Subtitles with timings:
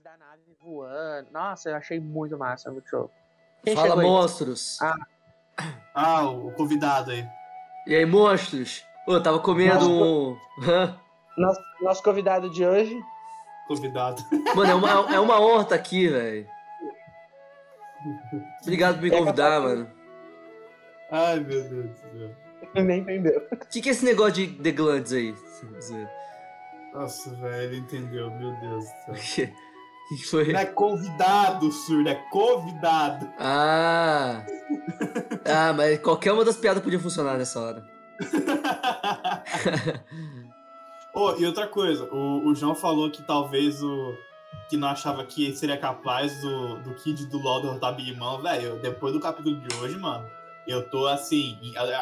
[0.00, 1.28] da nave voando.
[1.30, 3.10] Nossa, eu achei muito massa, muito show.
[3.62, 4.80] Quem Fala, monstros.
[4.80, 4.96] Ah.
[5.94, 7.26] ah, o convidado aí.
[7.86, 8.84] E aí, monstros?
[9.06, 10.36] Ô, eu tava comendo nosso, um.
[11.36, 12.98] nosso, nosso convidado de hoje.
[13.68, 14.22] Convidado.
[14.54, 16.46] Mano, é uma, é uma honra estar aqui, velho.
[18.62, 19.90] Obrigado por me convidar, mano.
[21.10, 22.84] Ai, meu Deus do céu.
[22.84, 23.46] Nem entendeu.
[23.52, 25.34] O que, que é esse negócio de The Glands aí?
[26.94, 29.48] Nossa, velho, ele entendeu, meu Deus do céu.
[30.08, 30.52] Que foi?
[30.52, 33.28] Não é convidado, surdo, é convidado.
[33.38, 34.44] Ah!
[35.44, 37.84] ah, mas qualquer uma das piadas podia funcionar nessa hora.
[41.14, 44.14] oh, e outra coisa, o, o João falou que talvez o.
[44.68, 48.78] que não achava que seria capaz do, do Kid do LoL derrotar Big Mom, velho.
[48.80, 50.28] Depois do capítulo de hoje, mano,
[50.66, 51.58] eu tô assim.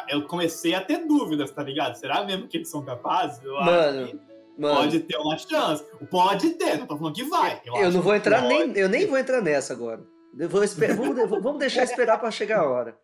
[0.09, 1.95] Eu comecei a ter dúvidas, tá ligado?
[1.95, 3.41] Será mesmo que eles são capazes?
[3.43, 4.19] Eu mano.
[4.57, 4.75] Mano.
[4.75, 5.83] Pode ter uma chance.
[6.09, 7.61] Pode ter, não tô falando que vai.
[7.65, 8.71] Eu, eu não vou entrar nem.
[8.77, 10.03] Eu nem vou entrar nessa agora.
[10.49, 12.97] Vou esperar, vamos, vamos deixar esperar para chegar a hora.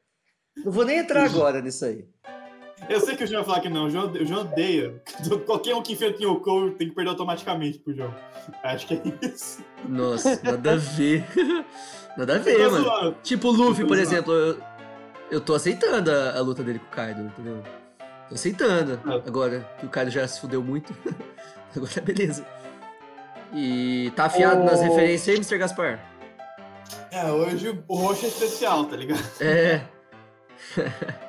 [0.64, 2.06] Não vou nem entrar agora nisso aí.
[2.90, 5.02] Eu sei que o João vai falar que não, o João, o João odeia.
[5.46, 8.14] Qualquer um que enfia o Yoko tem que perder automaticamente pro João.
[8.64, 9.64] Acho que é isso.
[9.88, 11.26] Nossa, nada a ver.
[12.18, 12.84] Nada a ver, mano.
[12.84, 13.18] Zoando.
[13.22, 14.58] Tipo o Luffy, por exemplo, eu,
[15.30, 17.62] eu tô aceitando a, a, luta dele com o Kaido, entendeu?
[18.30, 19.00] Tô aceitando.
[19.06, 19.28] É.
[19.28, 20.96] Agora que o Kaido já se fudeu muito.
[21.76, 22.46] Agora é beleza.
[23.54, 24.66] E tá afiado oh.
[24.66, 25.58] nas referências aí, Mr.
[25.58, 26.00] Gaspar?
[27.12, 29.24] É, hoje o roxo é especial, tá ligado?
[29.40, 29.82] É.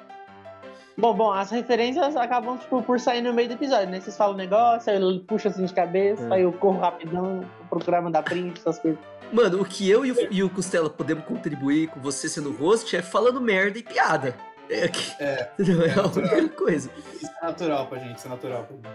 [0.98, 4.00] Bom, bom, as referências acabam, tipo, por sair no meio do episódio, né?
[4.00, 6.34] Vocês falam um negócio, aí ele puxa assim de cabeça, é.
[6.34, 8.98] aí eu corro rapidão, procurar mandar print, essas coisas.
[9.32, 12.96] Mano, o que eu e o, e o Costela podemos contribuir com você sendo host
[12.96, 14.34] é falando merda e piada.
[14.70, 14.84] É, é,
[15.20, 15.50] é,
[15.88, 16.90] é a única coisa.
[17.14, 18.88] Isso é natural pra gente, isso é natural pra gente.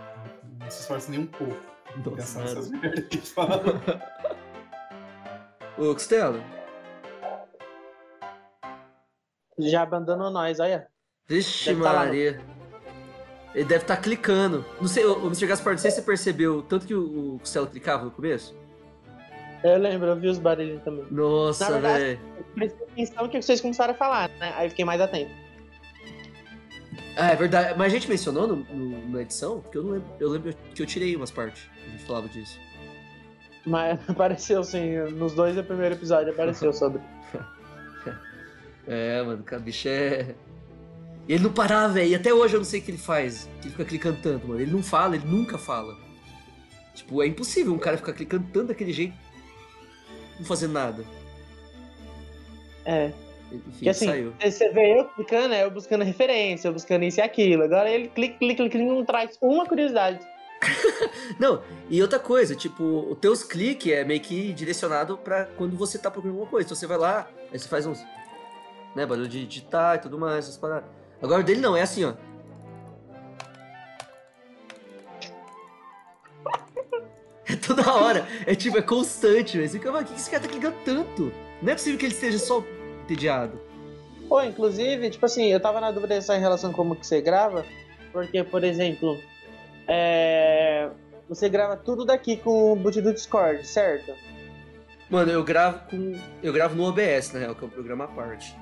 [0.60, 1.58] Não se esforça nem um pouco.
[2.06, 3.62] Nossa, nessas merdas que fala.
[5.78, 6.40] Ô, Costela.
[9.60, 10.88] Já abandonou nós, olha.
[11.28, 12.38] Vixe, deve tá Maria.
[12.38, 12.44] Tá
[13.56, 14.66] Ele deve estar tá clicando.
[14.80, 15.48] Não sei, o Mr.
[15.48, 18.56] Gaspar, não sei se você percebeu tanto que o, o Costela clicava no começo.
[19.64, 21.06] Eu lembro, eu vi os barulhos também.
[21.10, 22.20] Nossa, velho.
[22.54, 24.54] Prestei atenção que vocês começaram a falar, né?
[24.56, 25.43] Aí fiquei mais atento.
[27.16, 27.78] Ah, é verdade.
[27.78, 29.62] Mas a gente mencionou no, no, na edição?
[29.62, 30.08] Porque eu não lembro.
[30.20, 31.70] Eu lembro que eu tirei umas partes.
[31.86, 32.60] A gente falava disso.
[33.66, 37.02] Mas apareceu sim, nos dois do primeiro episódio apareceu sobre.
[38.88, 40.36] é, mano, o bicho é.
[41.28, 42.10] Ele não parava, velho.
[42.10, 43.50] E até hoje eu não sei o que ele faz.
[43.62, 44.60] Que ele fica clicando tanto, mano.
[44.60, 45.96] Ele não fala, ele nunca fala.
[46.94, 49.16] Tipo, é impossível um cara ficar clicando tanto daquele jeito
[50.38, 51.06] não fazendo nada.
[52.86, 53.12] É.
[53.54, 54.34] Enfim, que assim, saiu.
[54.42, 55.64] você vê eu clicando, né?
[55.64, 57.64] Eu buscando referência, eu buscando isso e aquilo.
[57.64, 60.20] Agora ele clica, clica, clica e não traz uma curiosidade.
[61.40, 66.00] não, e outra coisa, tipo, o teus cliques é meio que direcionado para quando você
[66.00, 66.68] tá procurando alguma coisa.
[66.68, 68.04] Então você vai lá, aí você faz uns.
[68.96, 70.88] Né, barulho de digitar e tudo mais, essas paradas.
[71.22, 72.14] Agora o dele não, é assim, ó.
[77.46, 78.26] É toda hora.
[78.48, 79.70] É tipo, é constante, velho.
[79.70, 81.32] Você fica, mano, que esse cara tá clicando tanto?
[81.62, 82.64] Não é possível que ele esteja só
[83.04, 83.60] entediado.
[84.28, 87.22] Pô, inclusive, tipo assim, eu tava na dúvida só em relação a como que você
[87.22, 87.66] grava,
[88.12, 89.20] porque, por exemplo,
[89.88, 90.90] é...
[91.28, 94.14] você grava tudo daqui com o boot do Discord, certo?
[95.10, 96.16] Mano, eu gravo com.
[96.42, 98.56] Eu gravo no OBS, na real, que é um programa à parte.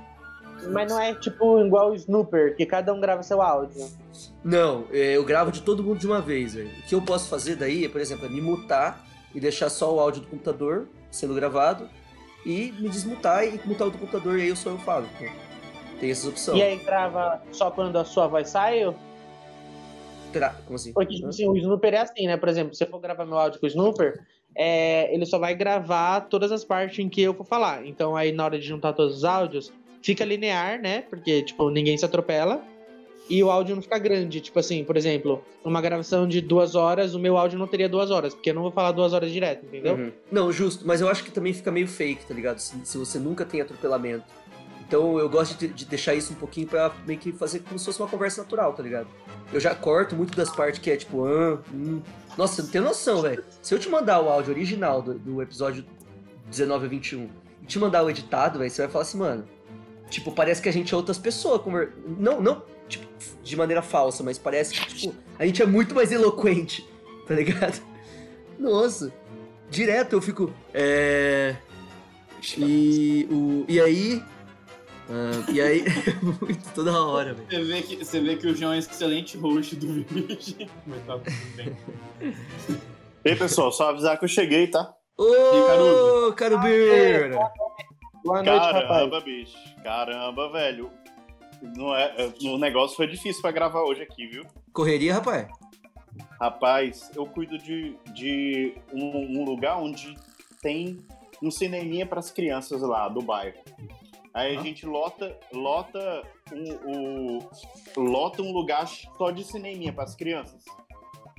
[0.70, 3.88] Mas não é tipo igual o Snooper, que cada um grava seu áudio.
[4.44, 6.70] Não, é, eu gravo de todo mundo de uma vez, velho.
[6.70, 9.04] O que eu posso fazer daí, é, por exemplo, é me mutar
[9.34, 11.90] e deixar só o áudio do computador sendo gravado
[12.46, 15.08] e me desmutar e mutar o do computador e aí eu só eu falo.
[15.16, 15.32] Então,
[16.00, 16.58] tem essas opções.
[16.58, 18.82] E aí grava só quando a sua voz sai?
[20.34, 20.56] Tra...
[20.66, 20.94] Como assim?
[20.94, 22.38] Porque tipo assim, o Snooper é assim, né?
[22.38, 24.26] Por exemplo, se eu for gravar meu áudio com o Snooper,
[24.56, 25.14] é...
[25.14, 27.86] ele só vai gravar todas as partes em que eu for falar.
[27.86, 29.72] Então aí na hora de juntar todos os áudios,
[30.02, 31.04] fica linear, né?
[31.04, 32.64] Porque, tipo, ninguém se atropela.
[33.32, 34.42] E o áudio não fica grande.
[34.42, 38.12] Tipo assim, por exemplo, uma gravação de duas horas, o meu áudio não teria duas
[38.12, 39.96] horas, porque eu não vou falar duas horas direto, entendeu?
[39.96, 40.12] Uhum.
[40.30, 40.86] Não, justo.
[40.86, 42.60] Mas eu acho que também fica meio fake, tá ligado?
[42.60, 44.26] Se, se você nunca tem atropelamento.
[44.86, 47.86] Então eu gosto de, de, deixar isso um pouquinho pra meio que fazer como se
[47.86, 49.08] fosse uma conversa natural, tá ligado?
[49.54, 52.02] Eu já corto muito das partes que é tipo, ah, hum.
[52.38, 53.46] Nossa, você não tem noção, velho.
[53.62, 55.86] Se eu te mandar o áudio original do, do episódio
[56.50, 57.30] 19 a 21
[57.64, 59.48] e te mandar o editado, velho, você vai falar assim, mano,
[60.12, 61.62] Tipo, parece que a gente é outras pessoas.
[61.62, 61.94] Conver...
[62.20, 62.62] Não, não
[63.44, 66.88] de maneira falsa, mas parece que, tipo, a gente é muito mais eloquente,
[67.28, 67.82] tá ligado?
[68.60, 69.12] Nossa.
[69.70, 70.54] Direto eu fico.
[70.74, 71.56] É.
[72.58, 74.24] E, o, e aí.
[75.10, 75.84] Uh, e aí.
[76.22, 77.48] muito toda hora, velho.
[77.50, 80.70] Você vê, que, você vê que o João é um excelente host do Virgem.
[80.86, 81.78] Mas tá tudo bem.
[83.24, 84.94] Ei, pessoal, só avisar que eu cheguei, tá?
[85.18, 87.38] Ô, Carubeira!
[88.24, 88.88] Boa noite, rapaz.
[88.88, 89.58] Caramba, bicho.
[89.84, 90.92] Caramba, velho.
[91.62, 94.44] Não é, o negócio foi difícil pra gravar hoje aqui, viu?
[94.74, 95.48] Correria, rapaz?
[96.40, 100.16] Rapaz, eu cuido de, de um, um lugar onde
[100.62, 100.98] tem
[101.42, 103.58] um cineminha pras crianças lá do bairro.
[104.34, 104.64] Aí a Ah.
[104.64, 106.24] gente lota, lota
[106.54, 107.50] um, o-
[107.98, 110.64] lota um lugar só de cineminha pras crianças.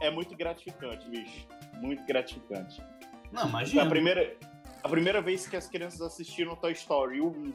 [0.01, 1.47] É muito gratificante, bicho.
[1.81, 2.83] Muito gratificante.
[3.33, 3.89] Não, A imagina.
[3.89, 4.37] primeira,
[4.83, 7.53] a primeira vez que as crianças assistiram Toy Story 1,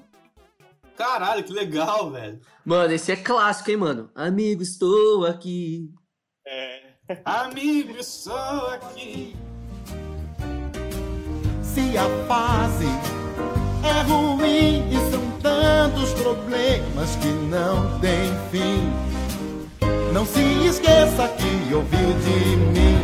[0.97, 2.39] Caralho, que legal, velho.
[2.65, 4.09] Mano, esse é clássico, hein, mano?
[4.15, 5.91] Amigo, estou aqui.
[6.45, 6.81] é,
[7.23, 9.35] Amigo, estou aqui.
[11.61, 12.87] Se a fase
[13.85, 18.91] é ruim e são tantos problemas que não tem fim.
[20.11, 22.97] Não se esqueça que ouviu de mim,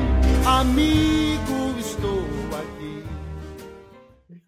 [0.48, 1.63] amigo.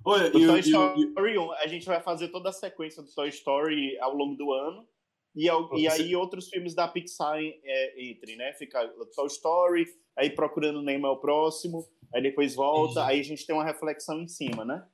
[0.06, 2.50] Olha, O e, Toy o- e, o- e, Story 1, a gente vai fazer toda
[2.50, 4.88] a sequência do Toy Story ao longo do ano.
[5.36, 8.54] E, ao- e Você- aí outros filmes da Pixar é, entre, né?
[8.54, 9.86] Fica Toy Story,
[10.16, 13.12] aí procurando Nemo é o próximo, aí depois volta, Entendi.
[13.12, 14.86] aí a gente tem uma reflexão em cima, né?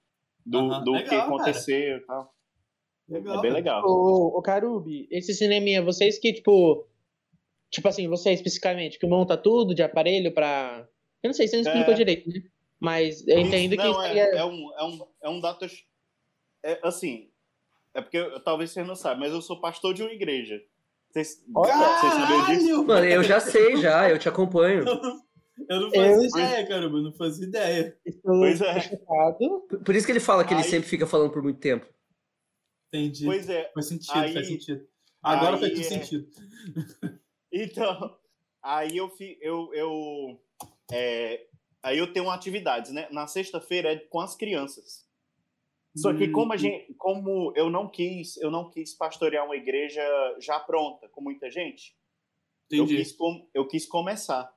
[0.46, 2.34] Do, Aham, do legal, que aconteceu e tal.
[3.08, 3.84] legal, É bem legal.
[3.86, 6.88] Ô, ô Carubi, esse cineminha, vocês que, tipo.
[7.70, 10.88] Tipo assim, você especificamente, que monta tudo de aparelho pra.
[11.24, 11.98] Eu não sei, você não explicou É.
[11.98, 12.42] direito, né?
[12.82, 14.38] Mas eu entendo Isso- que não, isso é, é.
[14.38, 15.68] é um, é um, é um data.
[16.64, 17.30] É, assim,
[17.94, 20.60] é porque eu- talvez você não saiba, mas eu sou pastor de uma igreja.
[21.12, 21.74] Vocês, Olha!
[21.78, 22.84] vocês sabiam disso?
[22.86, 24.84] Mano, eu já sei, já, eu te acompanho.
[25.70, 27.98] Eu não fazia Eu- ideia, caramba, eu não fazia ideia.
[28.24, 28.80] Pois é.
[28.98, 31.86] Por- Por isso que ele fala que ele Aí- sempre fica falando por muito tempo.
[32.88, 33.26] Entendi.
[33.26, 34.88] Pois é, Faz sentido, Aí- faz sentido.
[35.22, 36.28] Agora aí faz tudo é- sentido.
[37.52, 38.18] Então,
[38.64, 40.42] aí eu fi, eu, eu
[40.92, 41.46] é,
[41.84, 43.08] aí eu tenho atividades, né?
[43.12, 45.06] Na sexta-feira é com as crianças.
[45.96, 49.56] Só que Hum, como a gente, como eu não quis, eu não quis pastorear uma
[49.58, 50.02] igreja
[50.40, 51.96] já pronta com muita gente.
[52.70, 53.18] Eu quis,
[53.54, 54.54] eu quis começar.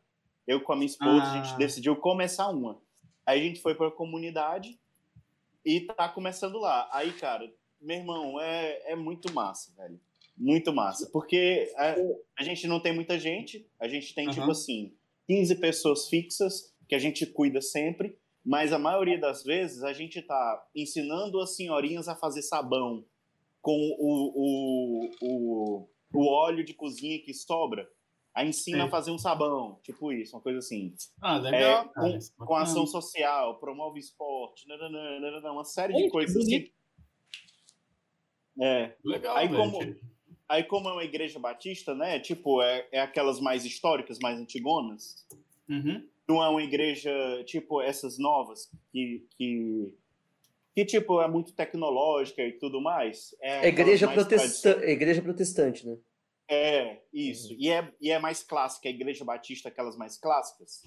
[0.46, 1.42] Eu com a minha esposa, a Ah.
[1.42, 2.80] gente decidiu começar uma.
[3.26, 4.78] Aí a gente foi pra comunidade
[5.64, 6.88] e tá começando lá.
[6.92, 9.98] Aí, cara, meu irmão, é, é muito massa, velho.
[10.36, 11.08] Muito massa.
[11.10, 11.94] Porque a,
[12.38, 14.50] a gente não tem muita gente, a gente tem, tipo Aham.
[14.52, 14.94] assim,
[15.26, 20.20] 15 pessoas fixas que a gente cuida sempre, mas a maioria das vezes a gente
[20.22, 23.04] tá ensinando as senhorinhas a fazer sabão
[23.62, 27.88] com o, o, o, o óleo de cozinha que sobra.
[28.34, 28.84] Aí ensina Sim.
[28.84, 30.92] a fazer um sabão, tipo isso, uma coisa assim.
[31.22, 31.88] Ah, É, legal.
[31.90, 36.68] cara, com, é com ação social, promove esporte, nananã, uma série de coisas assim.
[38.60, 38.94] É.
[39.04, 39.78] Legal, Aí como-
[40.46, 42.20] Aí, como é uma igreja batista, né?
[42.20, 45.26] Tipo, é, é aquelas mais históricas, mais antigonas.
[45.68, 46.06] Uhum.
[46.28, 47.12] Não é uma igreja,
[47.44, 49.94] tipo, essas novas, que, que,
[50.74, 53.34] que tipo, é muito tecnológica e tudo mais.
[53.40, 54.84] É igreja, aquelas mais protesta...
[54.84, 55.96] é igreja protestante, né?
[56.48, 57.54] É, isso.
[57.58, 60.82] E, é, e é mais clássica, a Igreja Batista, aquelas mais clássicas.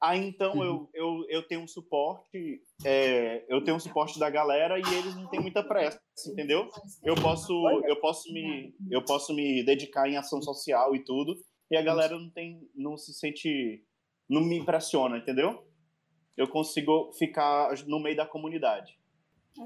[0.00, 0.62] Aí então Uhum.
[0.62, 5.14] eu, eu, eu tenho um suporte, é, eu tenho um suporte da galera e eles
[5.14, 6.68] não têm muita pressa, entendeu?
[7.02, 7.52] Eu posso,
[7.86, 11.34] eu posso me, eu posso me dedicar em ação social e tudo,
[11.70, 13.82] e a galera não tem, não se sente,
[14.28, 15.66] não me impressiona, entendeu?
[16.36, 18.98] Eu consigo ficar no meio da comunidade.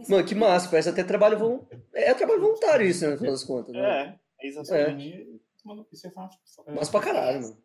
[0.08, 1.68] Mano, que massa, parece até trabalho vol...
[1.92, 4.20] É trabalho voluntário isso, né, no final das contas, né?
[4.40, 5.40] É, é exatamente.
[5.64, 6.40] Mano, isso é fácil.
[6.68, 7.62] Mas pra caralho, mano.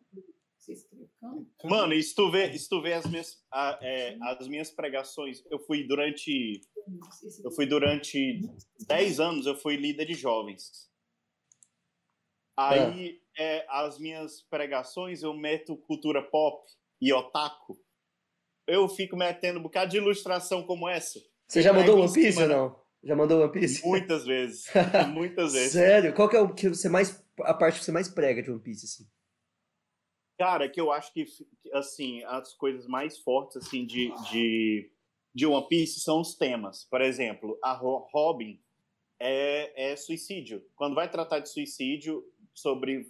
[1.62, 5.44] Mano, e se tu vê, se tu vê as minhas, a- é, as minhas pregações,
[5.48, 6.60] eu fui durante,
[7.44, 8.40] eu fui durante
[8.88, 10.90] 10 anos, eu fui líder de jovens.
[12.56, 16.66] Aí, é, as minhas pregações, eu meto cultura pop
[17.00, 17.78] e otaku.
[18.66, 21.20] Eu fico metendo um bocado de ilustração como essa.
[21.46, 22.80] Você já mandou One Piece ou não?
[23.04, 23.86] Já mandou One Piece?
[23.86, 24.66] Muitas vezes.
[25.12, 25.72] Muitas vezes.
[25.72, 26.14] Sério?
[26.14, 27.24] Qual que é o que você mais.
[27.40, 29.08] A parte que você mais prega de One Piece, assim?
[30.38, 31.24] Cara, que eu acho que,
[31.72, 34.90] assim, as coisas mais fortes, assim, de, de,
[35.34, 36.84] de One Piece são os temas.
[36.84, 38.60] Por exemplo, a Ro- Robin
[39.18, 40.62] é, é suicídio.
[40.74, 42.22] Quando vai tratar de suicídio,
[42.52, 43.06] sobre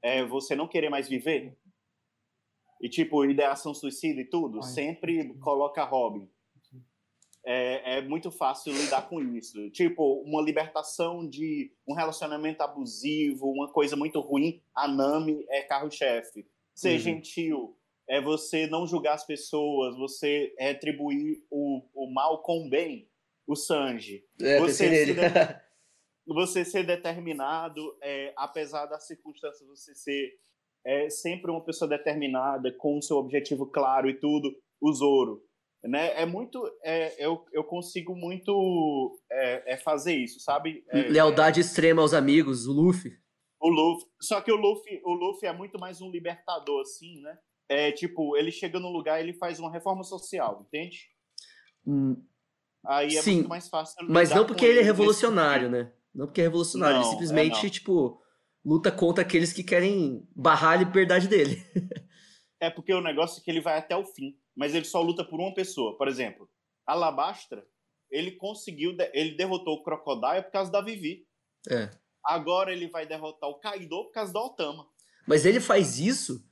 [0.00, 1.54] é, você não querer mais viver,
[2.80, 4.68] e tipo, ideação suicida e tudo, Ai.
[4.70, 6.28] sempre coloca Robin.
[7.44, 9.70] É, é muito fácil lidar com isso.
[9.70, 16.46] Tipo, uma libertação de um relacionamento abusivo, uma coisa muito ruim, a Nami é carro-chefe.
[16.74, 16.98] Ser Uhum.
[16.98, 23.08] gentil é você não julgar as pessoas, você retribuir o, o mal com o bem,
[23.46, 25.20] o Sanji É, Você pensei se nele.
[26.26, 30.38] você ser determinado, é, apesar das circunstâncias, você ser
[30.88, 34.56] é, sempre uma pessoa determinada, com o seu objetivo claro e tudo.
[34.80, 35.44] O Zoro.
[35.84, 36.18] Né?
[36.20, 36.64] É muito.
[36.82, 40.82] É, eu, eu consigo muito é, é fazer isso, sabe?
[40.88, 43.12] É, Lealdade extrema aos amigos, o Luffy.
[43.60, 44.08] O Luffy.
[44.20, 47.38] Só que o Luffy, o Luffy é muito mais um libertador, assim, né?
[47.68, 51.10] É tipo, ele chega num lugar ele faz uma reforma social, entende?
[51.86, 52.16] Hum,
[52.86, 53.94] Aí é Sim, muito mais fácil.
[54.08, 55.92] Mas não porque ele é nesse revolucionário, né?
[56.14, 56.96] Não porque é revolucionário.
[56.96, 57.70] Não, ele é simplesmente, não.
[57.70, 58.22] tipo,
[58.64, 61.62] luta contra aqueles que querem barrar a liberdade dele.
[62.60, 65.24] É porque o negócio é que ele vai até o fim, mas ele só luta
[65.24, 65.96] por uma pessoa.
[65.96, 66.50] Por exemplo,
[66.84, 67.64] Alabastra,
[68.10, 71.24] ele conseguiu, ele derrotou o Crocodile por causa da Vivi.
[71.70, 71.88] É.
[72.24, 74.88] Agora ele vai derrotar o Kaido por causa da Otama.
[75.26, 76.44] Mas ele faz isso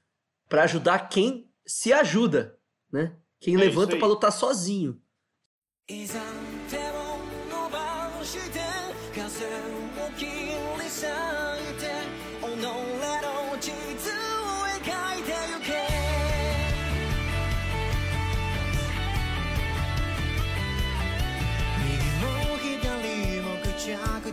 [0.49, 2.57] pra ajudar quem se ajuda,
[2.93, 3.19] né?
[3.41, 5.01] Quem É levanta pra lutar sozinho.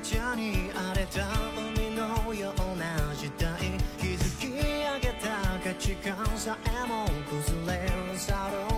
[0.03, 1.21] ちゃに荒れた
[1.55, 3.55] 海のような時代。
[3.97, 8.72] 築き上げた価値観さえも崩れ去ろ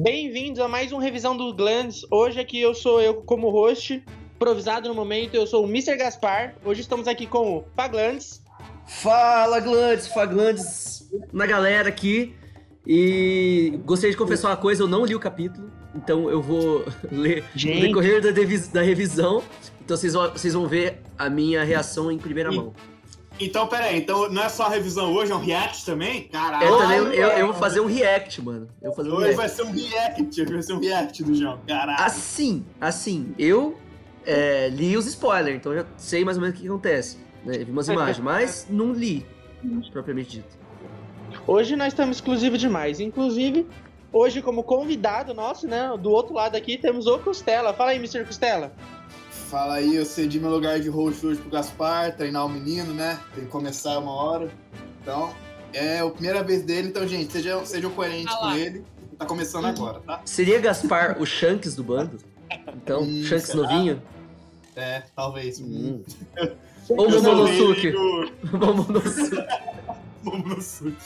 [0.00, 2.02] Bem-vindos a mais um Revisão do Glands.
[2.08, 4.00] Hoje aqui eu sou eu como host,
[4.36, 5.96] improvisado no momento, eu sou o Mr.
[5.96, 6.54] Gaspar.
[6.64, 8.40] Hoje estamos aqui com o Paglands.
[8.86, 12.32] Fala, Glandes, Faglandes, na galera aqui.
[12.86, 17.42] E gostaria de confessar uma coisa, eu não li o capítulo, então eu vou ler
[17.56, 18.30] no decorrer da,
[18.72, 19.42] da revisão.
[19.84, 22.72] Então vocês vão, vocês vão ver a minha reação em primeira E- mão.
[23.40, 26.24] Então, peraí, então não é só a revisão hoje, é um react também?
[26.28, 26.66] Caralho!
[26.66, 28.68] Eu, também, eu, eu vou fazer um react, mano.
[28.82, 29.36] Eu vou fazer um Hoje react.
[29.36, 31.60] vai ser um react, hoje vai ser um react do João.
[31.66, 32.04] Caralho!
[32.04, 33.78] Assim, assim, eu
[34.26, 37.18] é, li os spoilers, então já sei mais ou menos o que acontece.
[37.44, 37.58] Né?
[37.58, 39.24] Vi umas imagens, mas não li,
[39.92, 40.58] propriamente dito.
[41.46, 43.00] Hoje nós estamos exclusivo demais.
[43.00, 43.66] Inclusive,
[44.12, 47.72] hoje como convidado nosso, né, do outro lado aqui temos o Costela.
[47.72, 48.24] Fala aí, Mr.
[48.24, 48.72] Costela.
[49.50, 53.18] Fala aí, eu cedi meu lugar de host hoje pro Gaspar, treinar o menino, né?
[53.34, 54.50] Tem que começar uma hora.
[55.00, 55.30] Então,
[55.72, 58.84] é a primeira vez dele, então, gente, sejam, sejam coerentes com ele.
[59.18, 60.20] Tá começando agora, tá?
[60.24, 62.18] Seria Gaspar o Shanks do bando?
[62.76, 63.62] Então, Hum, Shanks será?
[63.62, 64.02] novinho?
[64.76, 65.60] É, talvez.
[65.60, 66.02] Hum.
[66.90, 67.92] Ou Momonosuke.
[68.52, 69.36] Momonosuke.
[70.22, 70.96] Momonosuke.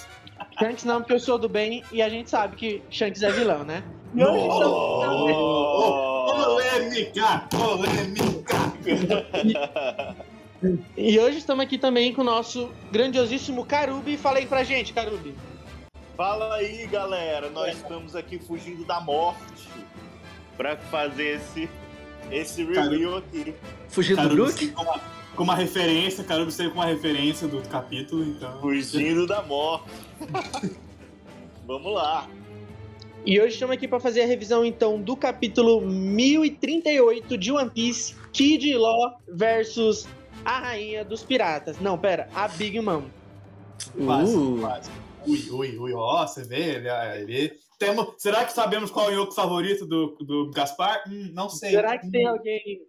[0.58, 3.62] Shanks não, porque eu sou do bem e a gente sabe que Shanks é vilão,
[3.64, 3.84] né?
[4.12, 4.36] Não.
[4.36, 7.48] estamos- Polêmica!
[7.50, 8.72] Polêmica!
[10.96, 14.16] E hoje estamos aqui também com o nosso grandiosíssimo Karubi.
[14.16, 15.34] Fala aí pra gente, Karubi.
[16.16, 17.50] Fala aí, galera.
[17.50, 19.68] Nós estamos aqui fugindo da morte
[20.56, 21.68] pra fazer esse,
[22.30, 23.54] esse review aqui.
[23.88, 24.74] Fugindo do Carubi Brook?
[25.34, 28.60] com uma, referência, Carubi sempre com uma referência do capítulo, então.
[28.60, 29.90] Fugindo da morte.
[31.66, 32.28] Vamos lá.
[33.24, 38.14] E hoje estamos aqui para fazer a revisão então do capítulo 1038 de One Piece,
[38.32, 40.08] Kid Law versus
[40.44, 41.78] a rainha dos piratas.
[41.78, 43.04] Não, pera, a Big Mom.
[44.04, 44.58] Quase, Uh.
[44.60, 44.90] quase.
[45.26, 46.88] Ui, ui, ui, ó, você vê, ele,
[47.20, 47.52] ele...
[47.78, 51.02] Temos, será que sabemos qual é o Yoko favorito do, do Gaspar?
[51.08, 51.70] Hum, não sei.
[51.70, 52.80] Será que tem Hum, alguém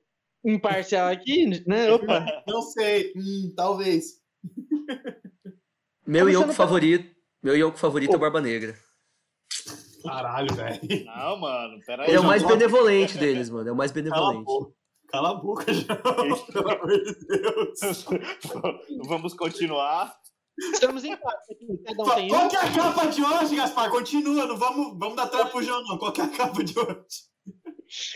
[0.45, 1.89] imparcial aqui, né?
[1.93, 2.25] Opa.
[2.47, 4.19] Não sei, hum, talvez.
[6.07, 7.11] Meu Yoko favorito.
[7.41, 8.17] Meu Yoko favorito é Oh.
[8.17, 8.75] o Barba Negra.
[10.03, 10.79] Caralho, velho.
[11.05, 12.07] Não, mano, peraí.
[12.09, 13.69] Ele é o mais benevolente deles, mano.
[13.69, 14.43] É o mais Cala a benevolente.
[14.45, 14.73] boca.
[15.09, 15.95] Cala a boca, já.
[15.95, 18.05] Pelo amor de Deus.
[19.07, 20.13] Vamos continuar.
[20.73, 21.15] Estamos em.
[21.17, 23.89] Cada um Qual que é a capa de hoje, Gaspar?
[23.89, 25.97] Continua, não vamos, vamos dar trampo pro João, não.
[25.97, 26.97] Qual que é a capa de hoje?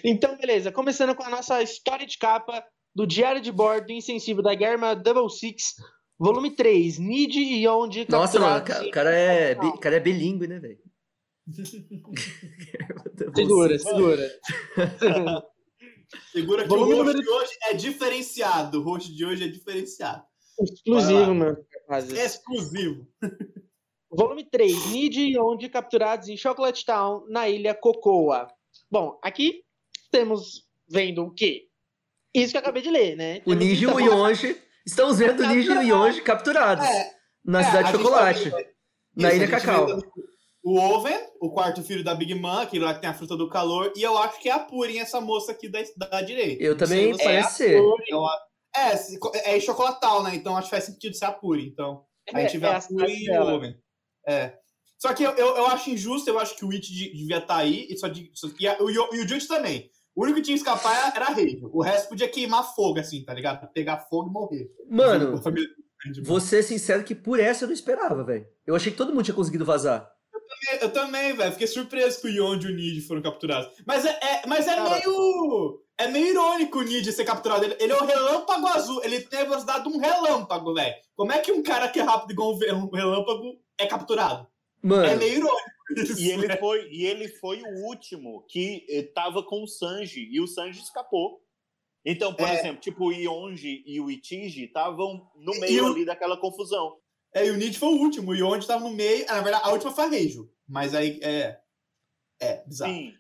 [0.03, 0.72] Então, beleza.
[0.72, 2.63] Começando com a nossa história de capa
[2.96, 5.75] do Diário de Bordo Insensível da Guerra Double Six,
[6.17, 9.96] volume 3, Nid e Yonde Nossa, mano, o capturados ca- em- o cara é, cara
[9.96, 10.77] é bilíngue, né, velho?
[13.35, 14.29] Segura, segura.
[16.31, 18.79] Segura que Volume o host número- de hoje é diferenciado.
[18.79, 20.23] O host de hoje é diferenciado.
[20.61, 21.57] Exclusivo, meu.
[21.81, 22.17] rapazes.
[22.17, 23.05] Exclusivo.
[24.09, 28.47] Volume 3, Nid e Yonde capturados em Chocolate Town, na ilha Cocoa.
[28.89, 29.63] Bom, aqui
[30.09, 31.67] temos vendo o quê?
[32.33, 33.41] Isso que eu acabei de ler, né?
[33.45, 34.55] O Niji e o Yonji.
[34.85, 37.11] Estamos vendo o Niji e o Yonji capturados É,
[37.43, 38.49] na é, cidade de chocolate.
[38.49, 38.57] tá-
[39.15, 39.87] Na Isso, Ilha gente Cacau.
[39.87, 39.93] vê
[40.69, 43.50] O Oven, o quarto filho da Big Mom, aquele lá que tem a fruta do
[43.50, 46.62] calor, e eu acho que é a Purin, essa moça aqui da, da direita.
[46.62, 47.24] Eu sei também você.
[47.24, 47.77] parece ser.
[47.77, 48.25] Eu
[48.75, 50.36] é, é chocolatal, né?
[50.36, 51.67] Então acho que faz sentido ser a Purin.
[51.67, 53.43] Então, a gente vê é a a Purin e o.
[53.55, 53.75] Oven.
[54.27, 54.53] É.
[55.00, 57.57] Só que eu, eu, eu acho injusto, eu acho que o Witch de- devia estar
[57.57, 59.89] aí, e, só de, só- e, a- o, Yo- e o Judge também.
[60.15, 61.59] O único que tinha que escapar era a Rei.
[61.71, 63.71] O resto podia queimar fogo, assim, tá ligado?
[63.71, 64.67] Pegar fogo e morrer.
[64.89, 65.69] Mano, a família-
[66.24, 68.45] vou ser sincero que por essa eu não esperava, velho.
[68.65, 70.12] Eu achei que todo mundo tinha conseguido vazar.
[70.81, 71.51] Eu também, velho.
[71.51, 73.71] Fiquei surpreso que o Yonde e o Nid foram capturados.
[73.85, 74.89] Mas é, é- mas é Cara.
[74.89, 75.81] meio.
[75.99, 77.65] É meio irônico o Nid ser capturado.
[77.65, 79.03] Ele, ele é o relâmpago azul.
[79.03, 80.95] Ele tem a velocidade de um relâmpago, velho.
[81.15, 84.47] Como é que um cara que é rápido igual um um relâmpago é capturado?
[84.83, 85.67] É Mano, meio irônico.
[85.97, 90.27] Isso, E ele foi, e ele foi o último que eh, tava com o Sanji
[90.31, 91.41] e o Sanji escapou.
[92.05, 92.59] Então, por É.
[92.59, 96.97] exemplo, tipo o Yonji e o Ichiji estavam no E meio o- ali daquela confusão.
[97.34, 98.31] É, e o Nid foi o último.
[98.31, 99.25] O Yonde tava no meio.
[99.27, 100.50] Ah, na verdade, a última foi a Reijo.
[100.67, 101.57] Mas aí é.
[102.39, 102.93] É, bizarro.
[102.93, 103.13] Sim.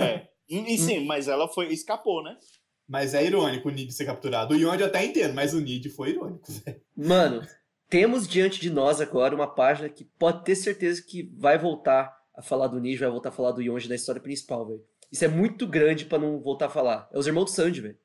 [0.00, 0.28] É.
[0.48, 2.36] E, e sim, mas ela foi escapou, né?
[2.86, 4.54] Mas é irônico o Nid ser capturado.
[4.54, 6.80] O Yonde eu até entendo, mas o Nid foi irônico, velho.
[6.94, 7.46] mano,
[7.88, 12.42] temos diante de nós agora uma página que pode ter certeza que vai voltar a
[12.42, 14.82] falar do Niji, vai voltar a falar do Yonji na história principal, velho.
[15.10, 17.08] Isso é muito grande pra não voltar a falar.
[17.12, 17.98] É os irmãos do Sanji, velho.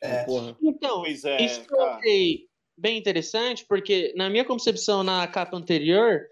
[0.00, 0.24] É.
[0.24, 0.56] Porra.
[0.62, 2.48] Então, Pois é, isso eu achei
[2.80, 6.22] bem interessante, porque na minha concepção na capa anterior,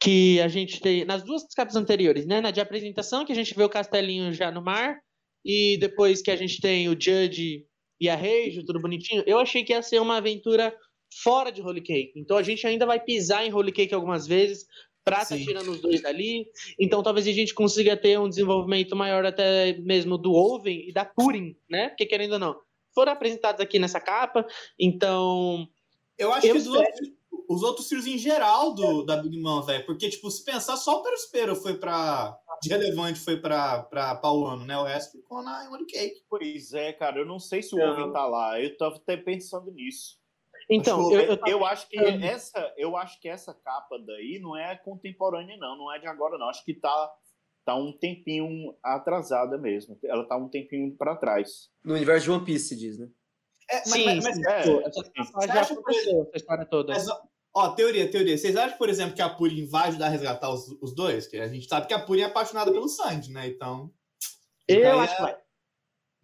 [0.00, 1.04] que a gente tem.
[1.04, 2.40] Nas duas capas anteriores, né?
[2.40, 4.98] Na de apresentação, que a gente vê o castelinho já no mar,
[5.44, 7.64] e depois que a gente tem o Judge
[8.00, 10.74] e a Reijo, tudo bonitinho, eu achei que ia ser uma aventura
[11.22, 12.12] fora de Holy Cake.
[12.16, 14.66] Então a gente ainda vai pisar em Holy Cake algumas vezes.
[15.04, 16.46] Pra tá tirando os dois dali.
[16.80, 21.04] Então talvez a gente consiga ter um desenvolvimento maior até mesmo do Oven e da
[21.04, 21.90] Purim, né?
[21.90, 22.56] Porque querendo ou não,
[22.94, 24.46] foram apresentados aqui nessa capa.
[24.78, 25.68] Então,
[26.18, 27.08] Eu acho Eu que os outros,
[27.48, 29.84] os outros filhos em geral do, da Big Mom, velho.
[29.86, 32.38] Porque, tipo, se pensar, só o Perospero foi pra.
[32.62, 34.78] De relevante foi pra, pra Pauano, né?
[34.78, 36.22] O resto ficou na Holy Cake.
[36.30, 37.92] Pois é, cara, eu não sei se o Não.
[37.92, 38.60] Oven tá lá.
[38.60, 40.16] Eu tava até pensando nisso.
[40.70, 44.38] então que eu, eu tava- Eu acho que essa, eu acho que essa capa daí
[44.40, 46.48] não é contemporânea não, não é de agora não.
[46.48, 47.12] Acho que tá
[47.66, 49.98] tá um tempinho atrasada mesmo.
[50.04, 51.70] Ela tá um tempinho pra trás.
[51.82, 53.08] No universo de One Piece, se diz, né?
[53.70, 56.92] É, mas, Sim, mas, mas, sim, é, pô, essa Você já aconteceu, essa história toda.
[56.92, 57.06] mas,
[57.54, 58.36] ó, teoria, teoria.
[58.36, 61.26] Vocês acham, por exemplo, que a Purim vai ajudar a resgatar os, os dois?
[61.26, 63.46] Que a gente sabe que a Purim é apaixonada pelo Sanji, né?
[63.48, 63.90] Então.
[64.68, 65.36] eu Então, acho é- que vai.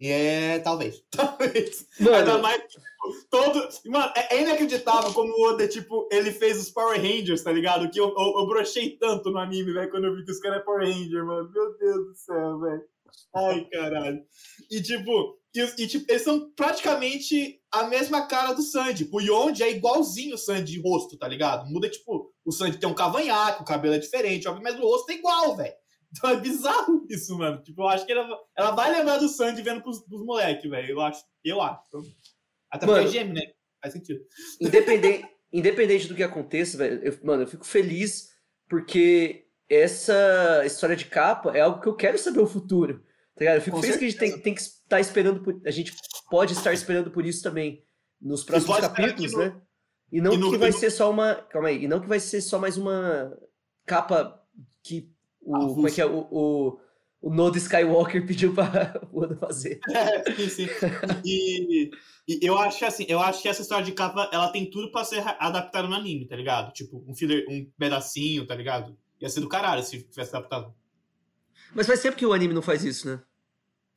[0.03, 1.03] É, talvez.
[1.11, 1.85] Talvez.
[1.99, 2.83] Ainda Mano, mais, tipo,
[3.29, 3.69] todo.
[3.85, 7.87] Mano, é é inacreditável como o Oda, tipo, ele fez os Power Rangers, tá ligado?
[7.91, 10.61] Que eu, eu, eu brochei tanto no anime, velho, quando eu vi que os caras
[10.61, 11.51] é Power Ranger, mano.
[11.53, 12.83] Meu Deus do céu, velho.
[13.35, 14.21] Ai, caralho.
[14.69, 19.09] E, tipo, e, e, tipo, eles são praticamente a mesma cara do Sandy.
[19.11, 21.69] O Yonji é igualzinho o Sandy de rosto, tá ligado?
[21.69, 25.09] Muda, tipo, o Sandy tem um cavanhaque, o cabelo é diferente, óbvio, mas o rosto
[25.11, 25.73] é igual, velho.
[26.11, 27.61] Então é bizarro isso, mano.
[27.63, 30.89] Tipo, eu acho que ela, ela vai lembrar do Sandy vendo pros, pros moleques, velho.
[30.91, 31.23] Eu acho.
[31.43, 31.81] Eu acho.
[32.69, 33.41] Até porque é gêmeo, né?
[33.81, 34.19] Faz sentido.
[34.59, 38.29] independente, independente do que aconteça, velho, eu- mano, eu fico feliz
[38.69, 42.99] porque essa história de capa é algo que eu quero saber o futuro.
[43.35, 43.55] Tá ligado?
[43.55, 45.59] Eu fico Com feliz que a gente tem, tem que estar esperando por.
[45.65, 45.93] A gente
[46.29, 47.83] pode estar esperando por isso também
[48.21, 49.61] nos próximos capítulos, no- né?
[50.11, 51.35] E não e no- que vai ser só uma.
[51.35, 51.83] Calma aí.
[51.83, 53.35] E não que vai ser só mais uma
[53.85, 54.39] capa
[54.83, 55.09] que.
[55.41, 55.73] O, Avulsa.
[55.75, 56.05] como é que é?
[56.05, 56.79] O, o,
[57.21, 59.79] o Nodo Skywalker pediu pra o Oda fazer.
[59.89, 60.67] É, sim, sim.
[61.25, 61.89] E,
[62.27, 64.91] e eu acho que assim, eu acho que essa história de capa, ela tem tudo
[64.91, 66.71] pra ser adaptada no anime, tá ligado?
[66.73, 68.95] Tipo, um filler, um pedacinho, tá ligado?
[69.21, 70.73] Ia ser do caralho se tivesse adaptado.
[71.73, 73.21] Mas faz tempo que o anime não faz isso, né?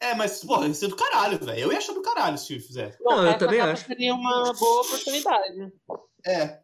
[0.00, 1.60] É, mas, porra, ia ser do caralho, velho.
[1.60, 3.02] Eu ia achar do caralho se fizesse.
[3.02, 3.86] Não, eu essa também acho.
[3.86, 5.72] seria uma boa oportunidade.
[6.26, 6.60] É.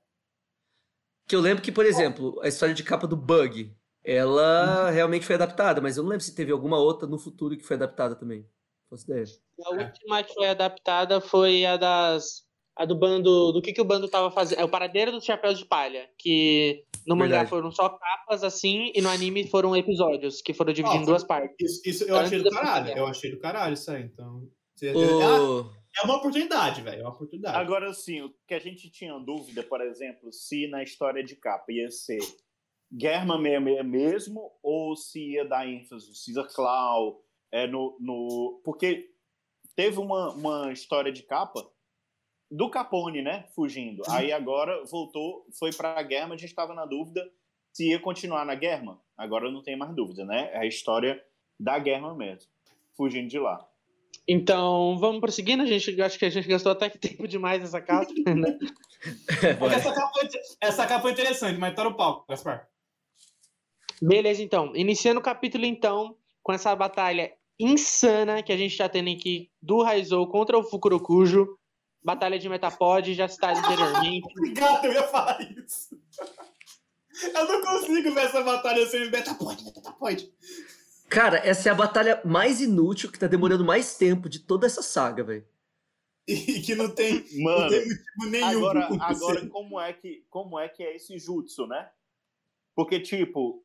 [1.27, 5.35] Que eu lembro que, por exemplo, a história de capa do Bug ela realmente foi
[5.35, 8.41] adaptada, mas eu não lembro se teve alguma outra no futuro que foi adaptada também.
[8.41, 9.25] Não faço ideia.
[9.65, 12.45] A última que foi adaptada foi a das.
[12.77, 13.53] A do bando.
[13.53, 14.61] Do que, que o bando tava fazendo.
[14.61, 16.09] É o Paradeiro dos Chapéus de Palha.
[16.19, 17.51] Que no mangá Verdade.
[17.51, 21.55] foram só capas assim, e no anime foram episódios, que foram divididos em duas partes.
[21.61, 22.99] Isso, isso eu Antes achei do caralho.
[22.99, 24.49] Eu achei do caralho isso aí, então.
[24.75, 27.01] você- É, uma oportunidade, velho.
[27.01, 27.57] É uma oportunidade.
[27.59, 31.73] Agora, assim, o que a gente tinha dúvida, por exemplo, se na história de capa
[31.73, 32.21] ia ser
[32.93, 37.21] Germa 66 mesmo, ou se ia dar ênfase no Caesar Claw,
[37.53, 38.61] é, no, no...
[38.65, 39.11] Porque
[39.77, 41.65] teve uma, uma história de capa
[42.51, 44.03] do Capone, né, fugindo.
[44.09, 47.31] Aí agora voltou, foi pra Germa, a gente estava na dúvida
[47.73, 49.01] se ia continuar na Germa.
[49.17, 50.51] Agora não tem mais dúvida, né?
[50.53, 51.23] É a história
[51.59, 52.51] da Germa mesmo,
[52.97, 53.65] fugindo de lá.
[54.27, 55.63] Então, vamos prosseguindo.
[55.63, 58.59] A gente acho que a gente gastou até que tempo demais nessa capa, né?
[59.03, 59.75] É, Porque bora.
[59.77, 60.29] essa capa, foi,
[60.61, 62.69] essa capa foi interessante, mas tá no palco, Gaspar.
[64.03, 64.77] Beleza, então.
[64.77, 69.83] Iniciando o capítulo, então, com essa batalha insana que a gente tá tendo aqui do
[69.83, 71.59] Raizou contra o Fukurokujo.
[72.03, 74.27] Batalha de Metapod, já citado anteriormente.
[74.37, 76.01] Obrigado, eu ia falar isso.
[77.35, 80.33] Eu não consigo ver essa batalha sem Metapod, Metapod.
[81.11, 84.83] Cara, essa é a batalha mais inútil que tá demorando mais tempo de toda essa
[84.83, 85.47] saga, velho.
[86.27, 90.59] E que não tem, não Mano, tem motivo nenhum Agora, agora como, é que, como
[90.59, 91.91] é que é esse jutsu, né?
[92.75, 93.65] Porque, tipo,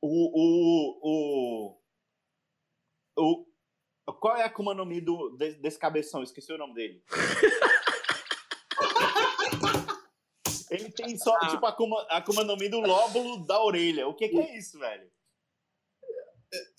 [0.00, 0.08] o.
[0.32, 1.80] o, o,
[3.18, 3.45] o
[4.12, 6.22] qual é a Akuma no Mi do, de- desse cabeção?
[6.22, 7.02] Esqueci o nome dele.
[10.70, 11.48] Ele tem só, Ah.
[11.48, 14.08] tipo, a Akuma, Akuma no Mi do lóbulo da orelha.
[14.08, 15.08] O que, que é isso, velho?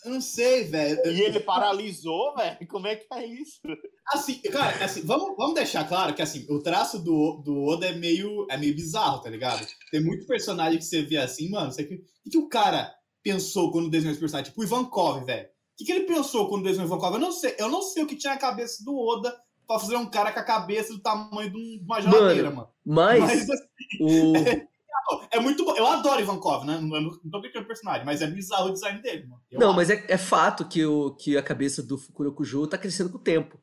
[0.05, 0.99] Eu não sei, velho.
[1.05, 2.67] E ele paralisou, velho?
[2.67, 3.59] Como é que é isso?
[4.07, 7.93] Assim, cara, assim, vamos, vamos deixar claro que assim, o traço do, do Oda é
[7.93, 9.65] meio, é meio bizarro, tá ligado?
[9.91, 11.71] Tem muito personagem que você vê assim, mano.
[11.71, 14.49] Você, o que, que o cara pensou quando desenhou esse personagem?
[14.51, 15.49] Tipo o Ivankov, velho.
[15.77, 17.13] O que, que ele pensou quando desenhou o Ivankov?
[17.13, 17.55] Eu não sei.
[17.59, 19.31] Eu não sei o que tinha na cabeça do Oda
[19.67, 22.69] pra fazer um cara com a cabeça do tamanho de um- uma geladeira, mano.
[22.85, 23.63] Mas, Mas assim,
[24.01, 24.33] o.
[25.31, 25.75] é muito bom.
[25.75, 26.79] Eu adoro Ivankov, né?
[26.79, 29.41] Não, não tô brincando com o personagem, mas é bizarro o design dele, mano.
[29.51, 29.75] Eu Não, acho.
[29.75, 33.21] mas é, é fato que, o, que a cabeça do Fukurokujo tá crescendo com o
[33.21, 33.59] tempo.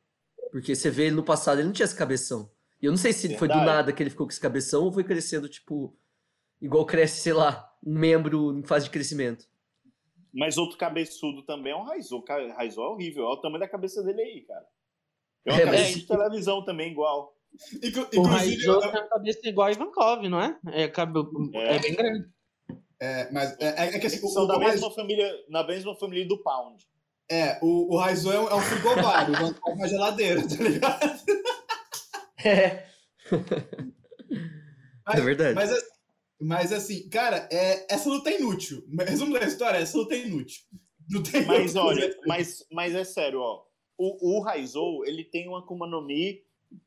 [0.53, 2.49] Porque você vê ele no passado, ele não tinha esse cabeção.
[2.81, 3.67] E eu não sei se foi do Verdade.
[3.77, 5.97] nada que ele ficou com esse cabeção ou foi crescendo, tipo,
[6.63, 9.47] igual cresce, sei lá, um membro em fase de crescimento.
[10.35, 12.25] Mas outro cabeçudo também é um Raizou.
[12.57, 13.25] Raizou é horrível.
[13.25, 14.65] Olha o tamanho da cabeça dele aí, cara.
[15.47, 17.37] É uma É, cabeça mas- de televisão também, igual.
[17.83, 20.59] Inclu- O inclusive, Raizou tem a cabeça igual a Ivankov, não é?
[20.73, 21.77] É, É.
[21.77, 22.29] é bem grande.
[23.01, 25.63] é, mas é, é que assim, o, São o, da o Raiz- mesma família, na
[25.65, 26.85] mesma família do Pound.
[27.31, 30.55] é, o, o Raizou é um, é um frigobar, o Ivankov é uma geladeira, tá
[30.57, 31.01] ligado?
[32.45, 32.85] É.
[35.07, 35.55] Mas- é verdade.
[35.55, 35.94] Mas, assim-
[36.41, 38.85] mas assim, cara, é, essa luta é inútil.
[39.07, 40.63] Resumo da história, essa luta é inútil.
[41.11, 42.21] Não tem Mas olha, coisa.
[42.27, 43.63] mas, mas é sério, ó.
[43.97, 46.43] O, o Raizou, ele tem uma Akuma no Mi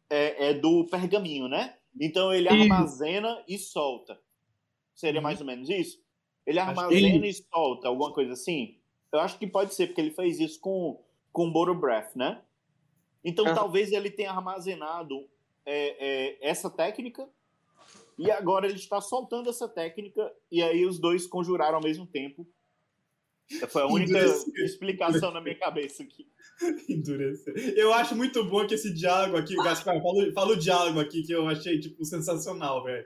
[0.10, 1.76] é, é do pergaminho, né?
[2.00, 2.62] Então ele Isso.
[2.74, 4.20] armazena e solta.
[4.96, 6.00] Seria mais ou menos isso?
[6.46, 8.80] Ele armazena e solta, alguma coisa assim?
[9.12, 11.00] Eu acho que pode ser, porque ele fez isso com,
[11.32, 12.42] com Boro Breath, né?
[13.24, 13.54] Então Ah.
[13.54, 15.30] talvez ele tenha armazenado
[15.66, 17.30] é, é, essa técnica
[18.18, 22.48] e agora ele está soltando essa técnica e aí os dois conjuraram ao mesmo tempo.
[23.70, 24.66] Foi a única Endurecer.
[24.66, 26.28] explicação na minha cabeça aqui.
[26.90, 27.54] Endurecer.
[27.78, 31.32] Eu acho muito bom que esse diálogo aqui, Gaspar, fala, fala o diálogo aqui que
[31.32, 33.06] eu achei, tipo, sensacional, velho.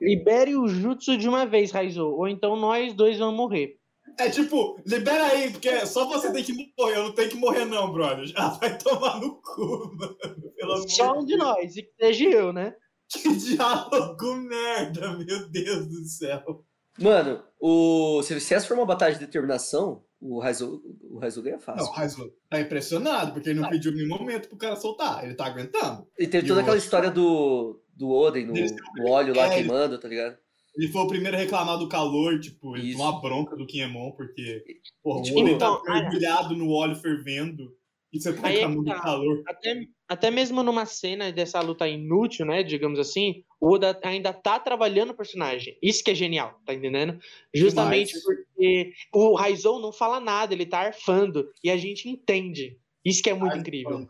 [0.00, 2.16] Libere o jutsu de uma vez, Raizou.
[2.16, 3.78] Ou então nós dois vamos morrer.
[4.18, 7.64] É tipo, libera aí, porque só você tem que morrer, eu não tenho que morrer
[7.64, 8.26] não, brother.
[8.26, 10.16] Já vai tomar no cu, mano.
[10.56, 12.74] Pelo Só um de nós, e que seja eu, né?
[13.12, 16.64] Que diálogo merda, meu Deus do céu.
[16.98, 18.22] Mano, o...
[18.22, 21.84] se essa for uma batalha de determinação, o Raizou, o Raizou ganha fácil.
[21.84, 25.24] Não, o Raizo tá impressionado, porque ele não pediu em nenhum momento pro cara soltar.
[25.24, 26.06] Ele tá aguentando.
[26.18, 26.84] E teve E toda o aquela outro?
[26.84, 30.36] história do, do Oden, no, óleo lá É, queimando, tá ligado?
[30.76, 32.98] Ele foi o primeiro a reclamar do calor, tipo, ele Isso.
[32.98, 34.64] tomou uma bronca do Kinemon, porque
[35.02, 37.74] porra, o Tipo, Oden tá então, mergulhado no óleo fervendo
[38.12, 39.00] e você tá Aí é tá.
[39.00, 39.42] calor.
[39.46, 42.62] Até, até mesmo numa cena dessa luta inútil, né?
[42.62, 45.78] Digamos assim, o Oda ainda tá trabalhando o personagem.
[45.82, 47.18] Isso que é genial, tá entendendo?
[47.54, 48.24] Justamente Demais.
[48.24, 51.50] porque o Raizou não fala nada, ele tá arfando.
[51.64, 52.78] E a gente entende.
[53.04, 54.08] Isso que é muito incrível.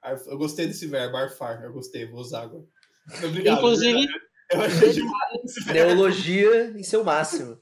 [0.00, 1.62] Arf- Eu gostei desse verbo, arfar.
[1.64, 2.64] Eu gostei, vou usar agora.
[3.24, 3.58] Obrigado.
[3.58, 4.06] Inclusive,
[4.52, 5.94] eu achei demais esse verbo.
[5.94, 7.58] Neologia em seu máximo.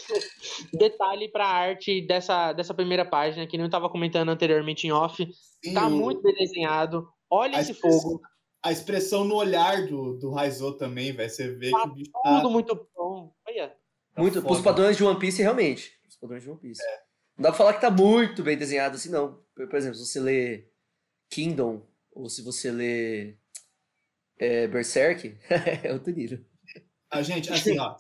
[0.73, 5.27] detalhe pra arte dessa, dessa primeira página, que não tava comentando anteriormente em off.
[5.65, 7.09] Sim, Tá o- muito bem desenhado.
[7.31, 8.21] Olha a esse fogo.
[8.63, 11.31] A expressão no olhar do, do Raizou também, velho.
[11.31, 12.37] Você vê Tá que o bicho tá.
[12.37, 13.33] Tudo muito bom.
[13.47, 13.69] Olha.
[14.15, 14.47] Tá Muito, foda.
[14.47, 15.93] pros padrões de One Piece, realmente.
[16.09, 16.83] Os padrões de One Piece.
[17.37, 19.43] Não dá pra falar que tá muito bem desenhado assim, não.
[19.55, 20.69] Por, por exemplo, se você lê
[21.31, 23.37] Kingdom, ou se você lê
[24.39, 25.37] é, Berserk,
[25.85, 26.39] é outro nível.
[27.17, 27.97] A gente, assim, ó,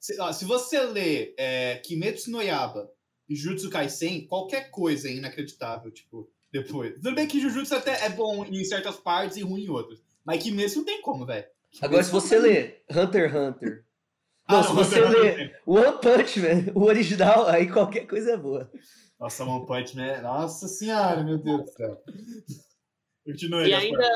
[0.00, 2.90] se, ó, se você lê é, Kimetsu no Yaba
[3.28, 6.94] e Jujutsu Kaisen, qualquer coisa é inacreditável, tipo, depois.
[6.94, 10.00] Tudo bem que Jujutsu até é bom em certas partes e ruim em outras.
[10.24, 11.46] Mas Kimetsu não tem como, velho.
[11.80, 13.84] Agora, se você lê Hunter x Hunter,
[14.48, 15.62] não, Ah, se não, você lê Hunter.
[15.66, 18.70] One Punch Man, o original, aí qualquer coisa é boa.
[19.20, 20.22] Nossa, One Punch Man.
[20.22, 22.02] Nossa senhora, meu Deus do céu.
[23.26, 24.10] Continua aí, E ainda,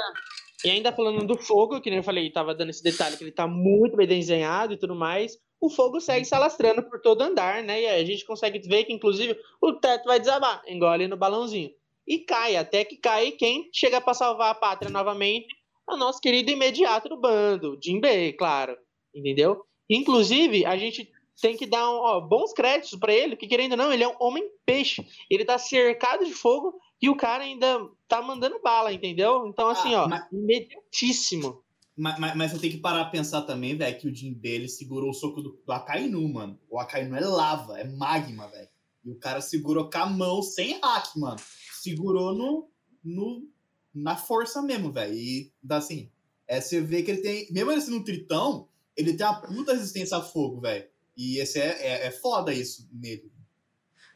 [0.65, 3.33] e ainda falando do fogo, que nem eu falei, tava dando esse detalhe que ele
[3.33, 5.37] tá muito bem desenhado e tudo mais.
[5.61, 7.83] O fogo segue se alastrando por todo andar, né?
[7.83, 11.71] E a gente consegue ver que, inclusive, o teto vai desabar, engole no balãozinho.
[12.07, 13.33] E cai, até que cai.
[13.33, 15.55] Quem chega pra salvar a pátria novamente
[15.89, 18.77] é o nosso querido imediato do bando, Jinbei, claro.
[19.15, 19.65] Entendeu?
[19.89, 21.09] Inclusive, a gente
[21.41, 24.09] tem que dar um, ó, bons créditos pra ele, que querendo ou não, ele é
[24.09, 25.05] um homem-peixe.
[25.31, 29.47] Ele tá cercado de fogo e o cara ainda tá mandando bala, entendeu?
[29.49, 31.63] Então, assim, Ah, ó, mas- imediatíssimo.
[31.97, 34.69] Mas, mas, mas eu tenho que parar pra pensar também, velho, que o Jim dele
[34.69, 36.59] segurou o soco do, do Akainu, mano.
[36.71, 38.69] O Akainu é lava, é magma, velho.
[39.05, 41.37] E o cara segurou com a mão, sem hack, mano.
[41.83, 42.71] Segurou no,
[43.05, 43.47] no,
[43.95, 45.13] na força mesmo, velho.
[45.13, 46.11] E, dá assim,
[46.47, 47.53] é, você vê que ele tem...
[47.53, 50.87] Mesmo ele sendo um tritão, ele tem uma puta resistência a fogo, velho.
[51.17, 53.31] E esse é, é, é foda isso nele.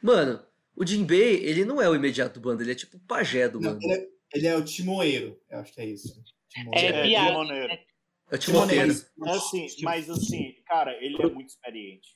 [0.02, 0.40] Mano,
[0.76, 3.60] o Jinbei, ele não é o imediato do bando, ele é tipo o pajé do
[3.60, 3.84] Não, bando.
[3.84, 6.22] ele, é, ele é o timoeiro, eu acho que é isso.
[6.56, 7.02] É, Timoeiro.
[7.08, 7.28] piada.
[7.30, 7.72] Timoneiro.
[7.72, 8.94] É o Timoteiro.
[8.94, 9.06] Timoneiro.
[9.26, 12.08] É assim, mas assim, cara, ele é muito experiente.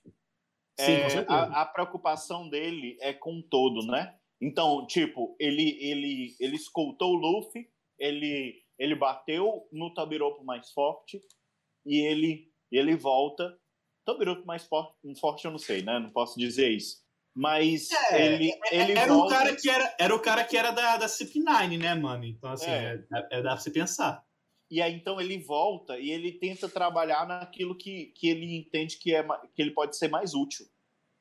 [0.79, 1.33] Sim, É, com certeza.
[1.39, 4.17] a, a preocupação dele é com o todo, né?
[4.41, 7.69] Então, tipo, ele, ele, ele escoltou o Luffy,
[7.99, 11.23] ele, ele bateu no Tabiropo mais forte
[11.85, 13.59] e ele, ele volta.
[14.07, 15.99] Tabiropo mais forte, forte eu não sei, né?
[15.99, 17.00] Não posso dizer isso.
[17.35, 19.35] Mas É, ele, ele era, o volta.
[19.37, 22.25] cara que era, era o cara que era da, da CP9, né, mano?
[22.25, 23.03] Então, assim, É.
[23.13, 23.39] é.
[23.39, 24.25] É, dá pra você pensar.
[24.71, 29.15] E aí então ele volta e ele tenta trabalhar naquilo que, que ele entende que,
[29.15, 29.23] é,
[29.55, 30.67] que ele pode ser mais útil.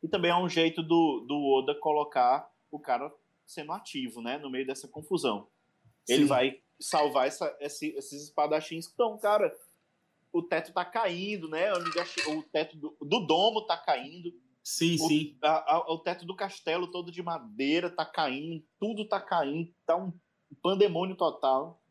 [0.04, 3.12] E também é um jeito do, do Oda colocar o cara
[3.46, 4.38] sendo ativo, né?
[4.38, 5.48] No meio dessa confusão.
[6.08, 6.28] Ele Sim.
[6.28, 9.52] vai salvar essa, esse- esses espadachins que estão, cara.
[10.32, 11.72] O teto tá caindo, né?
[11.74, 14.32] O, o teto do, do domo tá caindo.
[14.72, 15.36] Sim, O- sim.
[15.42, 19.96] a- a- o teto do castelo todo de madeira tá caindo, tudo tá caindo, tá
[19.98, 20.14] um
[20.62, 21.82] pandemônio total.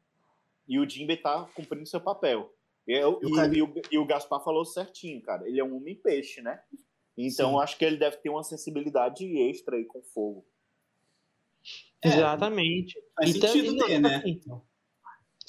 [0.68, 2.54] E o Jimbe tá cumprindo seu papel.
[2.86, 5.48] E, eu- E o e- cara- e o, e o Gaspar falou certinho, cara.
[5.48, 6.62] Ele é um homem-peixe, né?
[7.16, 10.46] Então acho que ele deve ter uma sensibilidade extra aí com fogo.
[12.00, 12.96] É, Exatamente.
[13.16, 14.16] Faz Então, sentido ter, né?
[14.18, 14.40] assim,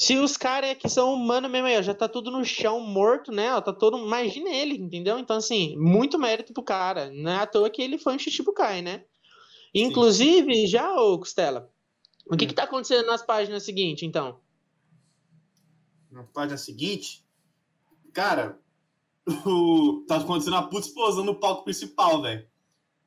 [0.01, 3.33] Se os caras que são humanos mesmo aí, ó, já tá tudo no chão morto,
[3.33, 3.53] né?
[3.53, 3.97] Ó, tá todo.
[3.97, 5.19] Imagina ele, entendeu?
[5.19, 7.11] Então, assim, muito mérito pro cara.
[7.11, 9.03] Não é à toa que ele foi um Shichibukai, né?
[9.75, 11.69] Inclusive, já, ô Costela,
[12.25, 12.47] o que Hum.
[12.47, 14.39] que tá acontecendo nas páginas seguintes, então?
[16.09, 17.23] Na página seguinte,
[18.13, 18.57] cara,
[19.45, 22.47] o, tá acontecendo uma puta explosão no palco principal, velho.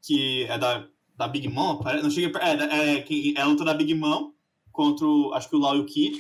[0.03, 1.81] Que é da, da Big Mom.
[1.83, 4.33] Não per- É, é, que- é a luta da Big Mom
[4.71, 6.19] contra o, acho que o Lau e o Kid,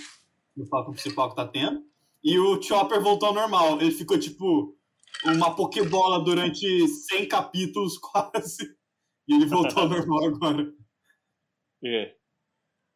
[0.56, 1.84] no palco principal que tá tendo.
[2.22, 3.80] E o Chopper voltou ao normal.
[3.80, 4.76] Ele ficou tipo
[5.24, 8.76] uma Pokébola durante 100 capítulos quase.
[9.28, 10.72] E ele voltou ao normal agora.
[11.84, 12.14] É.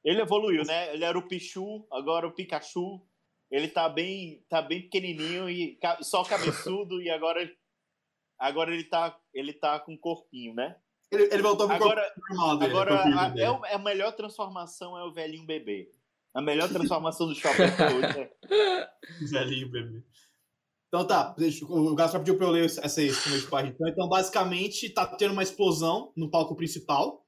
[0.05, 0.95] Ele evoluiu, né?
[0.95, 3.01] Ele era o Pichu, agora o Pikachu.
[3.51, 7.49] Ele tá bem, tá bem pequenininho e só cabeçudo e agora
[8.39, 10.77] agora ele tá ele tá com corpinho, né?
[11.13, 12.73] Ele, ele voltou pro Agora normal dele.
[12.73, 15.89] agora a, é o- a melhor transformação é o velhinho bebê.
[16.37, 18.31] A melhor transformação do shopping até hoje é
[19.23, 20.03] Velhinho, bebê.
[20.87, 23.75] Então tá, o Gaspar pediu pra eu ler essa começo de página.
[23.75, 27.27] Então, então, basicamente, tá tendo uma explosão no palco principal.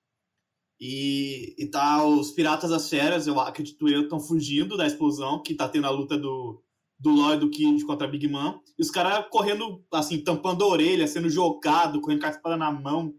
[0.79, 5.55] E, e tá os Piratas das Feras, eu acredito eu, estão fugindo da explosão, que
[5.55, 6.63] tá tendo a luta do,
[6.99, 8.61] do e do Kid contra a Big Man.
[8.79, 12.71] E os caras correndo, assim, tampando a orelha, sendo jogado, correndo com a espada na
[12.71, 13.15] mão.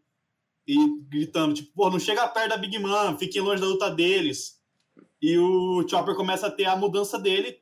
[0.67, 0.77] E
[1.09, 4.58] gritando, tipo, pô, não chega perto da Big Man, fiquem longe da luta deles.
[5.21, 7.59] E o Chopper começa a ter a mudança dele,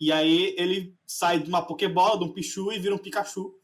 [0.00, 3.54] e aí ele sai de uma Pokébola, de um Pichu e vira um Pikachu.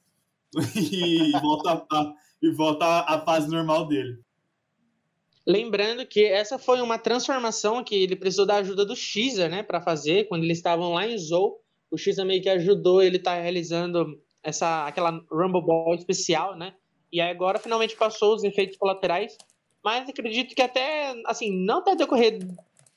[0.75, 4.19] e volta a, e volta à fase normal dele.
[5.47, 9.81] Lembrando que essa foi uma transformação que ele precisou da ajuda do Xer, né, para
[9.81, 11.63] fazer quando eles estavam lá em Zou.
[11.91, 16.75] O Xer meio que ajudou ele tá realizando essa aquela Rumble Ball especial, né?
[17.11, 19.37] E agora finalmente passou os efeitos colaterais,
[19.83, 22.39] mas acredito que até assim, não até decorrer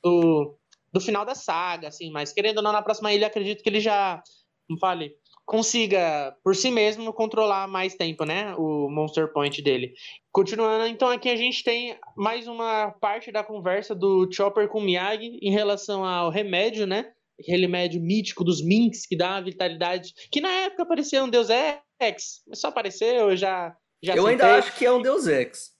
[0.03, 0.57] do,
[0.91, 3.79] do final da saga, assim, mas querendo ou não na próxima ilha acredito que ele
[3.79, 4.21] já,
[4.67, 5.13] como fale,
[5.45, 8.55] consiga, por si mesmo, controlar mais tempo, né?
[8.55, 9.93] O Monster Point dele.
[10.31, 14.81] Continuando, então aqui a gente tem mais uma parte da conversa do Chopper com o
[14.81, 17.11] Miyagi em relação ao remédio, né?
[17.39, 20.13] Aquele remédio mítico dos Minks que dá uma vitalidade.
[20.31, 23.75] Que na época parecia um Deus Ex, mas só apareceu, eu já.
[24.01, 24.59] já Eu ainda citei.
[24.59, 25.71] acho que é um Deus Ex.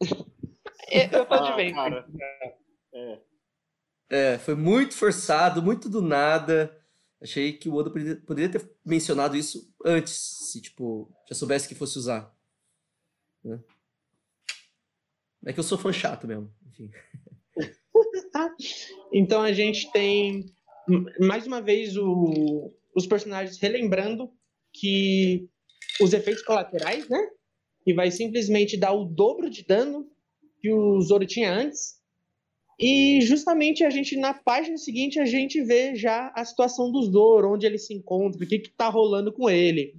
[0.90, 1.72] Eu tô de Ah, bem.
[1.72, 2.06] cara.
[2.94, 3.20] É.
[4.10, 6.76] É, foi muito forçado, muito do nada.
[7.20, 7.90] Achei que o Oda
[8.26, 10.12] poderia, ter mencionado isso antes,
[10.50, 12.34] se, tipo, já soubesse que fosse usar.
[13.44, 13.60] Né?
[15.46, 16.52] É que eu sou fã chato mesmo.
[16.68, 16.90] Enfim.
[19.12, 20.46] Então a gente tem
[21.20, 24.32] mais uma vez o- os personagens relembrando
[24.72, 25.48] que
[26.00, 27.18] os efeitos colaterais, né?
[27.84, 30.10] Que vai simplesmente dar o dobro de dano
[30.60, 32.00] que o Zoro tinha antes.
[32.82, 37.52] E justamente a gente, na página seguinte, a gente vê já a situação do Zoro,
[37.52, 39.94] onde ele se encontra, o que, que tá rolando com ele.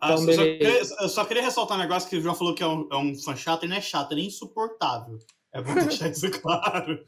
[0.00, 2.54] Ah, Então, eu, só queria, eu só queria ressaltar um negócio que o João falou
[2.54, 5.18] que é um, é um fã chato, ele não é chato, ele é insuportável.
[5.52, 7.04] É bom deixar isso claro.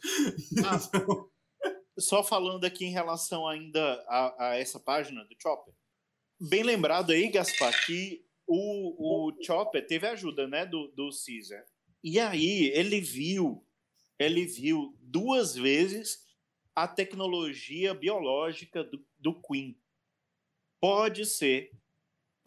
[0.65, 0.79] Ah,
[1.99, 5.73] só falando aqui em relação ainda a, a essa página do Chopper.
[6.39, 11.65] Bem lembrado aí, Gaspar, que o, o Chopper teve ajuda, né, do, do Caesar.
[12.03, 13.65] E aí ele viu,
[14.25, 16.25] ele viu duas vezes
[16.75, 19.79] a tecnologia biológica do, do Queen.
[20.81, 21.73] Pode ser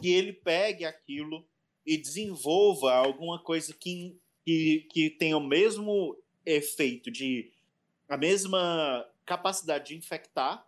[0.02, 1.48] que ele pegue aquilo
[1.86, 7.52] e desenvolva alguma coisa que, que, que tenha o mesmo efeito de
[8.10, 10.66] a mesma capacidade de infectar,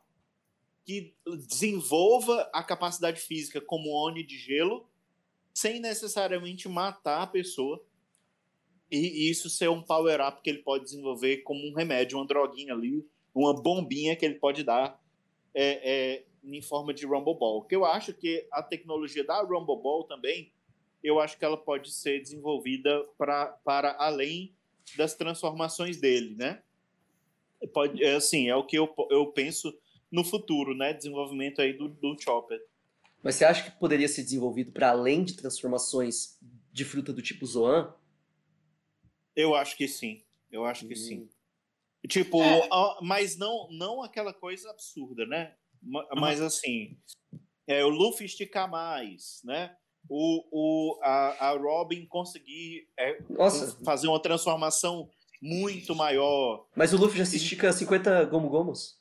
[0.85, 1.15] que
[1.47, 4.89] desenvolva a capacidade física como Oni de gelo,
[5.53, 7.83] sem necessariamente matar a pessoa.
[8.91, 13.05] E isso ser um power-up que ele pode desenvolver como um remédio, uma droguinha ali,
[13.33, 14.99] uma bombinha que ele pode dar
[15.53, 17.63] é, é, em forma de Rumble Ball.
[17.63, 20.51] Que eu acho que a tecnologia da Rumble Ball também,
[21.03, 24.55] eu acho que ela pode ser desenvolvida pra, para além
[24.97, 26.61] das transformações dele, né?
[27.73, 29.71] Pode, é, assim, é o que eu, eu penso
[30.11, 30.93] no futuro, né?
[30.93, 32.59] Desenvolvimento aí do, do Chopper.
[33.21, 36.39] Mas você acha que poderia ser desenvolvido para além de transformações
[36.71, 37.93] de fruta do tipo Zoan?
[39.39, 40.21] Eu acho que sim.
[40.51, 40.97] Eu acho que Hum.
[40.97, 41.29] sim.
[42.07, 42.67] Tipo, É.
[43.01, 45.53] mas não, não aquela coisa absurda, né?
[45.81, 46.97] Ma- Mas assim,
[47.67, 49.75] é, o Luffy esticar mais, né?
[50.09, 53.19] O, o, a, a Robin conseguir é,
[53.83, 55.09] fazer uma transformação
[55.41, 56.67] muito maior.
[56.75, 58.97] mas o Luffy já se estica 50 Gomu Gomos?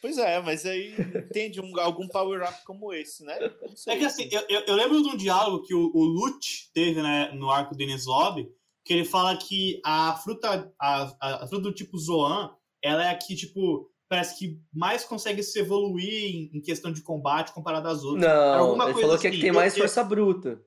[0.00, 0.94] Pois é, mas aí
[1.28, 3.38] entende um, algum power-up como esse, né?
[3.62, 3.94] Não sei.
[3.94, 7.00] É que assim, eu, eu, eu lembro de um diálogo que o, o Lute teve
[7.02, 8.48] né, no arco do Ines Lobby,
[8.84, 13.16] que ele fala que a fruta, a, a, fruta do tipo Zoan, ela é a
[13.16, 18.04] que, tipo, parece que mais consegue se evoluir em, em questão de combate comparado às
[18.04, 18.24] outras.
[18.24, 20.62] Não, alguma ele coisa falou que é que assim, tem eu- mais eu- força bruta.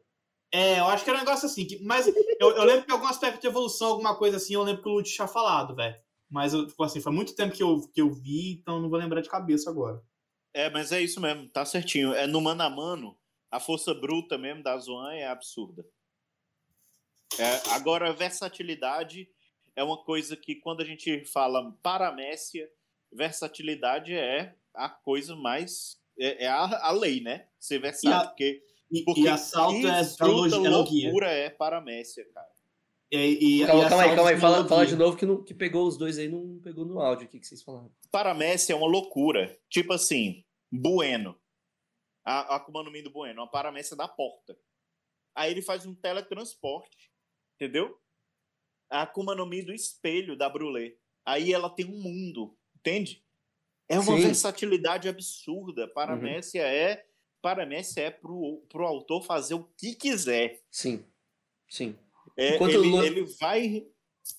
[0.51, 1.65] É, eu acho que era um negócio assim.
[1.65, 4.81] Que, mas eu, eu lembro que algum aspecto de evolução, alguma coisa assim, eu lembro
[4.81, 5.95] que o Lute tinha falado, velho.
[6.29, 8.97] Mas, eu, tipo assim, foi muito tempo que eu, que eu vi, então não vou
[8.97, 10.01] lembrar de cabeça agora.
[10.53, 12.13] É, mas é isso mesmo, tá certinho.
[12.13, 13.17] É no mano a mano,
[13.51, 15.85] a força bruta mesmo da Zoan é absurda.
[17.39, 19.29] É, agora, versatilidade
[19.75, 22.69] é uma coisa que quando a gente fala paramécia,
[23.11, 25.99] versatilidade é a coisa mais.
[26.19, 27.47] É, é a, a lei, né?
[27.59, 28.09] Ser versátil.
[28.11, 32.25] E a- porque E, porque e assalto é, é, fruta logia, é loucura é paramécia,
[32.33, 32.47] cara.
[33.11, 34.37] E, e, Calma, e calma aí, calma aí.
[34.39, 37.25] Fala, fala de novo que, não, que pegou os dois aí, não pegou no áudio.
[37.25, 37.89] O que, que vocês falaram?
[38.11, 39.57] Paramécia é uma loucura.
[39.69, 41.37] Tipo assim, Bueno.
[42.25, 44.57] A, a Akuma no Mi do Bueno, uma paramécia da porta.
[45.33, 47.09] Aí ele faz um teletransporte,
[47.57, 47.99] entendeu?
[48.89, 50.95] A Akuma no Mi do espelho da Brulé.
[51.25, 53.21] Aí ela tem um mundo, entende?
[53.89, 54.21] É uma Sim.
[54.21, 55.87] versatilidade absurda.
[55.87, 57.05] Paramécia é
[57.41, 60.61] paramécia é pro, pro autor fazer o que quiser.
[60.71, 61.05] Sim,
[61.69, 61.95] sim.
[62.35, 63.87] É, ele, o Lu- ele vai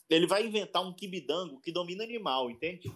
[0.09, 2.91] ele vai inventar um kibidango que domina animal, entende?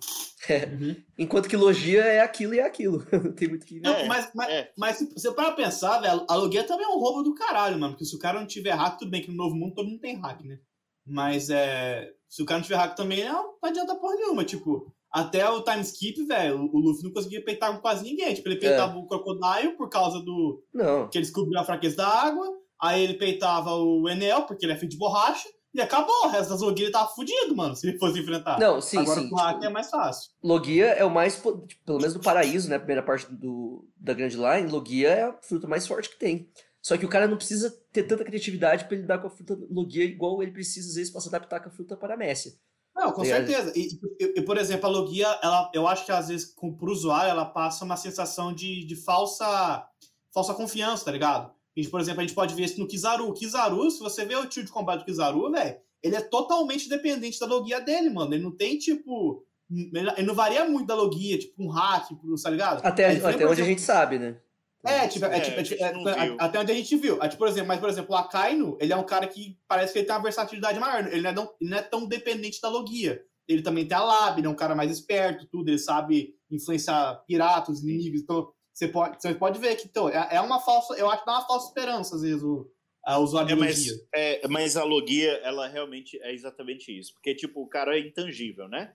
[1.19, 3.07] Enquanto que logia é aquilo e é aquilo.
[3.13, 4.73] Não tem muito que Não, É, mas, mas, é.
[4.77, 7.93] mas se você para pensar, velho, a Logia também é um roubo do caralho, mano.
[7.93, 10.01] Porque se o cara não tiver hack, tudo bem que no Novo Mundo todo mundo
[10.01, 10.59] tem hack, né?
[11.07, 12.11] Mas é.
[12.29, 14.45] Se o cara não tiver hack também, não, não adianta porra nenhuma.
[14.45, 18.35] Tipo, até o time skip, velho, o Luffy não conseguia peitar com quase ninguém.
[18.35, 20.65] Tipo, ele peitava o Crocodile por causa do.
[20.73, 21.09] Não.
[21.09, 22.47] que ele descobriu a fraqueza da água.
[22.81, 25.49] Aí ele peitava o Enel, porque ele é feito de borracha.
[25.75, 26.27] E acabou.
[26.27, 28.59] O resto das Logia tava fudido, mano, se ele fosse enfrentar.
[28.59, 29.31] Não, sim, Agora sim.
[29.33, 30.31] o hack tipo, é mais fácil.
[30.43, 32.77] Logia é o mais, po- tipo, pelo menos no paraíso, né?
[32.77, 36.51] A primeira parte do, da Grand Line, Logia é a fruta mais forte que tem.
[36.83, 40.05] Só que o cara não precisa ter tanta criatividade pra lidar com a fruta Logia
[40.05, 42.53] igual ele precisa, às vezes, pra se adaptar com a fruta Paramécia.
[42.95, 43.47] Não, com Ligado?
[43.47, 43.73] certeza.
[43.75, 43.89] E,
[44.21, 47.31] e- e, por exemplo, a logia, ela, eu acho que às vezes, com, pro usuário,
[47.31, 49.87] ela passa uma sensação de, de falsa,
[50.35, 51.51] falsa confiança, tá ligado?
[51.77, 53.29] E, por exemplo, a gente pode ver isso no Kizaru.
[53.29, 56.89] O Kizaru, se você vê o tio de combate do Kizaru, velho, ele é totalmente
[56.89, 58.35] dependente da logia dele, mano.
[58.35, 59.45] Ele não tem, tipo.
[59.71, 62.09] Ele não varia muito da logia, tipo um hack,
[62.43, 62.85] tá ligado?
[62.85, 64.37] Até, É até onde a gente sabe, né?
[64.85, 66.37] É, tipo, é, É, tipo, é, a tipo, gente é, a- viu.
[66.39, 67.17] até onde a gente viu.
[67.23, 69.93] Ah, tipo, por exemplo, mas, por exemplo, o Akainu, ele é um cara que parece
[69.93, 71.07] que ele tem uma versatilidade maior.
[71.07, 73.23] Ele não é, tão- ele não é tão dependente da logia.
[73.49, 75.69] Ele também tem a Lab, ele é um cara mais esperto, tudo.
[75.71, 78.21] Ele sabe influenciar piratas, inimigos.
[78.23, 78.49] Então,
[78.83, 80.95] você pode, você pode ver que então, é, é uma falsa.
[80.95, 82.69] Eu acho que dá uma falsa esperança, às vezes, o,
[83.05, 87.15] a usuário É, mas, é, mas a logia, ela realmente é exatamente isso.
[87.15, 88.93] Porque, tipo, o cara é intangível, né?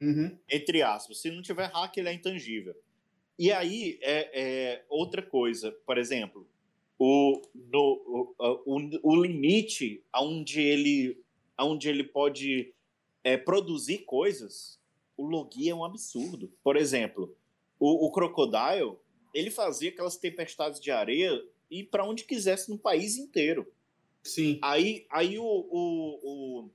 [0.00, 0.36] Uhum.
[0.48, 1.20] Entre aspas.
[1.20, 2.74] Se não tiver hack, ele é intangível.
[3.38, 5.72] E aí, é, é outra coisa.
[5.86, 6.46] Por exemplo,
[6.98, 11.22] o, no, o, o, o limite aonde ele,
[11.56, 12.74] aonde ele pode
[13.24, 14.78] é, produzir coisas,
[15.16, 16.52] o logia é um absurdo.
[16.62, 17.34] Por exemplo,
[17.78, 18.98] o, o Crocodile,
[19.34, 23.72] ele fazia aquelas tempestades de areia e para onde quisesse no país inteiro.
[24.22, 24.58] Sim.
[24.62, 26.20] Aí, aí o, o,
[26.64, 26.70] o-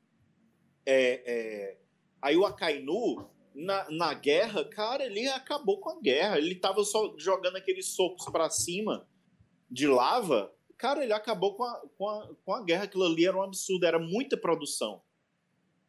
[0.86, 1.78] é, é,
[2.22, 6.38] aí o Akainu na, na guerra, cara, ele acabou com a guerra.
[6.38, 9.08] Ele tava só jogando aqueles socos pra cima
[9.70, 10.53] de lava.
[10.78, 12.84] Cara, ele acabou com a, com a, com a guerra.
[12.84, 15.01] Aquilo ali era um absurdo, era muita produção.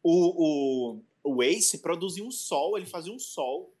[0.01, 3.73] O, o, o Ace produzia um sol, ele fazia um sol.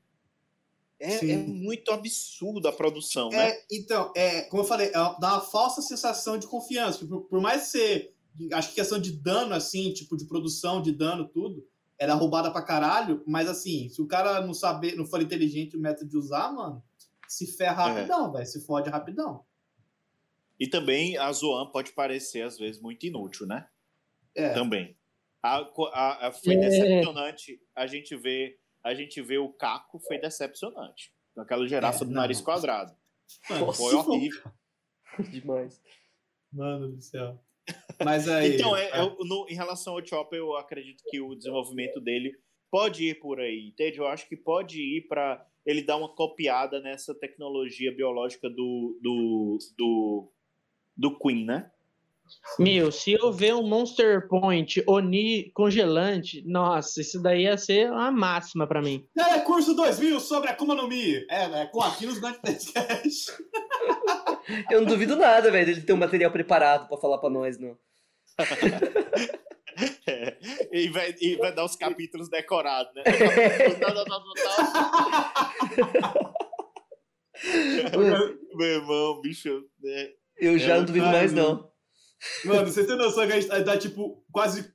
[0.99, 3.49] É, é muito absurdo a produção, né?
[3.51, 7.05] É, então, é, como eu falei, é, dá uma falsa sensação de confiança.
[7.05, 8.13] Por, por mais que você.
[8.53, 11.67] Acho que questão de dano, assim, tipo, de produção, de dano, tudo,
[11.99, 15.79] era roubada pra caralho, mas assim, se o cara não saber, não for inteligente o
[15.79, 16.83] método de usar, mano,
[17.27, 17.93] se ferra É.
[17.93, 18.45] rapidão, velho.
[18.45, 19.43] Se fode rapidão.
[20.59, 23.67] E também a Zoan pode parecer, às vezes, muito inútil, né?
[24.35, 24.49] É.
[24.53, 24.95] Também.
[25.41, 25.57] A,
[25.93, 26.57] a- a- foi É.
[26.59, 31.11] decepcionante a gente ver a gente ver o Caco foi decepcionante.
[31.35, 32.95] Com aquela girafa É, do nariz quadrado.
[33.49, 34.51] Mano, Foi horrível.
[35.31, 35.81] Demais.
[36.51, 37.39] Mano do céu.
[38.03, 38.55] Mas aí.
[38.55, 42.37] Então, é, eu- no- em relação ao Chopper, eu acredito que o desenvolvimento dele
[42.71, 43.97] pode ir por aí, entende?
[43.97, 49.57] Eu acho que pode ir para ele dar uma copiada nessa tecnologia biológica do, do,
[49.77, 50.31] do,
[50.95, 51.69] do Queen, né?
[52.59, 58.11] Meu, se eu ver um Monster Point Oni congelante, nossa, isso daí ia ser uma
[58.11, 59.05] máxima pra mim.
[59.17, 61.25] É, curso 2000 sobre Akuma no Mi.
[61.29, 61.65] É, né?
[61.71, 63.31] Com aqui nos Dante Podcast.
[64.71, 67.77] Eu não duvido nada, velho, dele ter um material preparado pra falar pra nós, não.
[70.07, 70.35] É,
[70.71, 73.03] e, vai, e vai dar os capítulos decorados, né?
[78.55, 79.63] Meu irmão, bicho.
[79.81, 80.09] né?
[80.39, 81.69] Eu já Eu- não duvido Ai, mais, não.
[82.45, 84.73] Mano, vocês têm noção que a gente tá, tá, tipo, quase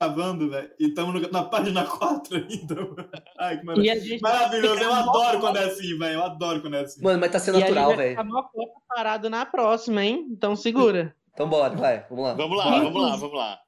[0.00, 0.70] gravando, velho.
[0.78, 3.10] E estamos na página 4 ainda, mano.
[3.38, 3.86] Ai, que maravilha.
[3.86, 6.14] E a gente Maravilhoso, eu adoro quando é assim, velho.
[6.14, 7.02] Eu adoro quando é assim.
[7.02, 8.10] Mano, mas tá sendo e natural, velho.
[8.10, 10.26] ficar mó cota parado na próxima, hein?
[10.30, 11.14] Então segura.
[11.32, 12.34] Então bora, vai, vamos lá.
[12.34, 12.84] Vamos lá, Bora.
[12.84, 13.60] vamos lá, vamos lá.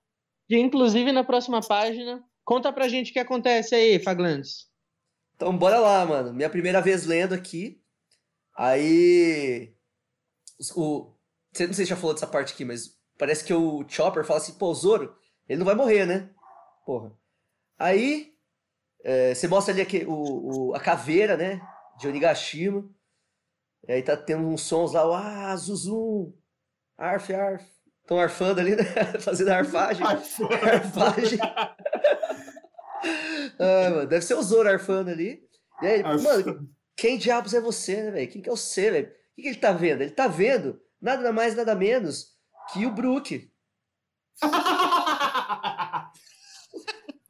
[0.48, 4.66] E, inclusive, na próxima página, conta pra gente o que acontece aí, Faglandes.
[5.36, 6.32] Então bora lá, mano.
[6.32, 7.80] Minha primeira vez lendo aqui.
[8.56, 9.74] Aí.
[10.76, 11.12] O,
[11.52, 14.40] você não sei se já falou dessa parte aqui, mas parece que o Chopper fala
[14.40, 15.14] assim, pô, o Zoro,
[15.48, 16.28] ele não vai morrer, né?
[16.84, 17.12] Porra.
[17.78, 18.34] Aí.
[19.04, 21.60] é, você mostra ali aqui, o, o- a caveira, né?
[22.00, 22.84] De Onigashima.
[23.86, 26.32] E aí tá tendo uns sons lá, ah, Zuzum,
[26.98, 27.64] arf, arf.
[28.00, 28.82] Estão arfando ali, né?
[29.22, 30.04] Fazendo a arfagem.
[30.04, 31.38] Arfagem.
[33.58, 35.42] Ai, mano, deve ser o Zoro arfando ali.
[35.80, 38.30] E aí, Arf- mano, quem diabos é você, né, velho?
[38.32, 39.06] Quem que é você, velho?
[39.08, 40.02] O que, que ele tá vendo?
[40.02, 42.31] Ele tá vendo nada mais, nada menos
[42.72, 43.50] que o Brook.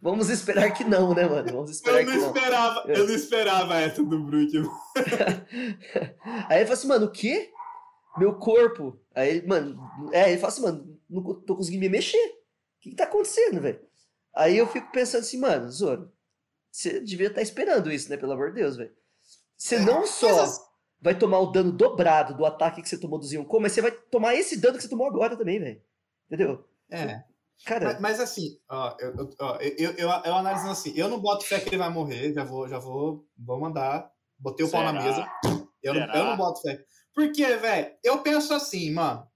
[0.00, 1.52] Vamos esperar que não, né, mano?
[1.52, 2.26] Vamos esperar Eu que não não.
[2.28, 4.52] esperava, eu não esperava essa do Brook.
[6.48, 7.52] Aí ele fala assim, mano, o quê?
[8.18, 8.98] Meu corpo.
[9.14, 9.80] Aí ele, mano,
[10.12, 12.16] é, ele fala assim, mano, não tô conseguindo me mexer.
[12.18, 13.80] O que, que tá acontecendo, velho?
[14.34, 16.12] Aí eu fico pensando assim, mano, Zoro,
[16.70, 18.16] você devia estar esperando isso, né?
[18.16, 18.92] Pelo amor de Deus, velho.
[19.56, 20.46] Você não só
[21.02, 23.90] vai tomar o dano dobrado do ataque que você tomou do Zyonkou, mas você vai
[23.90, 25.82] tomar esse dano que você tomou agora também, velho.
[26.26, 26.64] Entendeu?
[26.90, 27.24] É.
[27.64, 31.20] Cara, Mas, mas assim, ó, eu, eu, ó, eu, eu, eu analisando assim, eu não
[31.20, 34.10] boto fé que ele vai morrer, já vou, já vou, vou mandar.
[34.38, 35.04] Botei o pau na Será?
[35.04, 35.32] mesa.
[35.82, 36.18] Eu não, Será?
[36.18, 36.84] eu não boto fé.
[37.14, 39.26] Porque, velho, eu penso assim, mano.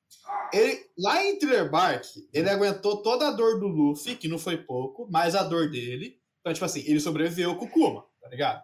[0.52, 4.56] Ele, lá em Thriller Bark, ele aguentou toda a dor do Luffy, que não foi
[4.56, 6.18] pouco, mais a dor dele.
[6.40, 8.62] Então, tipo assim, ele sobreviveu com o Kuma, tá ligado?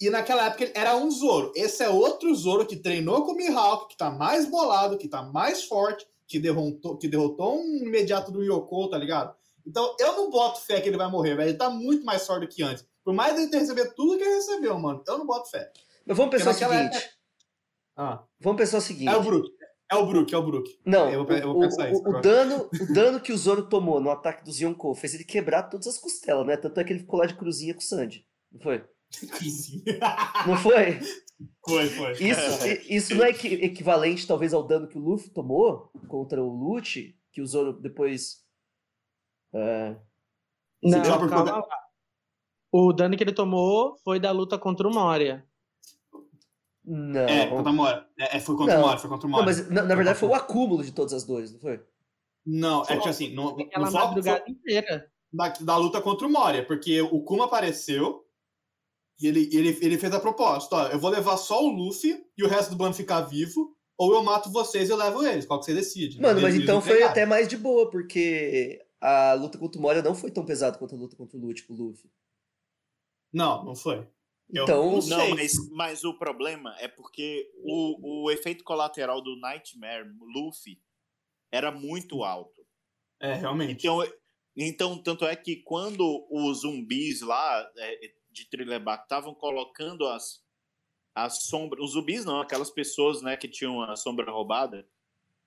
[0.00, 1.52] E naquela época ele era um Zoro.
[1.54, 5.22] Esse é outro Zoro que treinou com o Mihawk, que tá mais bolado, que tá
[5.22, 9.34] mais forte, que derrotou, que derrotou um imediato do Yoko, tá ligado?
[9.66, 11.50] Então eu não boto fé que ele vai morrer, velho.
[11.50, 12.86] Ele tá muito mais forte do que antes.
[13.04, 15.02] Por mais ele ter recebido tudo que ele recebeu, mano.
[15.06, 15.70] Eu não boto fé.
[16.06, 17.10] Mas vamos pensar o seguinte.
[17.96, 19.08] Ah, Vamos pensar o seguinte.
[19.12, 19.50] é o Brook.
[19.92, 20.80] É o Brook, é o Brook.
[20.86, 21.76] Não, Eu vou- eu vou o, isso
[22.08, 25.64] o dano, o dano que o Zoro tomou no ataque dos Yonkou fez ele quebrar
[25.64, 26.56] todas as costelas, né?
[26.56, 28.24] Tanto é que ele ficou lá de cruzinha com o Sandy.
[28.52, 28.84] Não foi?
[30.46, 31.00] Não foi?
[31.64, 32.12] foi, foi.
[32.12, 32.40] Isso,
[32.88, 37.18] isso não é equi- equivalente, talvez, ao dano que o Luffy tomou contra o Lute,
[37.32, 38.44] que o Zoro depois.
[39.54, 39.96] é,
[40.82, 41.64] Não, calma lá.
[42.72, 45.44] O dano que ele tomou foi da luta contra o Moria.
[46.84, 47.20] Não.
[47.20, 48.08] É, contra a Mora.
[48.18, 48.82] É, é, foi contra Não.
[48.82, 49.46] o Mora, foi contra o Não, Mora.
[49.46, 51.84] mas na, na verdade foi o acúmulo de todas as dores, não foi?
[52.46, 55.10] Não, é que assim, no, no foco madrugada inteira.
[55.32, 58.24] da, da luta contra o Moria, porque o Kuma apareceu
[59.20, 62.44] e ele, ele, ele fez a proposta: ó, eu vou levar só o Luffy e
[62.44, 65.44] o resto do bando ficar vivo, ou eu mato vocês e eu levo eles.
[65.44, 66.20] Qual que você decide?
[66.20, 70.14] Mano, mas então foi até mais de boa, porque a luta contra o Moria não
[70.14, 72.10] foi tão pesada quanto a luta contra o Lute, pro Luffy.
[73.32, 74.06] Não, não foi.
[74.52, 75.34] Eu Então, não Não, sei.
[75.34, 80.80] mas, mas o problema é porque o, o efeito colateral do Nightmare Luffy
[81.52, 82.66] era muito alto.
[83.20, 83.72] É, realmente.
[83.72, 84.02] Então,
[84.56, 90.42] então tanto é que quando os zumbis lá é, de Trilebac estavam colocando as,
[91.14, 94.86] as sombras, os zumbis não, aquelas pessoas né, que tinham a sombra roubada,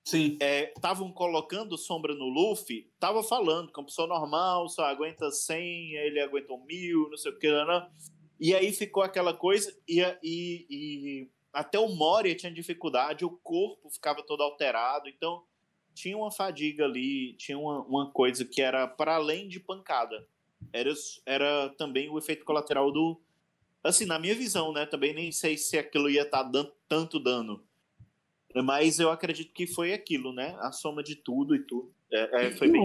[0.03, 0.37] Sim.
[0.75, 6.19] estavam colocando sombra no Luffy, tava falando que uma pessoa normal só aguenta 100, ele
[6.19, 7.89] aguentou mil, não sei o que, né?
[8.39, 13.89] e aí ficou aquela coisa, e, e, e até o Moria tinha dificuldade, o corpo
[13.89, 15.45] ficava todo alterado, então
[15.93, 20.27] tinha uma fadiga ali, tinha uma, uma coisa que era para além de pancada,
[20.71, 20.93] era,
[21.25, 23.19] era também o efeito colateral do,
[23.83, 27.63] assim, na minha visão, né, também nem sei se aquilo ia estar dando tanto dano,
[28.61, 30.55] mas eu acredito que foi aquilo, né?
[30.59, 31.91] A soma de tudo e tudo.
[32.11, 32.83] É, é, foi bem.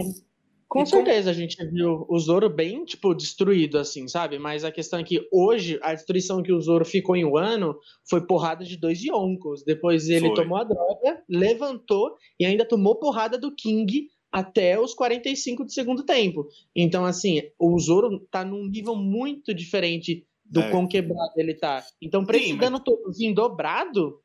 [0.67, 4.39] Com certeza a gente viu o Zoro bem, tipo, destruído, assim, sabe?
[4.39, 8.27] Mas a questão é que hoje a destruição que o Zoro ficou em Wano foi
[8.27, 9.65] porrada de dois Yonkos.
[9.65, 10.35] Depois ele Foi.
[10.35, 16.05] tomou a droga, levantou e ainda tomou porrada do King até os 45 do segundo
[16.05, 16.47] tempo.
[16.75, 20.71] Então, assim, o Zoro tá num nível muito diferente do É.
[20.71, 21.85] quão quebrado ele tá.
[22.01, 24.21] Então, pra Sim, esse mas- dano todo vir dobrado,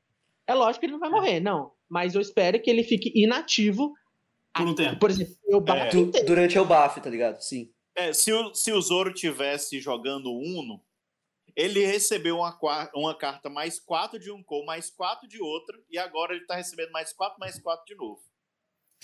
[0.48, 1.72] é lógico que ele não vai morrer, não.
[1.90, 3.94] Mas eu espero que ele fique inativo.
[4.56, 5.00] Por um tempo.
[5.00, 6.28] Por exemplo, eu bato inteiro.
[6.28, 7.40] durante o buff, tá ligado?
[7.42, 7.70] Sim.
[7.96, 10.82] É, se, o, se o Zoro tivesse jogando Uno,
[11.56, 12.58] ele recebeu uma,
[12.96, 16.56] uma carta mais 4 de um cor, mais 4 de outra, e agora ele tá
[16.56, 18.20] recebendo mais 4, mais 4 de novo.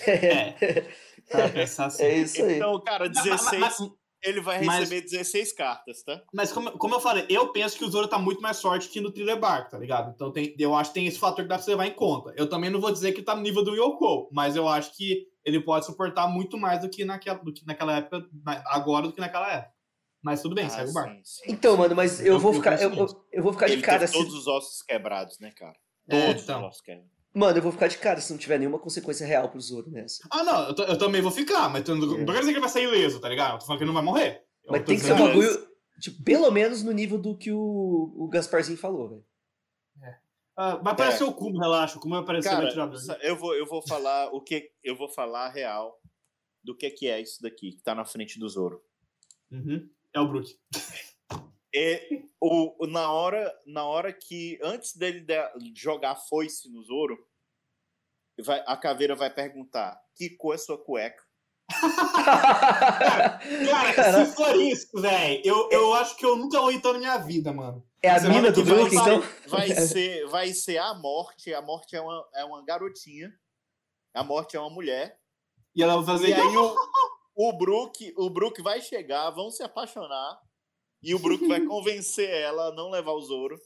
[0.08, 0.86] É.
[1.30, 2.04] Pra pensar assim.
[2.04, 2.56] É isso aí.
[2.56, 3.92] Então, cara, Mas- 16, mas- mas-
[4.24, 6.22] ele vai mas- receber 16 cartas, tá?
[6.34, 9.00] Mas como, como eu falei, eu penso que o Zoro tá muito mais forte que
[9.00, 10.12] no Thriller Bark, tá ligado?
[10.14, 12.34] Então tem, eu acho que tem esse fator que dá pra você levar em conta.
[12.36, 15.28] Eu também não vou dizer que tá no nível do Yoko, mas eu acho que
[15.46, 18.26] ele pode suportar muito mais do que naquela, do que naquela época,
[18.66, 19.74] agora do que naquela época.
[20.22, 21.16] Mas tudo bem, Ah, segue o barco.
[21.48, 22.82] Então, mano, mas eu Eu- vou ficar.
[22.82, 24.18] Eu, eu, eu vou ficar de ele cara teve se.
[24.18, 25.76] todos os ossos quebrados, né, cara?
[26.10, 26.60] É, Todos então.
[26.62, 27.19] os ossos quebrados.
[27.34, 30.28] Mano, eu vou ficar de cara se não tiver nenhuma consequência real pro Zoro nessa.
[30.32, 32.60] Ah, não, eu, eu também vou ficar, mas eu não, não quero dizer que ele
[32.60, 33.54] vai sair ileso, tá ligado?
[33.54, 34.44] Eu tô falando que ele não vai morrer.
[34.64, 35.68] Eu Mas tem que ser um bagulho,
[36.02, 39.26] tipo, pelo menos no nível do que o, o Gasparzinho falou, velho.
[40.62, 41.98] Ah, vai aparecer o Kuma, relaxa.
[41.98, 45.08] O Kuma vai aparecer Cara, vai eu vou, eu vou falar o que eu vou
[45.08, 45.98] falar a real
[46.62, 48.84] do que que é isso daqui que tá na frente do Zoro.
[49.50, 49.90] Uhum.
[50.14, 50.54] É o Brook.
[51.76, 57.18] É, o, na hora na hora que antes dele de- jogar foice no Zoro,
[58.44, 61.24] vai- a caveira vai perguntar: "Que cor é sua cueca?"
[61.70, 63.40] Cara,
[63.94, 67.54] Cara, se for isso, velho, eu, eu acho que eu nunca vou na minha vida,
[67.54, 67.86] mano.
[68.02, 69.24] é a mina do Brook, vai- então?
[69.48, 73.32] Vai ser vai ser a morte, a morte é uma é uma garotinha.
[74.14, 75.20] A morte é uma mulher.
[75.76, 76.30] E ela vai fazer.
[76.30, 76.76] E aí o,
[77.36, 80.40] o Brook, o Brook vai chegar, vão se apaixonar.
[81.02, 83.60] E o Brook vai convencer ela a não levar o Zoro.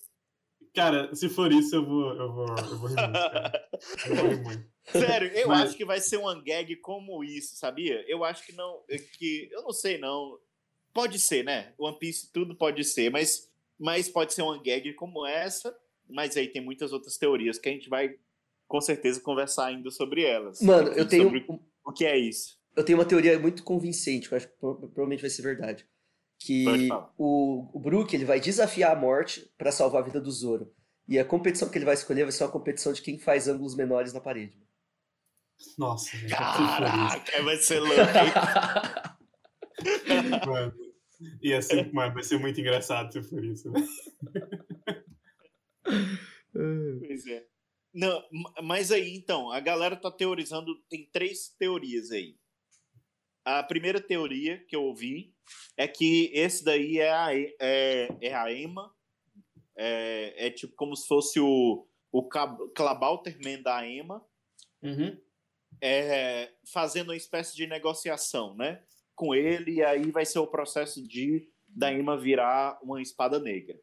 [0.74, 3.70] Cara, se for isso, eu vou, eu vou, eu vou rir muito, cara.
[4.08, 4.74] Eu vou rir muito.
[4.86, 8.04] Sério, eu Mas- acho que vai ser uma gag como isso, sabia?
[8.08, 8.82] Eu acho que não.
[9.18, 10.38] que Eu não sei, não.
[10.94, 11.74] Pode ser, né?
[11.78, 15.76] One Piece tudo pode ser, mas, mas pode ser uma gag como essa.
[16.10, 18.16] Mas aí tem muitas outras teorias que a gente vai
[18.68, 20.62] com certeza conversar ainda sobre elas.
[20.62, 21.46] Mano, eu tenho, Sobre
[21.86, 22.60] o que é isso.
[22.76, 25.88] eu tenho uma teoria muito convincente, que eu acho que pro- provavelmente vai ser verdade.
[26.46, 30.76] Que o, o Brook ele vai desafiar a morte pra salvar a vida do Zoro.
[31.08, 33.76] E a competição que ele vai escolher vai ser uma competição de quem faz ângulos
[33.76, 34.62] menores na parede.
[35.78, 37.96] Nossa, Caraca, vai ser louco.
[40.46, 40.74] mano.
[41.42, 43.88] Ia ser, mano, vai ser muito engraçado se for isso, né?
[47.00, 47.46] Pois é.
[47.94, 52.36] Não, ma- mas aí, então, a galera tá teorizando, tem três teorias aí.
[53.46, 55.34] A primeira teoria que eu ouvi
[55.76, 58.94] é que esse daí é a, é, é a Emma.
[59.76, 62.30] É, é tipo como se fosse o, o
[62.76, 64.24] Klabauterman da Emma.
[64.82, 65.18] Uhum.
[65.82, 68.84] é, fazendo uma espécie de negociação, né?
[69.16, 73.80] Com ele, e aí vai ser o processo de da Emma virar uma espada negra.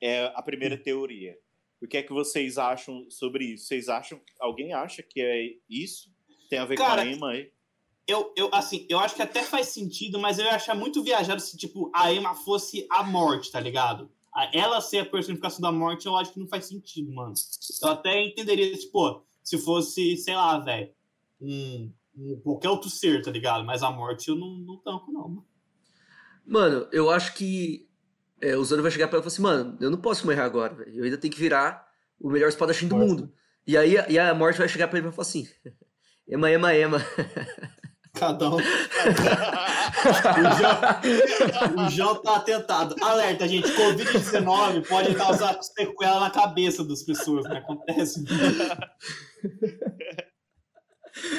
[0.00, 1.38] É a primeira teoria.
[1.80, 3.66] O que é que vocês acham sobre isso?
[3.66, 4.20] Vocês acham.
[4.38, 6.14] Alguém acha que é isso?
[6.48, 7.52] Tem a ver Cara, com a Emma aí?
[8.06, 11.40] Eu, eu, assim, eu acho que até faz sentido, mas eu ia achar muito viajado
[11.40, 14.10] se, tipo, a Emma fosse a morte, tá ligado?
[14.34, 17.32] A- Ela ser a personificação da morte, eu acho que não faz sentido, mano.
[17.82, 20.90] Eu até entenderia, tipo, se fosse, sei lá, velho,
[21.40, 23.64] um, um- qualquer outro ser, tá ligado?
[23.64, 25.46] Mas a morte eu não, não tanco, não, mano.
[26.46, 27.88] Mano, eu acho que
[28.40, 30.40] é, o Zoro vai chegar pra ela e falar assim, mano, eu não posso morrer
[30.42, 30.94] agora, velho.
[30.98, 31.88] Eu ainda tenho que virar
[32.20, 33.32] o melhor espadachim do mundo.
[33.66, 35.48] E aí a- e a morte vai chegar pra ele e vai falar assim,
[36.28, 36.98] Ema, ema, ema.
[38.14, 38.58] Cada um.
[40.04, 42.94] O João, o João tá atentado.
[43.02, 43.68] Alerta, gente.
[43.68, 47.58] Covid-19 pode causar sequela na cabeça das pessoas, né?
[47.58, 48.22] Acontece.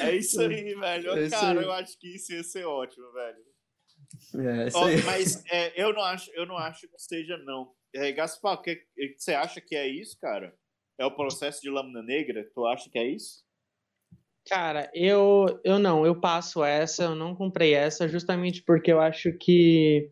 [0.00, 1.10] É isso aí, velho.
[1.12, 1.64] É isso Cara, aí.
[1.64, 3.38] eu acho que isso ia ser ótimo, velho.
[4.48, 5.02] É, isso Ó, aí.
[5.02, 7.72] mas é, eu, não acho, eu não acho que seja, não.
[7.94, 10.56] É, Gaspar, o que, que você acha que é isso, cara?
[10.98, 12.50] É o processo de lâmina negra?
[12.54, 13.45] Tu acha que é isso?
[14.48, 19.32] Cara, eu, eu não, eu passo essa, eu não comprei essa, justamente porque eu acho
[19.38, 20.08] que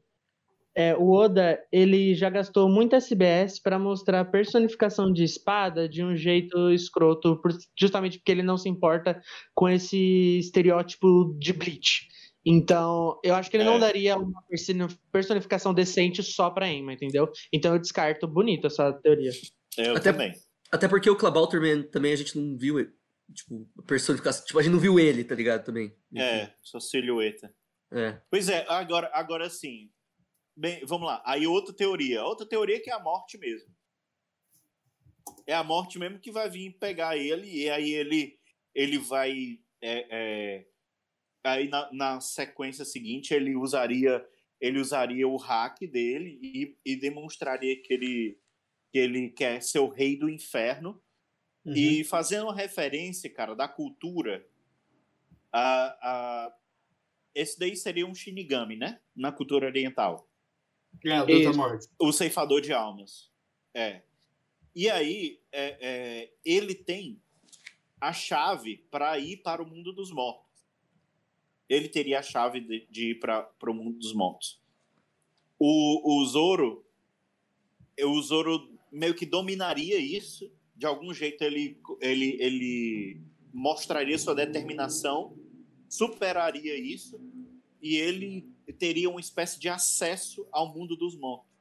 [0.77, 6.03] é, o Oda ele já gastou muito SBS para mostrar a personificação de espada de
[6.03, 7.41] um jeito escroto,
[7.79, 9.23] justamente porque ele não se importa
[9.55, 12.09] com esse estereótipo de Bleach.
[12.45, 13.67] Então, eu acho que ele É.
[13.67, 17.31] não daria uma personi- personificação decente só pra Emma, entendeu?
[17.53, 19.31] Então eu descarto bonito essa teoria.
[19.79, 20.33] Eu Até- também.
[20.73, 22.79] Até porque o Klabauterman também a gente não viu,
[23.33, 25.97] tipo, a personificação, tipo, a gente não viu ele, tá ligado, também.
[26.17, 27.55] É, sua silhueta.
[27.93, 28.21] É.
[28.31, 29.91] Pois é, agora, agora sim.
[30.57, 31.23] Bem, vamos lá.
[31.25, 32.25] Aí outra teoria.
[32.25, 33.69] Outra teoria que é a morte mesmo.
[35.47, 38.39] É a morte mesmo que vai vir pegar ele, e aí ele,
[38.75, 39.59] ele vai.
[39.83, 40.67] é, é,
[41.45, 44.25] aí na, na sequência seguinte ele usaria
[44.65, 48.39] ele usaria o hack dele e, e demonstraria que ele,
[48.91, 51.03] que ele quer ser o rei do inferno.
[51.67, 54.47] E fazendo uma referência, cara, da cultura,
[55.51, 56.57] a, a,
[57.35, 59.01] esse daí seria um Shinigami, né?
[59.17, 60.29] Na cultura oriental.
[61.05, 61.57] É, o Isso.
[61.57, 61.89] Morte.
[61.99, 63.31] O ceifador de almas.
[63.73, 64.03] É.
[64.75, 67.21] E aí, é, é, ele tem
[68.01, 70.45] a chave para ir para o mundo dos mortos.
[71.69, 74.61] Ele teria a chave de, de ir para o mundo dos mortos.
[75.59, 76.85] O, o Zoro,
[77.99, 80.53] o Zoro meio que dominaria isso.
[80.77, 83.21] De algum jeito ele, ele, ele
[83.53, 85.37] mostraria sua determinação,
[85.89, 87.21] superaria isso
[87.81, 88.49] e ele
[88.79, 91.53] teria uma espécie de acesso ao mundo dos mortos.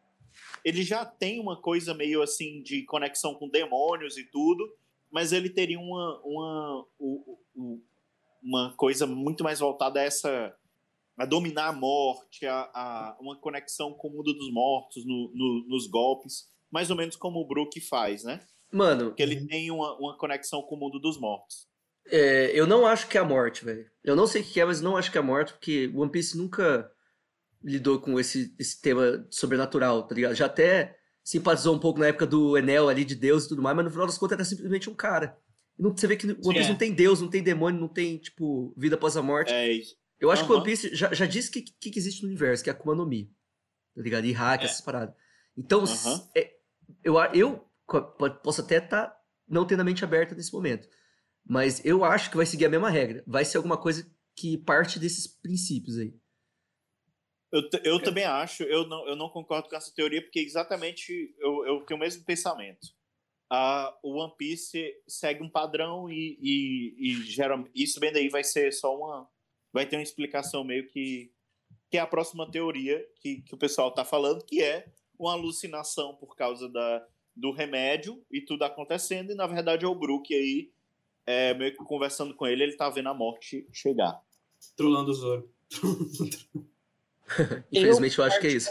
[0.65, 4.73] Ele já tem uma coisa meio assim de conexão com demônios e tudo,
[5.11, 6.87] mas ele teria uma, uma,
[8.41, 10.55] uma coisa muito mais voltada a essa
[11.15, 15.65] a dominar a morte, a, a- uma conexão com o mundo dos mortos no- no-
[15.67, 18.43] nos golpes, mais ou menos como o Brook faz, né?
[18.73, 21.67] Mano, Que ele tem uma, uma conexão com o mundo dos mortos.
[22.07, 23.85] é, eu não acho que é a morte, velho.
[24.03, 26.11] Eu não sei o que é, mas não acho que é a morte, porque One
[26.11, 26.89] Piece nunca
[27.63, 30.35] lidou com esse, esse tema sobrenatural, tá ligado?
[30.35, 33.75] Já até simpatizou um pouco na época do Enel ali de Deus e tudo mais,
[33.75, 35.37] mas no final das contas era simplesmente um cara.
[35.79, 36.69] Não, você vê que One Piece é.
[36.69, 39.53] não tem Deus, não tem demônio, não tem, tipo, vida após a morte.
[39.53, 39.95] É isso.
[40.19, 40.61] Eu acho que o Aham.
[40.61, 42.75] One Piece já, já disse o que, que, que existe no universo, que é a
[42.75, 43.31] Akuma no Mi.
[43.95, 44.25] Tá ligado?
[44.25, 44.65] E hack, É.
[44.65, 45.15] essas paradas.
[45.57, 46.51] Então, s- é,
[47.03, 47.65] eu, eu
[48.43, 49.15] posso até estar
[49.47, 50.87] não tendo a mente aberta nesse momento.
[51.45, 53.23] Mas eu acho que vai seguir a mesma regra.
[53.27, 56.13] Vai ser alguma coisa que parte desses princípios aí.
[57.51, 61.65] Eu, eu também acho, eu não, eu não concordo com essa teoria, porque exatamente eu,
[61.67, 62.87] eu tenho o mesmo pensamento.
[63.51, 68.43] Ah, o One Piece segue um padrão e, e, e geralmente isso bem daí vai
[68.43, 69.29] ser só uma.
[69.71, 71.31] Vai ter uma explicação meio que.
[71.91, 76.15] que é a próxima teoria que, que o pessoal está falando, que é uma alucinação
[76.15, 80.71] por causa da, do remédio e tudo acontecendo, e na verdade é o Brook aí,
[81.25, 84.21] é, meio que conversando com ele, ele tá vendo a morte chegar.
[84.75, 85.49] Trolando o Zoro.
[87.71, 88.69] Infelizmente, eu, acho que é isso.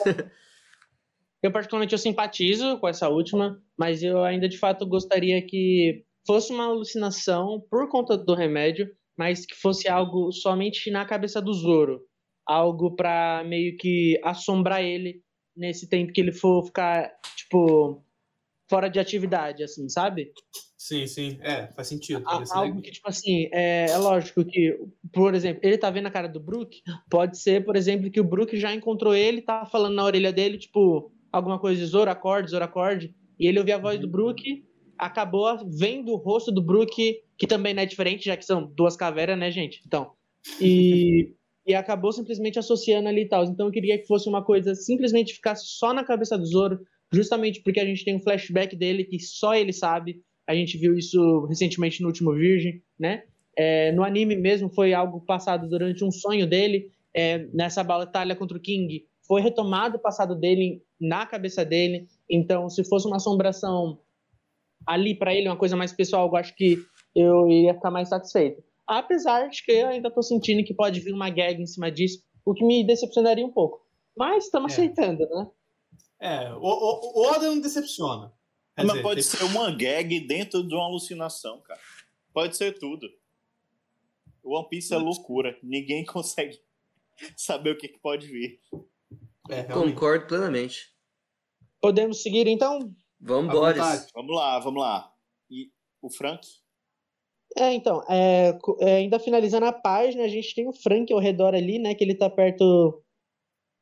[1.42, 6.52] Eu particularmente eu simpatizo com essa última, mas eu ainda de fato gostaria que fosse
[6.52, 12.00] uma alucinação por conta do remédio, mas que fosse algo somente na cabeça do Zoro,
[12.46, 15.22] algo pra meio que assombrar ele
[15.56, 18.02] nesse tempo que ele for ficar tipo
[18.72, 20.32] fora de atividade, assim, sabe?
[20.78, 21.38] Sim, sim.
[21.42, 22.24] É, faz sentido.
[22.26, 24.78] A- algo que, tipo assim, é, é lógico que,
[25.12, 28.24] por exemplo, ele tá vendo a cara do Brook, pode ser, por exemplo, que o
[28.24, 32.50] Brook já encontrou ele, tá falando na orelha dele, tipo, alguma coisa de Zoro, acorde,
[32.50, 34.64] Zoro, acorde, e ele ouviu a voz do Brook,
[34.96, 38.96] acabou vendo o rosto do Brook, que também não é diferente, já que são duas
[38.96, 39.82] caveras, né, gente?
[39.86, 40.12] Então,
[40.58, 41.34] e,
[41.66, 43.44] e acabou simplesmente associando ali e tal.
[43.44, 46.80] Então eu queria que fosse uma coisa, simplesmente ficasse só na cabeça do Zoro,
[47.12, 50.96] justamente porque a gente tem um flashback dele que só ele sabe, a gente viu
[50.96, 53.24] isso recentemente no último Virgem, né?
[53.56, 56.90] É, no anime mesmo foi algo passado durante um sonho dele.
[57.14, 62.08] é, nessa batalha contra o King, foi retomado o passado dele na cabeça dele.
[62.28, 63.98] Então, se fosse uma assombração
[64.86, 66.78] ali pra ele, uma coisa mais pessoal, eu acho que
[67.14, 68.62] eu iria ficar mais satisfeito.
[68.86, 72.22] Apesar de que eu ainda tô sentindo que pode vir uma gag em cima disso,
[72.46, 73.80] o que me decepcionaria um pouco.
[74.16, 74.74] Mas estamos É.
[74.76, 75.46] aceitando, né?
[76.22, 78.32] É, o, o, o Oda não decepciona.
[78.76, 81.80] Quer Mas dizer, pode tem- ser uma gag dentro de uma alucinação, cara.
[82.32, 83.08] Pode ser tudo.
[84.40, 85.58] O One Piece é loucura.
[85.64, 86.60] Ninguém consegue
[87.36, 88.60] saber o que, que pode vir.
[89.50, 89.64] É.
[89.64, 90.94] Concordo plenamente.
[91.80, 92.94] Podemos seguir então?
[93.20, 94.06] Vamos vontade.
[94.14, 95.12] Vamos lá, vamos lá.
[95.50, 96.46] E o Frank?
[97.56, 101.52] É, então, é, é, ainda finalizando a página, a gente tem o Frank ao redor
[101.52, 101.96] ali, né?
[101.96, 103.02] Que ele tá perto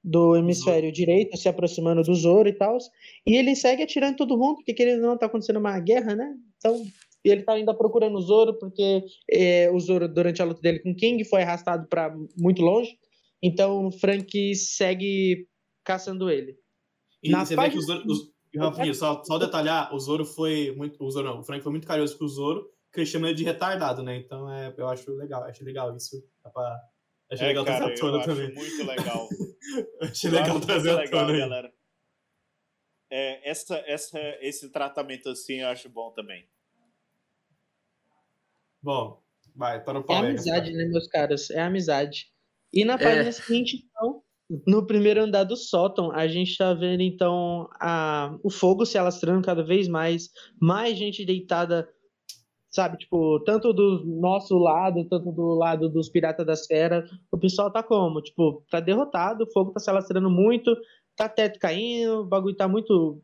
[0.02, 2.78] do hemisfério direito, se aproximando do Zoro e tal.
[3.26, 6.34] E ele segue atirando todo mundo, porque querendo ou não, tá acontecendo uma guerra, né?
[6.56, 6.82] Então,
[7.22, 10.90] ele tá ainda procurando o Zoro, porque é, o Zoro, durante a luta dele com
[10.92, 12.98] o King, foi arrastado para muito longe.
[13.42, 15.46] Então, o Frank segue
[15.84, 16.56] caçando ele.
[17.22, 18.04] E Na você vê que página- o Zoro.
[18.10, 21.02] os- rapidinho, só, só detalhar, o Zoro foi muito.
[21.04, 23.36] O Zoro não, o Frank foi muito carinhoso com o Zoro, que ele chama ele
[23.36, 24.16] de retardado, né?
[24.16, 26.24] Então é, eu acho legal, achei legal isso.
[26.42, 26.80] Dá pra-
[27.30, 28.52] achei É, legal cara, eu acho também.
[28.54, 29.28] muito legal.
[30.00, 31.38] Achei legal acho trazer muito legal, aí.
[31.38, 31.72] galera.
[33.10, 36.48] É, essa, essa, esse tratamento assim eu acho bom também.
[38.82, 39.22] Bom,
[39.54, 41.50] vai, tá no É pau aí, amizade, né, meus caras?
[41.50, 42.26] É amizade.
[42.72, 44.22] E na página seguinte, então,
[44.66, 49.44] no primeiro andar do sótão, a gente tá vendo, então, a, o fogo se alastrando
[49.44, 51.88] cada vez mais, mais gente deitada,
[52.70, 57.70] sabe, tipo, tanto do nosso lado, tanto do lado dos Piratas das Feras, o pessoal
[57.70, 58.22] tá como?
[58.22, 60.76] Tipo, tá derrotado, o fogo tá se alastrando muito,
[61.16, 63.20] tá teto caindo, o bagulho tá muito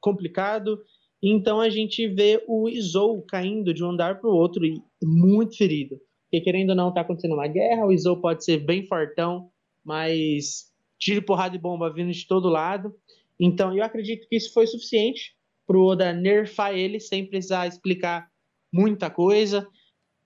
[0.00, 0.78] complicado,
[1.22, 5.98] então a gente vê o Izou caindo de um andar pro outro e muito ferido.
[6.24, 9.48] Porque querendo ou não, tá acontecendo uma guerra, o Izou pode ser bem fortão,
[9.82, 12.94] mas tiro, porrada e bomba vindo de todo lado.
[13.40, 15.34] Então eu acredito que isso foi suficiente
[15.66, 18.28] pro Oda nerfar ele sem precisar explicar
[18.74, 19.68] muita coisa,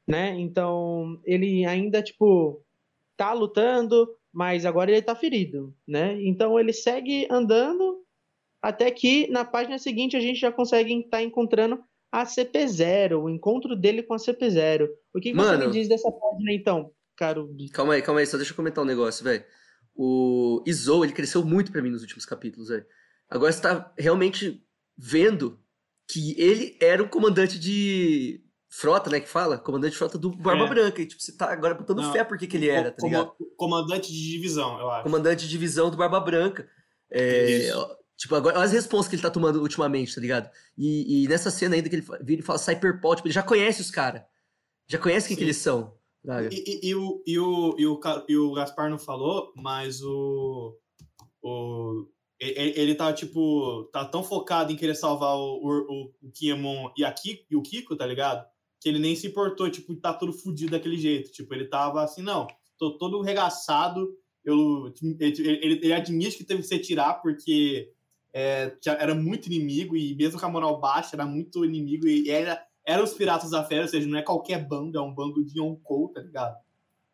[0.06, 0.34] né?
[0.40, 2.64] Então ele ainda, tipo,
[3.14, 6.18] tá lutando, mas agora ele tá ferido, né?
[6.22, 8.02] Então ele segue andando
[8.62, 11.78] até que na página seguinte a gente já consegue estar encontrando
[12.10, 14.88] a CP0, o encontro dele com a CP0.
[15.12, 15.66] O que, que você Mano.
[15.66, 17.54] me diz dessa página então, caro?
[17.74, 19.44] Calma aí, calma aí, só deixa eu comentar um negócio, velho.
[19.94, 22.86] O Izou, ele cresceu muito pra mim nos últimos capítulos, velho.
[23.28, 24.64] Agora você tá realmente
[24.96, 25.60] vendo
[26.08, 29.58] que ele era o comandante de frota, né, que fala?
[29.58, 30.68] Comandante de frota do Barba É.
[30.68, 31.02] Branca.
[31.02, 33.32] E, tipo, você tá agora botando Não, fé por que ele era, tá ligado?
[33.56, 35.02] Comandante de divisão, eu acho.
[35.04, 36.68] Comandante de divisão do Barba Branca.
[37.10, 37.70] É,
[38.16, 40.50] tipo, agora, olha as respostas que ele tá tomando ultimamente, tá ligado?
[40.76, 43.80] E, e nessa cena ainda que ele vira e fala Cyberpol, tipo, ele já conhece
[43.80, 44.22] os caras.
[44.86, 45.94] Já conhece quem que eles são.
[46.50, 46.56] E,
[46.86, 50.76] e- e o, e, o, e, o, e o Gaspar não falou, mas o.
[51.42, 52.06] o
[52.40, 57.12] ele, tá, tipo, tá tão focado em querer salvar o, o, o Kiemon e, a
[57.12, 58.46] Kiko, e o Kiko, tá ligado?
[58.80, 61.32] Que ele nem se importou, tipo, tá todo fudido daquele jeito.
[61.32, 62.46] Tipo, ele tava assim, não,
[62.78, 64.08] tô todo regaçado.
[64.44, 67.92] Eu, ele, ele, ele admite que teve que se retirar porque
[68.32, 72.64] é, era muito inimigo e mesmo com a moral baixa, era muito inimigo e era,
[72.84, 75.58] era os Piratas da Fera, ou seja, não é qualquer bando, é um bando de
[75.58, 76.56] Yonkou, tá ligado?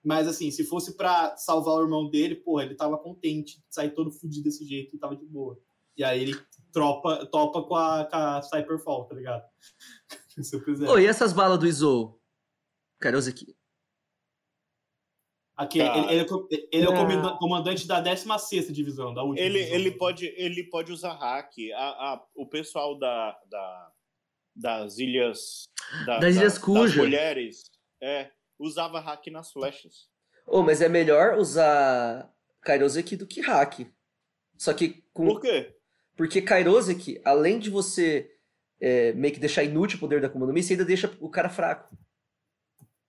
[0.05, 3.91] Mas assim, se fosse pra salvar o irmão dele, porra, ele tava contente de sair
[3.95, 5.59] todo fudido desse jeito e tava de boa.
[5.97, 6.35] E aí ele
[6.73, 9.45] tropa, topa com a, com a Cyberfall, tá ligado?
[10.43, 10.89] se eu quiser.
[10.89, 12.21] Ô, e essas balas do Izou?
[13.01, 13.57] Caroso aqui.
[15.57, 16.13] Aqui, Cara.
[16.13, 19.47] ele, ele é ele é o comanda- comandante da 16 divisão, da última.
[19.47, 19.77] Ele, divisão.
[19.79, 21.53] ele, pode, ele pode usar hack.
[21.77, 23.93] A, a- o pessoal da, da-
[24.57, 25.69] das ilhas.
[26.07, 27.01] da- Das Ilhas das Cuja.
[27.03, 27.71] mulheres
[28.03, 30.09] é, usava hack nas flechas.
[30.47, 33.81] Ô, mas é melhor usar Kairoseki do que hack.
[34.59, 35.27] Só que com.
[35.27, 35.77] Por quê?
[36.17, 38.31] Porque Kairoseki, além de você
[38.81, 41.29] é, meio que deixar inútil o poder da Akuma no Mi, você ainda deixa o
[41.31, 41.97] cara fraco.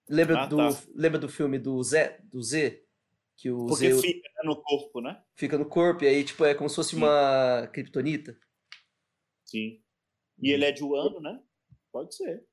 [0.07, 0.69] Lembra, Ah, do, tá.
[0.95, 2.19] lembra do filme do Z?
[2.23, 2.83] Do Z?
[3.37, 5.21] Que o Porque Z fica no corpo, né?
[5.35, 6.97] fica no corpo e aí, tipo, é como se fosse Sim.
[6.97, 8.37] uma kryptonita.
[9.43, 9.81] Sim.
[10.41, 11.39] E ele é de Wano, né?
[11.91, 12.45] Pode ser.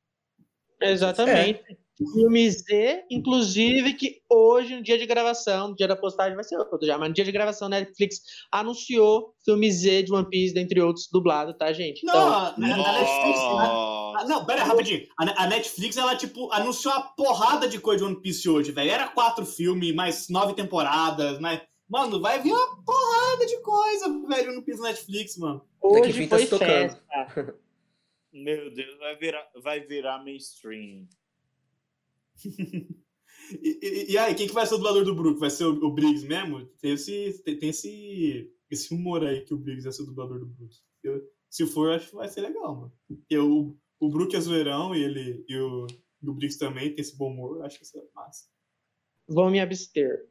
[0.81, 1.63] Exatamente.
[1.97, 6.57] Filme Z, inclusive, que hoje, no dia de gravação, no dia da postagem, vai ser
[6.57, 8.21] outro já, mas no dia de gravação, Netflix
[8.51, 12.05] anunciou filme Z de One Piece, dentre outros, dublado, tá, gente?
[12.05, 13.39] Não, Então, a, a- a Netflix.
[13.41, 15.07] a- não, pera aí, rapidinho.
[15.19, 18.91] A, a Netflix, ela, tipo, anunciou uma porrada de coisa de One Piece hoje, velho.
[18.91, 21.61] Era quatro filmes, mais nove temporadas, mas.
[21.89, 25.63] Mano, vai vir uma porrada de coisa, velho, no One Piece Netflix, mano.
[25.83, 26.69] Hoje tá foi tocando.
[26.69, 27.55] festa.
[28.33, 31.07] Meu Deus, vai virar, vai virar mainstream.
[33.61, 35.39] E, e- e aí, quem que vai ser o dublador do Brook?
[35.39, 36.65] Vai ser o, o Briggs mesmo?
[36.81, 40.39] Tem esse, tem, tem esse, esse humor aí que o Briggs vai ser o dublador
[40.39, 40.75] do Brook.
[41.03, 42.93] Eu- se for, acho que vai ser legal, mano.
[43.07, 45.87] Porque o, o Brook é zoeirão e, ele, e, o,
[46.23, 47.63] e o Briggs também tem esse bom humor.
[47.63, 48.47] Acho que isso é massa.
[49.29, 50.27] Vou me abster.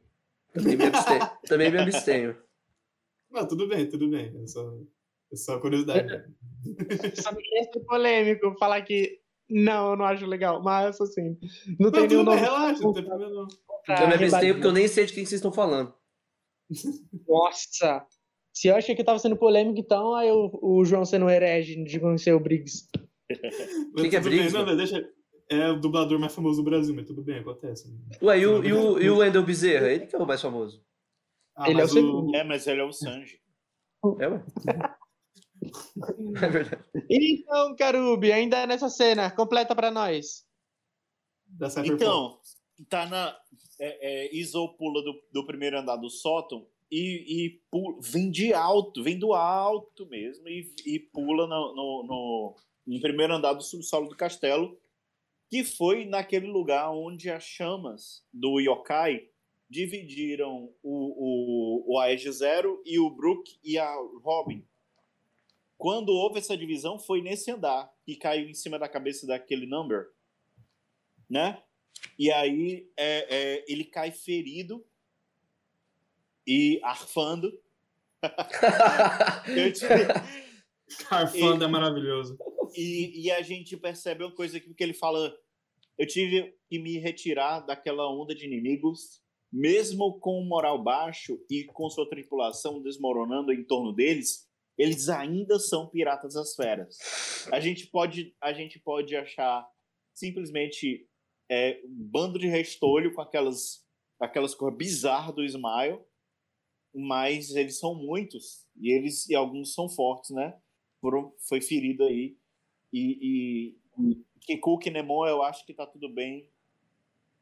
[0.52, 1.30] Também me abstenho.
[1.46, 2.36] Também me abstenho.
[3.30, 4.36] Não, tudo bem, tudo bem.
[4.42, 4.80] É só,
[5.32, 6.08] é só curiosidade.
[6.08, 6.34] mesmo.
[7.22, 9.21] Só que ia ser polêmico falar que
[9.52, 11.38] não, eu não acho legal, mas assim,
[11.78, 13.46] não tem nenhum nome relaxa, não tem problema não.
[14.08, 14.54] me rebater.
[14.54, 15.92] porque eu nem sei de quem vocês estão falando.
[17.28, 18.06] Nossa!
[18.54, 22.00] Se eu achei que tava sendo polêmico, então aí o, o João sendo herege de
[22.00, 22.88] conhecer o Briggs.
[23.96, 25.08] Quem que é tudo bem, Briggs, não, deixa.
[25.50, 27.94] É o dublador mais famoso do Brasil, mas tudo bem, acontece.
[28.22, 29.90] Ué, e o, e o, e o Wendell Bezerra?
[29.90, 30.82] Ele que é o mais famoso.
[31.54, 32.34] Ah, Ele é o segundo.
[32.34, 33.38] É, mas ele é o Sanji.
[34.18, 34.42] É, ué?
[36.42, 36.84] É verdade.
[37.08, 40.46] Então, Carubi, ainda nessa cena, completa pra nós.
[41.94, 42.38] Então,
[42.88, 43.36] tá na.
[43.78, 44.30] É, é,
[44.78, 49.32] pula do, do primeiro andar do sótão e, e pu- vem de alto, vem do
[49.32, 52.56] alto mesmo, e, e pula no, no, no,
[52.86, 54.78] no primeiro andar do subsolo do castelo,
[55.50, 59.28] que foi naquele lugar onde as chamas do Yokai
[59.68, 63.90] dividiram o, o, o Aege Zero e o Brook e a
[64.22, 64.62] Robin.
[65.76, 70.10] Quando houve essa divisão, foi nesse andar que caiu em cima da cabeça daquele number,
[71.28, 71.62] né?
[72.18, 73.26] E aí é,
[73.58, 74.84] é, ele cai ferido
[76.46, 77.60] e arfando.
[79.56, 79.86] Eu te-
[81.08, 82.36] Carfanda é maravilhoso.
[82.76, 85.34] e, e a gente percebe uma coisa aqui que ele fala:
[85.98, 91.64] eu tive que me retirar daquela onda de inimigos, mesmo com o moral baixo e
[91.64, 96.98] com sua tripulação desmoronando em torno deles, eles ainda são piratas das feras.
[97.52, 99.68] A gente pode, a gente pode achar
[100.14, 101.06] simplesmente
[101.50, 103.86] é, um bando de restolho com aquelas,
[104.20, 106.00] aquelas cores bizarras do Smile,
[106.94, 110.58] mas eles são muitos e eles e alguns são fortes, né?
[111.00, 112.36] Foram, foi ferido aí
[112.92, 113.76] e, e
[114.40, 116.48] Kiku Kinemon eu acho que tá tudo bem.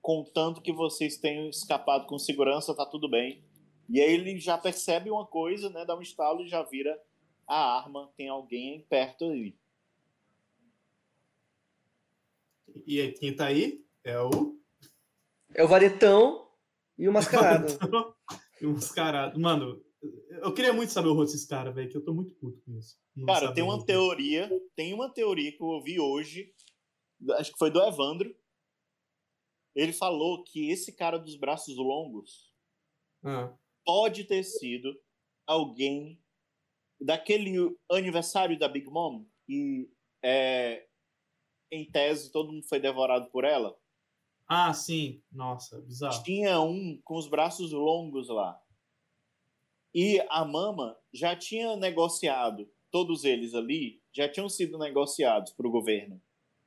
[0.01, 3.45] Contanto que vocês tenham escapado com segurança, tá tudo bem.
[3.89, 5.85] E aí ele já percebe uma coisa, né?
[5.85, 6.99] Dá um estalo e já vira
[7.51, 8.11] a arma.
[8.17, 9.55] Tem alguém perto aí.
[12.87, 14.57] E aí, quem tá aí é o.
[15.55, 16.49] É o Varetão
[16.97, 17.67] e o Mascarado.
[18.61, 19.41] e o mascarado.
[19.41, 19.83] Mano,
[20.29, 22.79] eu queria muito saber o rosto desse cara, velho, que eu tô muito puto com
[22.79, 22.97] isso.
[23.17, 23.87] Não Cara, saber tem o uma dele.
[23.87, 26.55] teoria, tem uma teoria que eu ouvi hoje,
[27.33, 28.35] acho que foi do Evandro.
[29.75, 32.55] Ele falou que esse cara dos braços longos
[33.25, 33.53] Ah,
[33.85, 34.97] pode ter sido
[35.47, 36.21] alguém
[37.01, 39.89] daquele aniversário da Big Mom e
[40.23, 40.87] é,
[41.71, 43.77] em tese todo mundo foi devorado por ela.
[44.47, 45.23] Ah, sim.
[45.31, 46.23] Nossa, bizarro.
[46.23, 48.61] Tinha um com os braços longos lá.
[49.95, 55.71] E a Mama já tinha negociado, todos eles ali já tinham sido negociados para o
[55.71, 56.21] governo.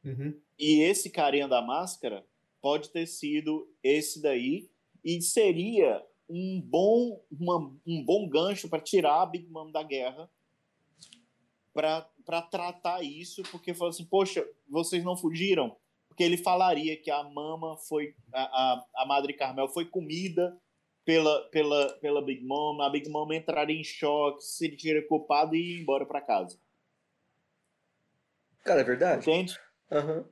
[0.03, 0.39] Uhum.
[0.57, 2.25] E esse carinha da máscara
[2.61, 4.69] pode ter sido esse daí
[5.03, 10.29] e seria um bom, uma- um bom gancho para tirar a Big Mom da guerra
[11.73, 15.75] para tratar isso, porque falou assim, poxa, vocês não fugiram?
[16.07, 20.55] Porque ele falaria que a Mama foi, a, a, a Madre Carmel foi comida
[21.03, 25.75] pela, pela, pela Big Mom, a Big Mom entraria em choque, se sentiria culpado e
[25.75, 26.59] ia embora para casa.
[28.63, 29.21] Cara, é verdade?
[29.29, 29.59] Entende?
[29.91, 30.25] Aham.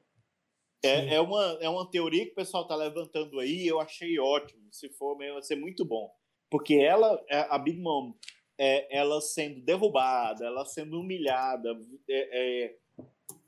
[0.84, 4.62] É, é, uma, é uma teoria que o pessoal tá levantando aí, eu achei ótimo.
[4.72, 6.12] Se for mesmo, vai ser muito bom.
[6.50, 8.14] Porque ela, é, a Big Mom,
[8.58, 11.70] é, ela sendo derrubada, ela sendo humilhada,
[12.10, 12.76] é, é,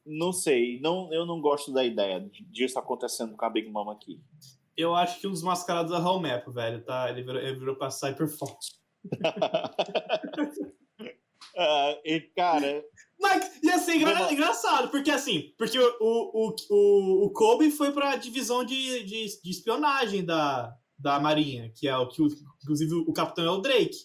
[0.06, 2.20] não sei, não, eu não gosto da ideia
[2.50, 4.20] disso acontecendo com a Big Mom aqui.
[4.76, 7.10] Eu acho que um dos mascarados da Hall Map, velho, tá?
[7.10, 8.82] Ele virou, ele virou pra Cyberfox.
[11.56, 12.84] Ah, e, cara,
[13.24, 18.16] Mas ia ser engra- engraçado, porque assim, porque o, o, o, o Kobe foi pra
[18.18, 22.22] divisão de, de, de espionagem da, da Marinha, que é o que,
[22.62, 23.96] inclusive, o capitão é o Drake.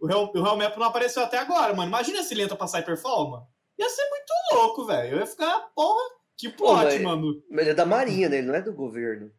[0.00, 1.88] O Hell, o Hellmap não apareceu até agora, mano.
[1.88, 3.46] Imagina se ele entra pra Cyberfall, mano.
[3.78, 5.12] ia ser muito louco, velho.
[5.14, 6.02] Eu ia ficar, porra,
[6.36, 7.42] que Pô, plot, mas- mano.
[7.50, 8.38] Mas ele é da Marinha, né?
[8.38, 9.30] Ele não é do governo.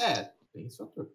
[0.00, 1.10] É, tem isso fator.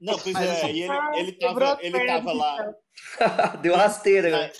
[0.00, 2.74] Não, pois Mas é, assim- e ele, ele, tava, ele tava lá.
[3.62, 4.52] Deu rasteira, né?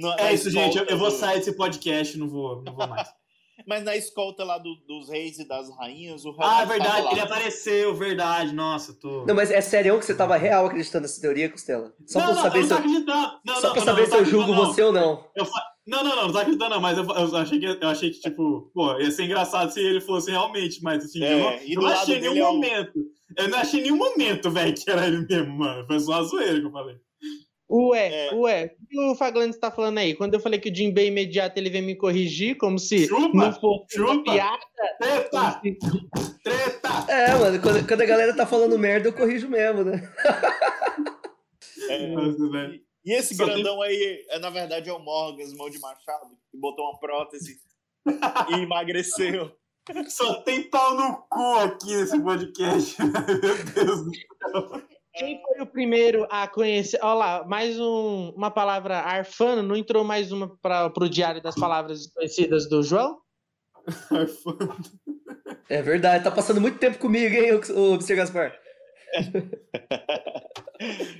[0.00, 0.76] Na- É na isso, gente.
[0.78, 3.08] Eu, eu vou do- sair desse podcast, não vou, não vou mais.
[3.68, 7.20] Mas na escolta lá do- dos reis e das rainhas, o ah, é verdade, ele
[7.20, 8.52] apareceu, verdade.
[8.52, 9.24] Nossa, tô.
[9.26, 11.94] Não, mas é sério que você tava real acreditando nessa teoria, Costela?
[12.04, 13.32] Só não, pra não, saber eu se não eu, acreditando.
[13.46, 15.24] Não, só não, pra não, saber não, se eu não, julgo não, você ou não.
[15.36, 17.88] Eu fa- Não, não, não, não tô acreditando, não, mas eu, eu achei que, eu
[17.88, 21.38] achei que, tipo, pô, ia ser engraçado se ele fosse realmente, mas assim, É, eu
[21.38, 22.92] não, e não achei nenhum é momento.
[23.38, 25.86] Eu não achei nenhum momento, velho, que era ele mesmo, mano.
[25.86, 26.96] Foi só uma zoeira que eu falei.
[27.70, 28.34] Ué, É.
[28.34, 30.14] ué, o que o Faglandes tá falando aí?
[30.14, 33.52] Quando eu falei que o Jinbei imediato ele veio me corrigir, como se Chupa, não
[33.52, 34.32] fosse uma chupa.
[34.32, 34.60] piada.
[35.00, 35.60] Treta!
[35.62, 35.78] se-
[36.44, 36.88] Treta!
[37.12, 40.02] É, mano, quando, quando a galera tá falando merda, eu corrijo mesmo, né?
[41.88, 42.80] É, Nossa, velho.
[43.04, 46.28] E esse Só tem- grandão aí, é, na verdade, é o Morgan, mão de machado,
[46.50, 47.58] que botou uma prótese
[48.50, 49.52] e emagreceu.
[50.08, 52.96] Só tem pau no cu aqui nesse podcast.
[53.02, 54.82] Meu Deus do céu.
[55.14, 56.98] Quem foi o primeiro a conhecer?
[57.02, 61.54] Olha lá, mais um- uma palavra arfano, não entrou mais uma para o diário das
[61.54, 63.18] palavras conhecidas do João?
[65.68, 67.58] É verdade, tá passando muito tempo comigo, hein, o,
[67.92, 68.16] o Mr.
[68.16, 68.54] Gaspar?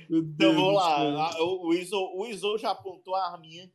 [0.09, 0.97] Então vamos lá.
[0.97, 1.19] céu.
[1.19, 3.71] A- O, o, Iso, o Iso já apontou a arminha.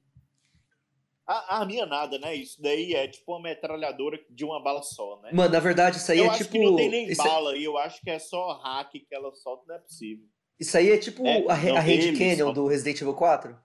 [1.30, 2.34] A, a arminha nada, né?
[2.34, 5.30] Isso daí é tipo uma metralhadora de uma bala só, né?
[5.32, 6.50] Mano, na verdade, isso aí eu é acho tipo.
[6.52, 9.32] que não tem nem isso, bala aí, eu acho que é só hack que ela
[9.34, 10.24] solta, não é possível.
[10.58, 13.56] isso aí é tipo É, a, não, a Red Canyon só- do Resident Evil 4?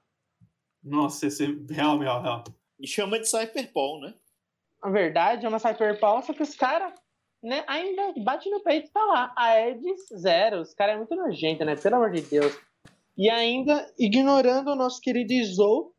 [0.83, 2.43] Nossa, esse é real, real, real.
[2.79, 4.13] E chama de Cyberpol, né?
[4.83, 6.93] Na verdade, é uma Cyberpunk, só que os caras
[7.41, 9.33] né, ainda bate no peito e tá lá.
[9.35, 10.61] A Edis, zero.
[10.61, 11.75] Os caras é muito nojento, né?
[11.75, 12.55] Pelo amor de Deus.
[13.17, 15.94] E ainda, ignorando o nosso querido Izou,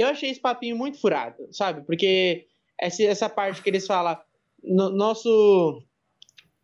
[0.00, 1.84] eu achei esse papinho muito furado, sabe?
[1.84, 2.46] Porque
[2.80, 4.16] essa, essa parte que eles falam,
[4.62, 5.82] no- nosso,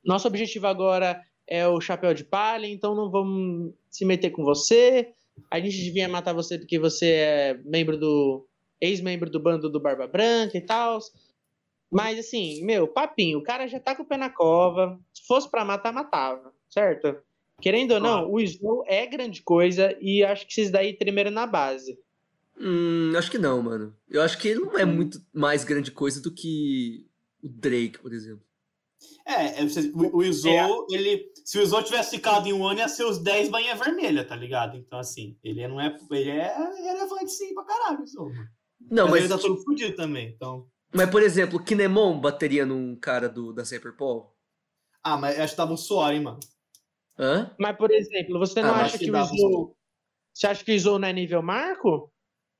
[0.04, 5.12] nosso objetivo agora é o chapéu de palha, então não vamos se meter com você.
[5.50, 8.46] A gente devia matar você porque você é membro do.
[8.80, 10.98] ex-membro do bando do Barba Branca e tal.
[11.90, 14.98] Mas assim, meu, papinho, o cara já tá com o pé na cova.
[15.12, 17.16] Se fosse pra matar, matava, certo?
[17.60, 21.46] Querendo ou não, o Snow é grande coisa e acho que esses daí tremeram na
[21.46, 21.96] base.
[22.58, 23.96] Hum, acho que não, mano.
[24.08, 27.06] Eu acho que ele não é muito mais grande coisa do que
[27.42, 28.44] o Drake, por exemplo.
[29.26, 31.30] É, é, o, o Izou, ele.
[31.44, 34.36] Se o Izou tivesse ficado em um ano, ia ser os 10 banha vermelha, tá
[34.36, 34.76] ligado?
[34.76, 35.96] Então, assim, ele não é.
[36.10, 38.48] Ele é relevante sim pra caralho, o mano.
[38.90, 40.68] Não, mas, mas, ele tá todo fudido também, então.
[40.92, 44.36] mas por exemplo, o Kinemon bateria num cara do, da Cyberpol?
[45.02, 46.40] Ah, mas acho que tava um suor, hein, mano.
[47.18, 47.54] Hã?
[47.58, 49.76] Mas, por exemplo, você não Ah, acha que que o pra Snow.
[50.32, 52.12] Você acha que o Snow não é nível Marco?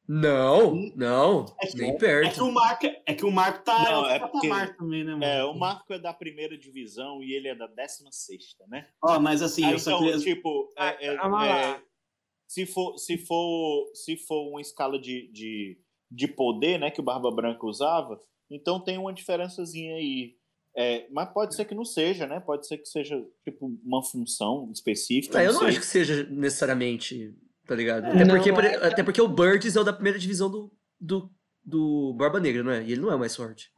[0.06, 2.34] Não, não, É que- nem É perto.
[2.34, 5.12] que o Marco, é que o Marco tá Não, outro é porque- patamar também, né,
[5.12, 5.24] mano?
[5.24, 8.86] É, o Marco é da primeira divisão e ele é da 16 né?
[9.02, 10.18] Ó, mas assim, Ah, eu então, queria.
[10.18, 11.80] tipo, é- é- calma é,
[12.46, 15.78] se, for, se, for, se for uma escala de, de,
[16.10, 20.36] de poder, né, que o Barba Branca usava, então tem uma diferençazinha aí.
[20.76, 22.40] É, mas pode ser que não seja, né?
[22.40, 25.38] Pode ser que seja, tipo, uma função específica.
[25.38, 25.68] Ah, eu não sei.
[25.68, 27.32] acho que seja necessariamente,
[27.66, 28.06] tá ligado?
[28.06, 30.72] Até, Não, porque, por- é- até porque o Birds é o da primeira divisão do,
[31.00, 31.30] do,
[31.64, 32.82] do Barba Negra, não é?
[32.84, 33.70] E ele não é o mais forte.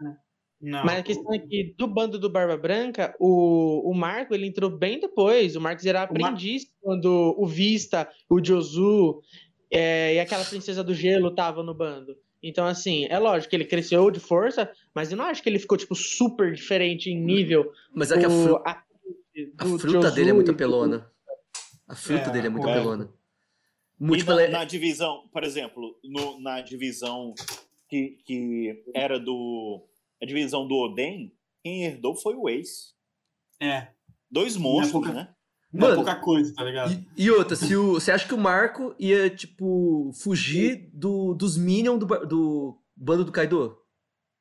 [0.61, 0.85] Não.
[0.85, 4.71] Mas a questão é que do bando do Barba Branca, o, o Marco ele entrou
[4.71, 5.55] bem depois.
[5.55, 9.21] O Marcos era O Mar- aprendiz quando o Vista, o Josu
[9.71, 12.17] é, e aquela princesa do gelo estavam no bando.
[12.43, 15.59] Então, assim, é lógico que ele cresceu de força, mas eu não acho que ele
[15.59, 17.71] ficou, tipo, super diferente em nível.
[17.95, 18.83] Mas é que a, fru- a,
[19.59, 21.11] a fruta Josu dele é muito apelona.
[21.89, 22.71] A fruta É, dele é muito é.
[22.73, 23.11] apelona.
[24.01, 27.35] E na, na divisão, por exemplo, no- na divisão
[27.89, 29.87] que, que era do.
[30.23, 31.33] A divisão do Oden,
[31.63, 32.95] quem herdou foi o Ace.
[33.61, 33.89] É.
[34.31, 35.35] Dois monstros, pouca- né?
[35.73, 36.93] Não é Mano, pouca coisa, tá ligado?
[37.17, 41.57] E, e outra, se o, você acha que o Marco ia, tipo, fugir do, dos
[41.59, 43.77] Minions do, do bando do Kaido?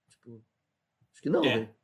[0.10, 0.42] Tipo,
[1.12, 1.54] acho que não, É.
[1.58, 1.76] velho.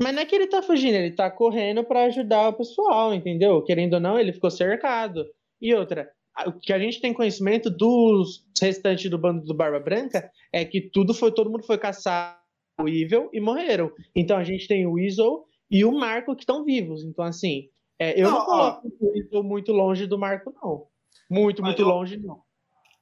[0.00, 3.62] Mas não é que ele tá fugindo, ele tá correndo pra ajudar o pessoal, entendeu?
[3.62, 5.26] Querendo ou não, ele ficou cercado.
[5.60, 6.10] E outra,
[6.46, 10.80] o que a gente tem conhecimento dos restantes do bando do Barba Branca é que
[10.80, 12.40] tudo foi, todo mundo foi caçar
[12.80, 13.90] o Evil e morreram.
[14.14, 17.02] Então a gente tem o Weasel e o Marco que estão vivos.
[17.04, 17.68] Então, assim,
[17.98, 18.44] é, eu não, Não, ó.
[18.46, 20.86] coloco o Weasel muito longe do Marco, não.
[21.30, 22.40] Muito, muito eu- longe, não.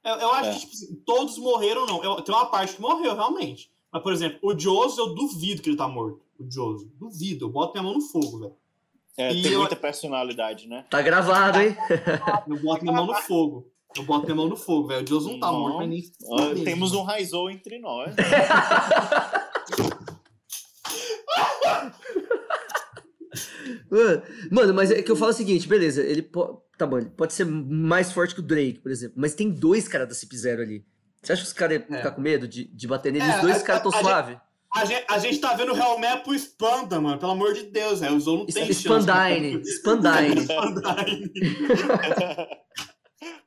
[0.03, 0.53] Eu, eu acho É.
[0.53, 2.03] que tipo, assim, todos morreram, não.
[2.03, 3.71] Eu- tem uma parte que morreu, realmente.
[3.91, 6.21] Mas, por exemplo, o Joso, eu duvido que ele tá morto.
[6.39, 6.91] O Joso.
[6.99, 7.45] Duvido.
[7.45, 8.53] Eu boto minha mão no fogo, velho.
[9.19, 10.85] É, E tem eu- muita personalidade, né?
[10.89, 11.75] Tá gravado, hein?
[12.47, 13.69] Eu boto minha mão no fogo.
[13.97, 15.01] Eu boto minha mão no fogo, velho.
[15.01, 16.01] O Deus não tá morto, nem.
[16.25, 18.15] Ó, temos um Raizou entre nós.
[23.89, 27.09] Mano, Mano, mas é que eu falo o seguinte, beleza, ele po- tá bom, ele
[27.09, 30.35] pode ser mais forte que o Drake, por exemplo, mas tem dois caras da Cip
[30.35, 30.85] Zero ali.
[31.21, 31.97] Você acha que os caras iam É.
[31.97, 33.25] ficar com medo de, de bater nele?
[33.25, 34.39] É, os dois caras tão suave.
[34.73, 37.17] A gente, a gente tá vendo o Real Map pro Spanda, mano.
[37.17, 38.15] Pelo amor de Deus, velho.
[38.15, 38.81] O Zou não tem chance.
[38.81, 40.45] Spandine, Spandine.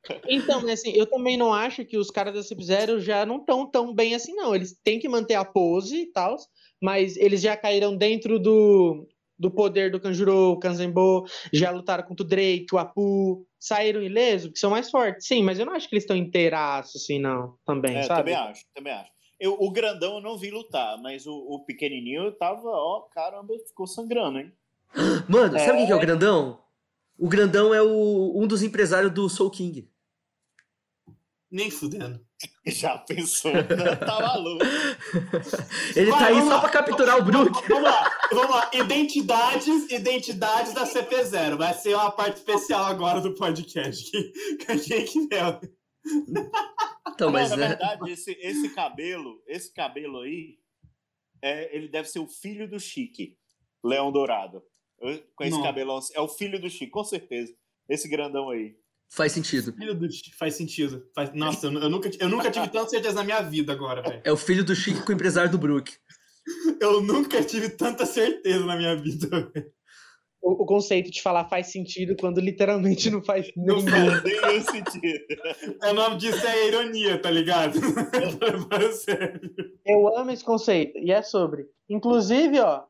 [0.27, 3.93] Então, assim, eu também não acho que os caras da Sub-Zero já não estão tão
[3.93, 4.53] bem assim, não.
[4.53, 6.37] Eles têm que manter a pose e tal,
[6.81, 9.07] mas eles já caíram dentro do,
[9.37, 14.59] do poder do Kanjuro, Kanzenbo, já lutaram contra o Drake, o Apu, saíram ileso, que
[14.59, 15.27] são mais fortes.
[15.27, 18.31] Sim, mas eu não acho que eles estão inteiraços, assim, não, também, É, sabe?
[18.31, 19.11] também acho, também acho.
[19.43, 23.53] Eu, o grandão eu não vi lutar, mas o, o pequenininho eu tava, ó, caramba,
[23.67, 24.53] ficou sangrando, hein?
[25.27, 26.61] Mano, sabe quem que é o grandão?
[27.19, 29.91] O grandão é o, um dos empresários do Soul King.
[31.51, 32.25] Nem fudendo.
[32.65, 33.51] Já pensou?
[33.99, 34.63] tá maluco.
[35.93, 36.59] Ele Vai, tá aí só lá.
[36.61, 37.67] pra capturar o Brook.
[37.67, 38.71] Vamos lá, vamos lá.
[38.73, 41.57] Identidades, identidades da CP0.
[41.57, 44.09] Vai ser uma parte especial agora do podcast.
[44.65, 45.69] Que, que vê.
[47.09, 50.57] Então, mas não, na é, verdade, esse, esse cabelo, esse cabelo aí,
[51.41, 53.37] é, ele deve ser o filho do Chique,
[53.83, 54.63] Leão Dourado.
[55.35, 55.63] Com esse Não.
[55.63, 57.53] cabelão, é o filho do Chique, com certeza.
[57.89, 58.77] Esse grandão aí.
[59.09, 59.73] faz sentido.
[59.73, 61.05] Filho do Chi- Faz sentido.
[61.13, 64.21] Faz- Nossa, eu, eu nunca, eu nunca tive tanta certeza na minha vida agora, velho.
[64.23, 65.93] É o filho do Chique com o empresário do Brook.
[66.81, 69.71] Eu nunca tive tanta certeza na minha vida, velho.
[70.45, 73.87] O, o conceito de falar faz sentido quando literalmente não faz Não nenhum.
[74.11, 74.23] faz.
[74.23, 75.23] Nenhum sentido.
[75.81, 77.79] É, O nome disso é ironia, tá ligado?
[79.85, 81.65] Eu amo esse conceito, e é sobre.
[81.89, 82.83] Inclusive, ó,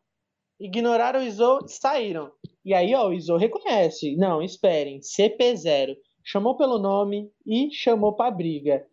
[0.59, 2.31] ignoraram o Izou, saíram.
[2.65, 4.15] E aí, ó, o Izou reconhece.
[4.15, 5.95] Não, esperem, CP0.
[6.23, 8.85] Chamou pelo nome e chamou pra briga.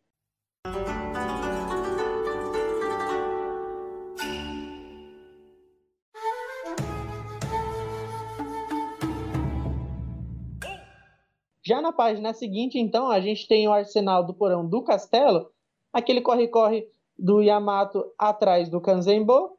[11.70, 15.52] Já na página seguinte, então, a gente tem o arsenal do porão do castelo,
[15.92, 19.56] aquele corre-corre do Yamato atrás do Kanzenbo,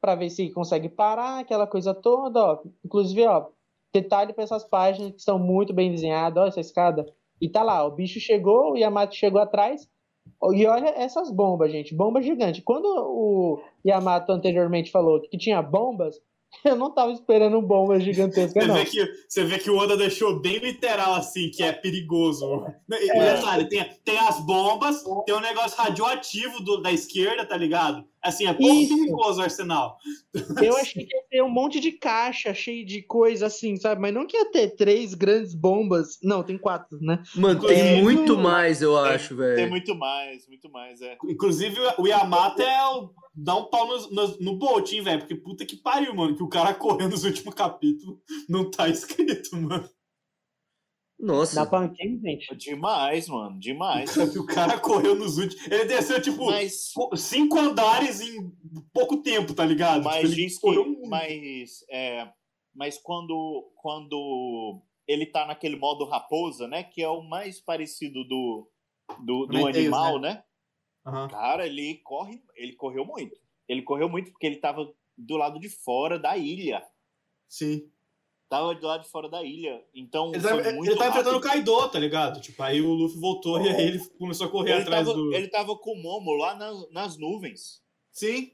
[0.00, 2.62] para ver se consegue parar, aquela coisa toda, ó.
[2.82, 3.48] Inclusive, ó,
[3.92, 7.04] detalhe para essas páginas que estão muito bem desenhadas, ó, essa escada.
[7.38, 9.86] E tá lá, o bicho chegou, o Yamato chegou atrás.
[10.54, 12.62] E olha essas bombas, gente, bomba gigante.
[12.62, 16.22] Quando o Yamato anteriormente falou que tinha bombas,
[16.64, 18.74] eu não tava esperando bombas gigantescas, Você não.
[18.74, 22.64] vê, que, você vê que o Oda deixou bem literal assim, que é perigoso.
[22.90, 23.34] E É.
[23.36, 28.04] detalhe, tem, tem as bombas, tem um negócio radioativo do- da esquerda, tá ligado?
[28.28, 29.96] Assim, é pouco perigoso o arsenal.
[30.62, 34.00] Eu achei que ia ter um monte de caixa cheio de coisa assim, sabe?
[34.00, 36.18] Mas não que ia ter três grandes bombas.
[36.22, 37.22] Não, tem quatro, né?
[37.34, 39.70] Mano, tem Inclusive, muito mais, eu Tem- acho, Tem velho.
[39.70, 41.16] muito mais, muito mais, é.
[41.24, 43.10] Inclusive, o Yamato é o.
[43.34, 45.20] Dá um pau no, no, no Bolt, velho?
[45.20, 46.34] Porque puta que pariu, mano.
[46.36, 48.18] Que o cara correu nos últimos capítulos
[48.48, 49.88] não tá escrito, mano.
[51.20, 51.66] Dá Nossa.
[51.66, 52.56] pra gente, gente.
[52.56, 54.16] Demais, mano, demais.
[54.36, 55.66] O cara correu nos últimos.
[55.66, 58.52] Ele desceu, tipo, Mas, cinco andares em
[58.92, 60.04] pouco tempo, tá ligado?
[60.04, 60.66] mas Tipo, diz que.
[60.70, 61.08] muito.
[61.08, 62.30] Mas, é,
[62.72, 66.84] mas quando, quando ele tá naquele modo raposa, né?
[66.84, 68.70] Que é o mais parecido do,
[69.24, 70.44] do, do animal, né?
[71.04, 71.28] Aham.
[71.28, 73.34] Cara, ele corre, ele correu muito.
[73.66, 76.80] Ele correu muito porque ele tava do lado de fora da ilha.
[77.48, 77.90] Sim.
[78.48, 79.84] Tava do lado de fora da ilha.
[79.94, 81.40] Então Ele foi tá, muito ele tá enfrentando o.
[81.40, 82.40] Kaido, tá ligado?
[82.40, 85.34] Tipo, aí o Luffy voltou e aí ele começou a correr ele atrás tava, do.
[85.34, 87.82] ele tava com o Momo lá nas, nas nuvens.
[88.10, 88.52] Sim.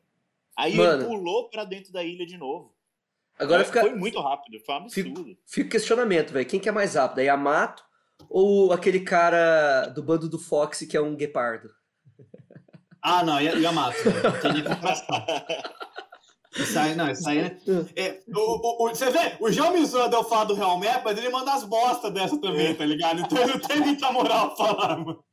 [0.57, 1.03] Aí Mano.
[1.03, 2.75] ele pulou pra dentro da ilha de novo.
[3.39, 5.37] Agora fica, Foi muito rápido, foi um absurdo.
[5.47, 6.47] fica o questionamento, velho.
[6.47, 7.19] Quem que é mais rápido?
[7.21, 7.85] É Yamato
[8.29, 11.71] ou aquele cara do bando do Fox que é um guepardo?
[13.03, 13.99] Ah, não, Ya- Yamato.
[14.23, 15.07] Não tem nem comparação.
[16.57, 17.57] Isso aí, não, isso aí é.
[17.97, 20.79] é, o, o, o- você vê, o João me zoa de eu falar do Real
[20.79, 23.21] Map, mas ele manda as bostas dessa também, tá ligado?
[23.21, 25.25] Então ele não tem muita moral pra falar, mano.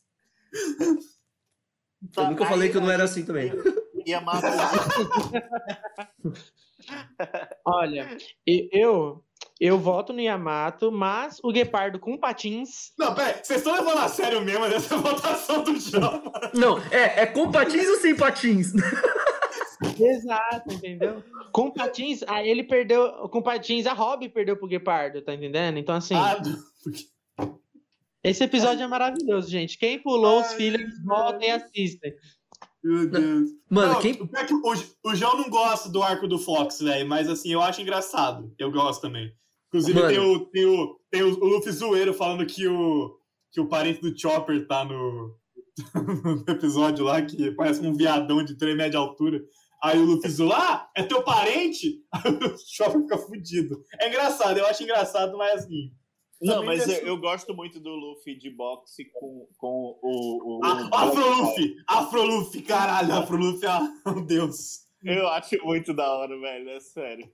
[2.18, 3.52] Eu nunca Aí- falei que eu não era assim também.
[4.08, 4.48] Yamato.
[7.66, 8.18] Olha,
[8.48, 9.24] e- eu
[9.60, 12.92] eu voto no Yamato, mas o Guepardo com patins.
[12.98, 16.24] Não, pera, aí, vocês estão levando a sério mesmo essa votação do João?
[16.54, 18.72] Não, é, é com patins ou sem patins?
[20.00, 21.24] Exato, entendeu?
[21.52, 23.12] Com patins, aí ele perdeu.
[23.30, 25.78] Com patins, a Robin perdeu pro Guepardo, tá entendendo?
[25.78, 26.38] Então, assim, Ah,
[28.24, 29.78] esse episódio é maravilhoso, gente.
[29.78, 32.14] Quem pulou os Ai, filhos, voltem e assistem.
[32.84, 33.50] Meu Deus.
[33.70, 34.14] Mano, Não, quem.
[34.14, 37.62] o é o, o João não gosta do arco do Fox, velho, mas assim, eu
[37.62, 38.54] acho engraçado.
[38.58, 39.34] Eu gosto também.
[39.68, 40.10] Inclusive, Mano.
[40.10, 43.18] tem, o, tem, o, tem o, o Luffy zoeiro falando que o,
[43.52, 45.36] que o parente do Chopper tá no,
[46.24, 49.42] no episódio lá, que parece um viadão de 3 metros de altura.
[49.82, 52.06] Aí o Luffy zoa, ah, é teu parente?
[52.14, 53.84] Aí o Chopper fica fudido.
[54.00, 55.92] É engraçado, eu acho engraçado, mas assim.
[56.40, 60.00] Não, também mas eu, eu gosto muito do Luffy de boxe com, com o.
[60.02, 61.76] o, o Afro Luffy!
[61.88, 64.88] Afro Luffy, caralho, Afro Luffy, ah, meu Deus.
[65.04, 67.32] Eu acho muito da hora, velho, é sério.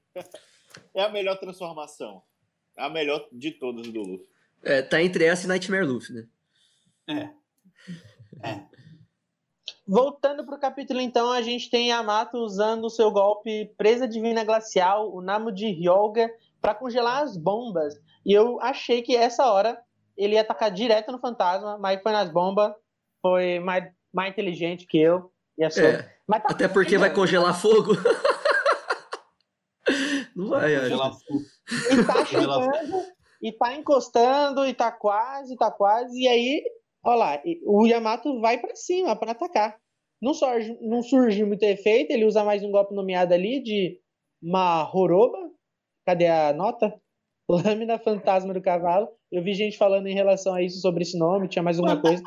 [0.94, 2.22] É a melhor transformação.
[2.78, 4.28] É a melhor de todas do Luffy.
[4.64, 6.28] É, tá entre essa e Nightmare Luffy, né?
[7.10, 8.68] É.
[9.88, 15.14] Voltando pro capítulo, então, a gente tem Yamato usando o seu golpe Presa Divina Glacial,
[15.14, 16.30] o Namo de Hyolga,
[16.62, 17.94] para congelar as bombas.
[18.26, 19.80] E eu achei que essa hora
[20.18, 22.74] ele ia atacar direto no fantasma, mas foi nas bombas,
[23.22, 25.32] foi mais, mais inteligente que eu.
[25.58, 25.84] E a sua.
[25.84, 27.94] É, Mas tá até porque vai congelar fogo.
[30.36, 30.92] Não vai, acho.
[30.94, 31.12] Ela-
[31.92, 33.06] E tá chegando,
[33.42, 36.64] e tá encostando, e tá quase, tá quase, e aí,
[37.08, 39.78] ó lá, o Yamato vai pra cima pra atacar.
[40.22, 44.00] Não surge, não surge muito efeito, ele usa mais um golpe nomeado ali de
[44.44, 45.38] Mahoroba.
[46.06, 46.94] Cadê a nota?
[47.50, 49.08] Lâmina Fantasma do Cavalo.
[49.32, 52.22] Eu vi gente falando em relação a isso sobre esse nome, tinha mais alguma coisa.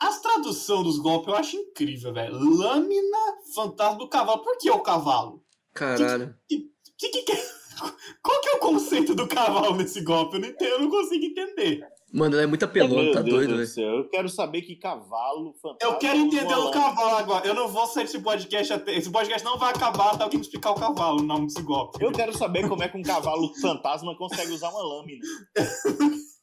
[0.00, 2.34] As tradução dos golpes eu acho incrível, velho.
[2.34, 3.18] Lâmina
[3.54, 4.42] fantasma do cavalo.
[4.42, 5.42] Por que o cavalo?
[5.74, 6.34] Caralho.
[6.48, 7.32] Que, que, que-
[8.22, 10.36] qual que é o conceito do cavalo nesse golpe?
[10.36, 11.86] Eu não, entendo, eu não consigo entender.
[12.16, 13.96] Mano, ele é muito apelão, Meu tá Deus doido, do velho.
[13.98, 15.94] Eu quero saber que cavalo fantasma.
[15.94, 17.44] Eu quero entender o cavalo agora.
[17.44, 18.94] Eu não vou sair desse podcast até.
[18.96, 22.00] Esse podcast não vai acabar até alguém me explicar o cavalo, o nome desse golpe.
[22.00, 25.20] Eu quero saber como é que um cavalo fantasma consegue usar uma lâmina.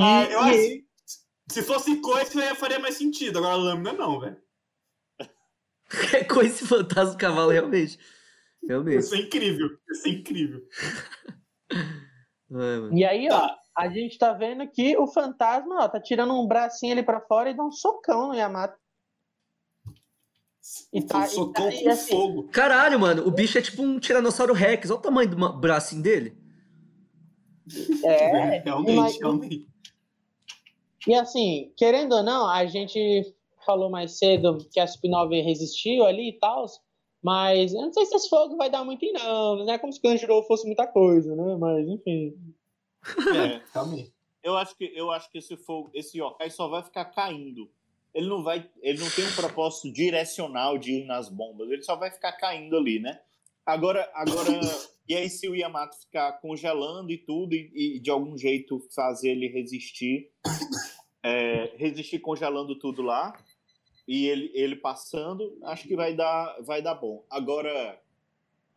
[0.00, 0.86] Ah, E- eu e- acho.
[1.52, 3.38] Se fosse coisa, faria mais sentido.
[3.38, 4.36] Agora lâmina não, velho.
[6.14, 7.98] É esse fantasma do cavalo, realmente.
[8.66, 9.00] Realmente.
[9.00, 9.68] Isso é incrível.
[9.90, 10.62] Isso é incrível.
[11.70, 11.78] Ai,
[12.50, 12.94] mano.
[12.96, 13.58] E aí, ó, Tá.
[13.76, 17.50] A gente tá vendo que o fantasma, ó, tá tirando um bracinho ali pra fora
[17.50, 18.76] e dá um socão no Yamato.
[20.92, 22.48] E tá- e Socou tá- e com assim- fogo.
[22.48, 24.90] Caralho, mano, o bicho é tipo um Tiranossauro Rex.
[24.90, 26.36] Olha o tamanho do bracinho dele.
[28.04, 29.66] É, realmente, mas- realmente.
[31.06, 33.32] E assim, querendo ou não, a gente
[33.64, 36.66] falou mais cedo que a Supinova resistiu ali e tal,
[37.22, 39.92] mas eu não sei se esse fogo vai dar muito em não, não é como
[39.92, 41.56] se o Kanjuro fosse muita coisa, né?
[41.56, 42.34] Mas enfim.
[43.34, 43.62] É.
[44.42, 47.68] Eu acho que eu acho que esse fogo, esse yokai só vai ficar caindo.
[48.14, 51.68] Ele não vai, ele não tem um propósito direcional de ir nas bombas.
[51.68, 53.20] Ele só vai ficar caindo ali, né?
[53.66, 54.48] Agora, agora,
[55.08, 59.30] e aí se o Yamato ficar congelando e tudo e, e de algum jeito fazer
[59.30, 60.30] ele resistir,
[61.24, 63.36] é, resistir congelando tudo lá
[64.06, 67.26] e ele, ele passando, acho que vai dar, vai dar bom.
[67.28, 68.00] Agora,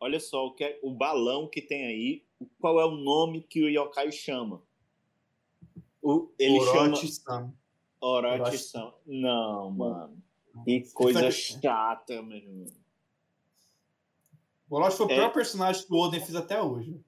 [0.00, 2.24] olha só o que é, o balão que tem aí.
[2.58, 4.62] Qual é o nome que o yokai chama?
[6.02, 6.96] O, ele chama
[8.00, 8.94] Orochi-san.
[9.06, 10.22] Não, mano.
[10.64, 12.66] Que coisa chata, meu irmão.
[14.70, 15.14] O Orochi foi o É.
[15.16, 16.98] pior personagem que o Oden fez até hoje.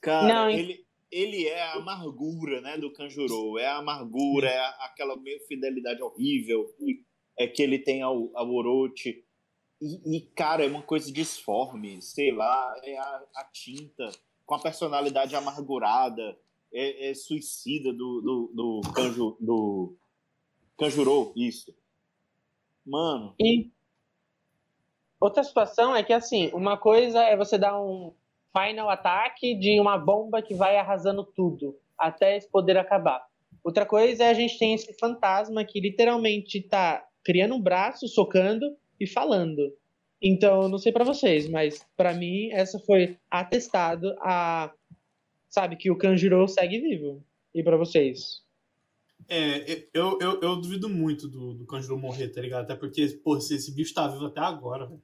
[0.00, 3.58] Cara, Não, ele, ele é a amargura, né, do Kanjuro.
[3.58, 6.74] É a amargura, é a- aquela meio fidelidade horrível
[7.38, 9.22] é que ele tem ao, ao Orochi.
[9.80, 14.10] E, e, cara, é uma coisa disforme, sei lá, é a, a tinta
[14.44, 16.36] com a personalidade amargurada,
[16.72, 19.96] é, é suicida do, do, do, do
[20.76, 21.74] Kanjuro, isso.
[22.84, 23.70] Mano, E
[25.20, 28.12] outra situação é que assim, uma coisa é você dar um
[28.52, 33.24] final ataque de uma bomba que vai arrasando tudo até esse poder acabar.
[33.62, 38.76] Outra coisa é a gente tem esse fantasma que literalmente tá criando um braço, socando
[39.00, 39.74] e falando.
[40.22, 44.72] Então, não sei pra vocês, mas pra mim essa foi atestado a
[45.48, 47.24] sabe que o Kanjuro segue vivo.
[47.54, 48.42] E pra vocês?
[49.28, 52.64] É, eu, eu, eu duvido muito do, do Kanjuro morrer, tá ligado?
[52.64, 55.02] Até porque, pô, esse, esse bicho tá vivo até agora, velho.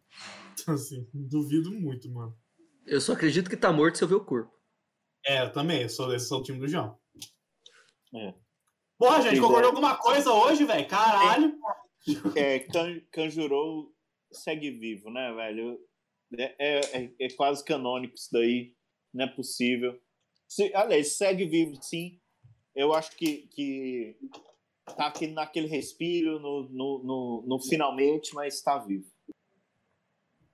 [0.59, 2.35] Então, assim, duvido muito, mano.
[2.86, 4.52] Eu só acredito que tá morto se eu ver o corpo.
[5.27, 6.97] É, eu também, eu sou, eu sou o time do João.
[8.14, 8.32] É.
[8.98, 9.66] Porra, gente, Pois concordou é.
[9.66, 10.89] alguma coisa hoje, velho?
[10.89, 11.59] Caralho.
[12.37, 12.61] É,
[13.11, 13.93] Kanjuro
[14.33, 15.78] segue vivo, né, velho?
[16.37, 18.74] É, é, é- é quase canônico isso daí.
[19.12, 19.99] Não é possível.
[20.49, 22.20] Se, aliás, segue vivo, sim.
[22.74, 24.16] Eu acho que, que
[24.97, 29.07] tá aqui naquele respiro, no, no, no, no finalmente, mas tá vivo.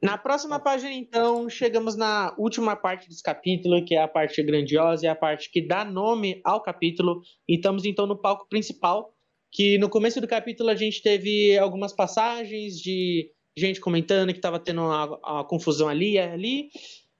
[0.03, 5.07] Na próxima página, então, chegamos na última parte desse capítulo, que é a parte grandiosa
[5.07, 7.23] e a parte que dá nome ao capítulo.
[7.49, 9.15] E estamos, então, no palco principal,
[9.53, 14.59] que no começo do capítulo a gente teve algumas passagens de gente comentando que estava
[14.59, 16.70] tendo uma, confusão ali, ali,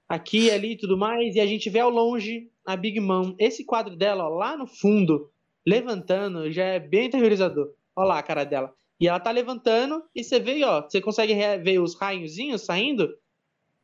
[0.09, 1.37] aqui, ali e tudo mais.
[1.37, 3.35] E a gente vê ao longe a Big Mom.
[3.39, 5.31] Esse quadro dela, ó, lá no fundo,
[5.67, 7.75] levantando já é bem aterrorizador.
[7.95, 8.75] Olha lá a cara dela.
[8.99, 13.15] E ela tá levantando e você vê, ó, você consegue ver os raiozinhos saindo.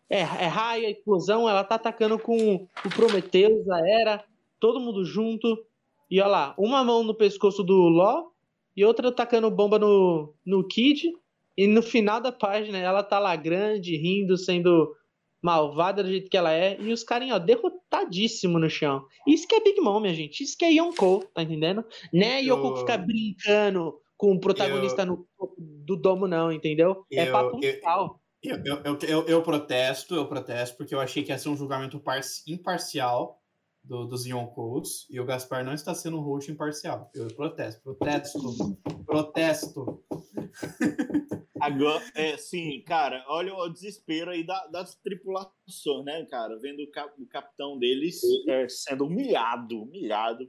[0.08, 4.24] É, é raio, é explosão, ela tá atacando com o Prometheus, a Era,
[4.58, 5.66] todo mundo junto.
[6.10, 8.30] E olha lá, uma mão no pescoço do Ló
[8.78, 11.10] e outra atacando bomba no, no Kid.
[11.56, 14.94] E no final da página ela tá lá grande, rindo, sendo
[15.42, 16.80] malvada do jeito que ela é.
[16.80, 19.04] E os carinha, ó, derrotadíssimo no chão.
[19.26, 20.42] Isso que é Big Mom, minha gente.
[20.42, 21.84] Isso que é Yonkou, tá entendendo?
[22.14, 27.04] É Eu- Yonkou ficar brincando com o protagonista no topo do domo, não, entendeu?
[27.12, 28.20] é Eu- papo eu-.
[28.40, 31.56] Eu, eu, eu, eu, eu protesto, eu protesto, porque eu achei que ia ser um
[31.56, 33.40] julgamento par- imparcial
[33.88, 37.10] do, dos Yonkous, e o Gaspar não está sendo um host imparcial.
[37.14, 40.04] Eu protesto, protesto, protesto.
[41.60, 46.56] Agora, é, sim, cara, olha o desespero aí da, das tripulações, né, cara?
[46.60, 50.48] Vendo o, cap- o capitão deles é, sendo humilhado, humilhado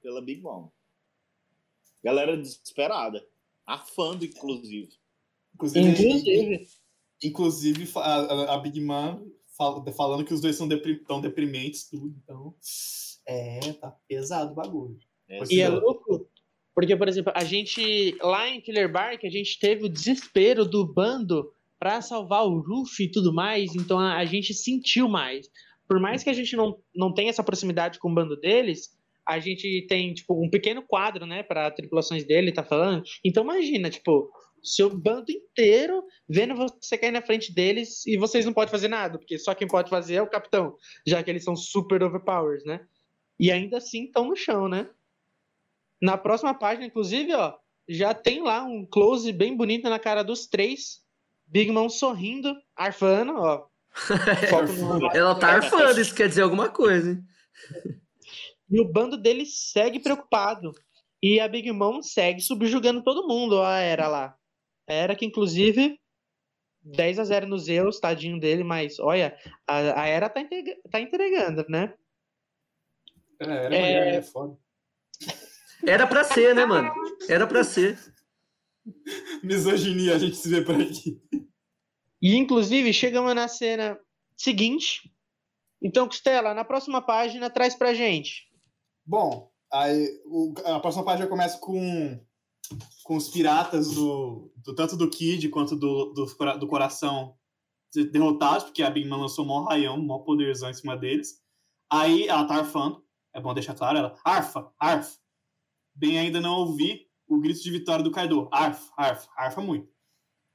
[0.00, 0.70] pela Big Mom.
[2.04, 3.26] Galera desesperada.
[3.66, 4.90] Afando, inclusive.
[5.54, 6.68] Inclusive, Inclusive,
[7.22, 9.26] inclusive a- a Big Mom
[9.60, 12.14] fal- falando que os dois são depri- tão deprimentes, tudo.
[12.24, 12.54] Então,
[13.28, 14.96] é, tá pesado o bagulho.
[15.28, 16.26] É, E é louco,
[16.74, 20.86] porque, por exemplo, a gente, lá em Killer Bark, a gente teve o desespero do
[20.86, 25.46] bando pra salvar o Ruffy e tudo mais, então a, a gente sentiu mais.
[25.86, 28.96] Por mais que a gente não, não tenha essa proximidade com o bando deles,
[29.26, 33.02] a gente tem, tipo, um pequeno quadro, né, para tripulações dele, tá falando.
[33.24, 34.30] Então imagina, tipo,
[34.62, 39.18] seu bando inteiro vendo você cair na frente deles e vocês não podem fazer nada,
[39.18, 40.76] porque só quem pode fazer é o capitão,
[41.06, 42.86] já que eles são super overpowers, né?
[43.38, 44.88] E ainda assim estão no chão, né?
[46.00, 47.54] Na próxima página, inclusive, ó,
[47.88, 51.02] já tem lá um close bem bonito na cara dos três.
[51.46, 53.66] Big Mom sorrindo, arfando, ó.
[55.12, 57.24] Ela tá arfando, isso quer dizer alguma coisa, hein?
[58.70, 60.72] E o bando dele segue preocupado.
[61.22, 64.36] E a Big Mom segue subjugando todo mundo, ó, a Era lá.
[64.88, 65.98] A Era que, inclusive,
[66.82, 69.36] 10 a 0 no Zeus, tadinho dele, mas olha,
[69.66, 71.94] a, a Era tá, entrega- tá entregando, né?
[73.40, 73.80] É, era É.
[73.80, 74.58] mulher, é foda.
[75.86, 76.92] Era pra ser, né, mano?
[77.28, 77.98] Era pra ser.
[79.42, 81.20] Misoginia, a gente se vê por aqui.
[82.20, 83.98] E, inclusive, chegamos na cena
[84.36, 85.10] seguinte.
[85.82, 88.46] Então, Costela, na próxima página, traz pra gente.
[89.06, 92.20] Bom, aí o- a próxima página começa com,
[93.04, 96.24] com os piratas do, do tanto do Kid quanto do, do,
[96.58, 97.34] do coração
[97.92, 101.42] de- derrotados, porque a Big Mom lançou mó raião, mó poderzão em cima deles.
[101.90, 105.18] Aí ela tá arfando, é bom deixar claro, ela arfa, arfa.
[105.94, 108.48] Bem ainda não ouvi o grito de vitória do Kaido.
[108.52, 109.88] Arfa, arfa, arfa muito.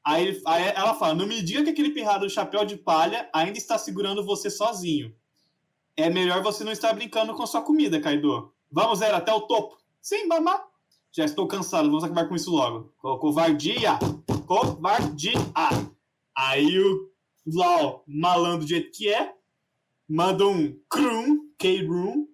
[0.03, 3.57] Aí, aí ela fala, não me diga que aquele pirrado do chapéu de palha ainda
[3.57, 5.15] está segurando você sozinho.
[5.97, 8.53] É melhor você não estar brincando com sua comida, Kaido.
[8.71, 9.77] Vamos, Era, até o topo.
[10.01, 10.63] Sim, mamá.
[11.15, 12.93] Já estou cansado, vamos acabar com isso logo.
[12.97, 13.97] Co- Covardia!
[14.45, 15.33] Covardia!
[16.35, 17.09] Aí o
[17.47, 19.33] Lau, malandro do jeito que é,
[20.09, 22.27] manda um Krum, K-Room,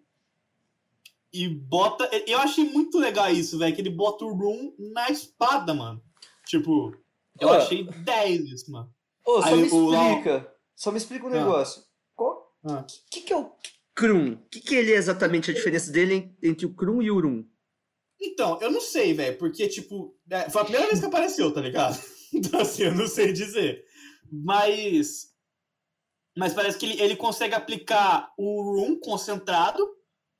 [1.33, 2.09] e bota.
[2.27, 6.01] Eu achei muito legal isso, velho, que ele bota o Room na espada, mano.
[6.47, 6.95] Tipo,
[7.39, 7.53] eu Ó.
[7.53, 8.89] achei 10 isso, mano.
[9.25, 10.53] Ô, só Aí me o explica.
[10.75, 11.33] Só me explica um Ah.
[11.33, 11.83] negócio.
[12.15, 12.83] Qual Ah.
[13.11, 13.51] que, que é o
[13.95, 14.33] Krum?
[14.33, 17.15] O que, que ele é exatamente a diferença dele en- entre o Krum e o
[17.15, 17.45] Urum?
[18.21, 21.61] Então, eu não sei, velho, porque, tipo, é, foi a primeira vez que apareceu, tá
[21.61, 21.99] ligado?
[22.33, 23.83] Então, assim, eu não sei dizer.
[24.31, 25.33] Mas.
[26.37, 29.85] Mas parece que ele, ele consegue aplicar o Room concentrado,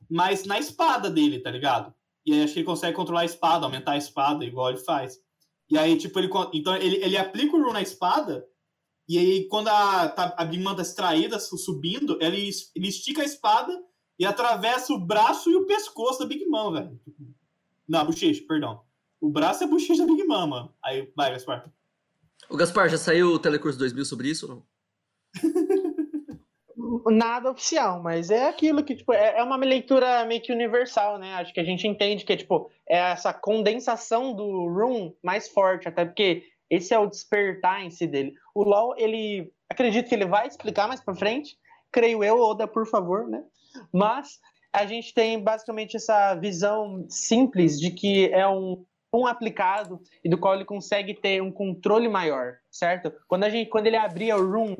[0.09, 1.93] mas na espada dele, tá ligado?
[2.25, 5.19] E aí acho que ele consegue controlar a espada, aumentar a espada, igual ele faz.
[5.69, 6.29] E aí, tipo, ele.
[6.53, 8.47] Então, ele, ele aplica o Room na espada,
[9.09, 13.21] e aí, quando a, tá, a Big Mom tá extraída, su- subindo, ele, ele estica
[13.21, 13.77] a espada
[14.17, 16.97] e atravessa o braço e o pescoço da Big Mom, velho.
[17.91, 18.81] Não, a bochecha, perdão.
[19.19, 20.73] O braço é a bochecha da Big mano.
[20.81, 21.69] Aí, vai, Gaspar.
[22.49, 24.65] O Gaspar, já saiu o Telecurso 2000 sobre isso ou não?
[27.11, 31.33] Nada oficial, mas é aquilo que, tipo, é, é uma leitura meio que universal, né?
[31.33, 36.05] Acho que a gente entende que, tipo, é essa condensação do Room mais forte, até
[36.05, 38.33] porque esse é o despertar em si dele.
[38.55, 41.57] O LoL, ele, acredito que ele vai explicar mais pra frente,
[41.91, 43.43] creio eu, Oda, por favor, né?
[43.93, 44.39] Mas
[44.73, 50.37] a gente tem basicamente essa visão simples de que é um um aplicado e do
[50.37, 53.11] qual ele consegue ter um controle maior, certo?
[53.27, 54.75] Quando a gente, quando ele abria o room,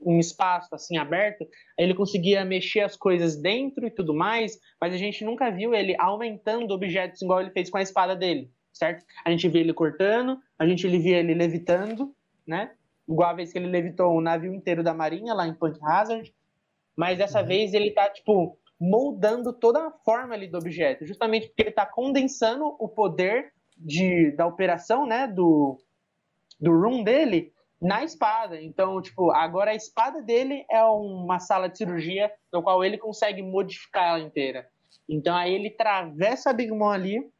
[0.00, 1.44] um espaço assim aberto,
[1.76, 5.96] ele conseguia mexer as coisas dentro e tudo mais, mas a gente nunca viu ele
[5.98, 9.04] aumentando objetos igual ele fez com a espada dele, certo?
[9.24, 12.14] A gente via ele cortando, a gente via ele levitando,
[12.46, 12.70] né?
[13.08, 16.32] Igual a vez que ele levitou o navio inteiro da marinha lá em Punk Hazard,
[16.94, 21.62] mas dessa vez ele tá tipo moldando toda a forma ali do objeto, justamente porque
[21.62, 25.78] ele está condensando o poder de, da operação, né, do,
[26.60, 28.60] do room dele na espada.
[28.60, 33.40] Então, tipo, agora a espada dele é uma sala de cirurgia no qual ele consegue
[33.40, 34.66] modificar ela inteira.
[35.08, 37.30] Então aí ele atravessa a Big Mom ali,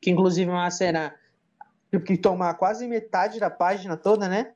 [0.00, 1.14] que inclusive é uma cena
[2.06, 4.54] que toma quase metade da página toda, né?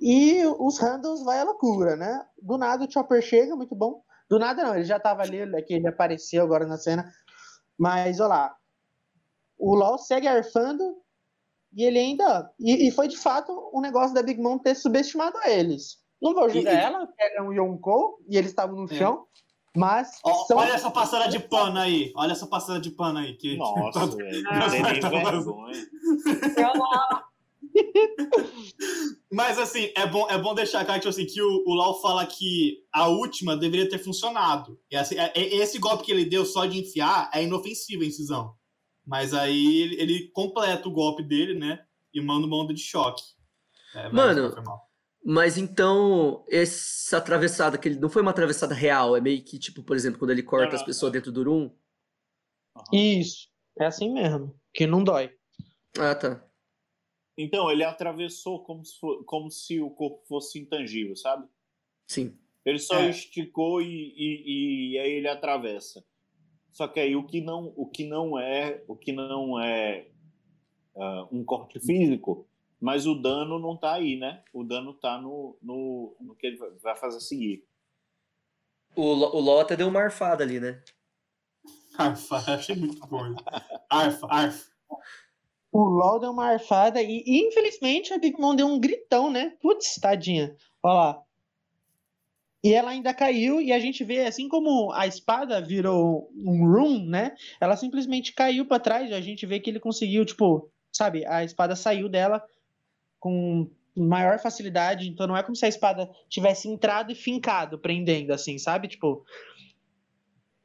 [0.00, 2.24] E os handles vai à loucura, né?
[2.40, 4.02] Do nada o Chopper chega, muito bom.
[4.28, 7.10] Do nada não, ele já tava ali, aqui ele apareceu agora na cena.
[7.78, 8.56] Mas, olha lá,
[9.58, 10.96] o LoL segue arfando
[11.72, 12.50] e ele ainda...
[12.58, 15.98] E, e foi, de fato, um negócio da Big Mom ter subestimado eles.
[16.20, 18.94] Não vou julgar ela, que era um Yonkou, e eles estavam no É.
[18.96, 19.26] chão,
[19.76, 20.18] mas...
[20.24, 22.12] Ó, são- Olha essa passada de pano aí.
[22.16, 23.34] Olha essa passada de pano aí.
[23.36, 24.42] Que, Nossa, velho.
[24.42, 25.86] Não tem nem vergonha.
[29.30, 32.24] Mas assim, é bom, é bom deixar claro tipo assim, que o, o Lau fala
[32.26, 34.80] que a última deveria ter funcionado.
[34.90, 38.06] E assim, é- é- esse golpe que ele deu só de enfiar é inofensivo a
[38.06, 38.54] incisão.
[39.06, 41.80] Mas aí ele, ele completa o golpe dele, né?
[42.12, 43.22] E manda uma onda de choque.
[43.94, 44.54] É, Mano.
[45.24, 49.82] Mas então, essa atravessada, que ele não foi uma atravessada real, é meio que tipo,
[49.82, 51.70] por exemplo, quando ele corta as pessoas dentro do Room.
[52.92, 53.48] Isso,
[53.78, 55.30] é assim mesmo, que não dói.
[55.98, 56.42] Ah, tá.
[57.40, 61.46] Então, ele atravessou como se, fo- como se o corpo fosse intangível, sabe?
[62.08, 62.36] Sim.
[62.64, 63.10] Ele só É.
[63.10, 63.86] esticou e,
[64.16, 66.04] e, e aí ele atravessa.
[66.72, 70.08] Só que aí o que não, o que não é, o que não é
[70.96, 72.48] ah, um corte físico,
[72.80, 74.42] mas o dano não tá aí, né?
[74.52, 77.64] O dano tá no, no, no que ele vai- fazer a seguir.
[78.96, 80.82] O, o LOL até deu uma arfada ali, né?
[81.96, 83.34] Arfa, achei muito bom.
[83.88, 84.72] Arfa, arfa.
[85.70, 89.52] O LOL deu uma arfada e, infelizmente, a Big Mom deu um gritão, né?
[89.60, 90.56] Putz, tadinha.
[90.82, 91.22] Olha lá.
[92.64, 97.06] E ela ainda caiu, e a gente vê, assim como a espada virou um room,
[97.06, 97.36] né?
[97.60, 101.24] Ela simplesmente caiu pra trás, e a gente vê que ele conseguiu, tipo, sabe?
[101.26, 102.42] A espada saiu dela
[103.20, 108.32] com maior facilidade, então não é como se a espada tivesse entrado e fincado, prendendo,
[108.32, 108.88] assim, sabe?
[108.88, 109.24] Tipo,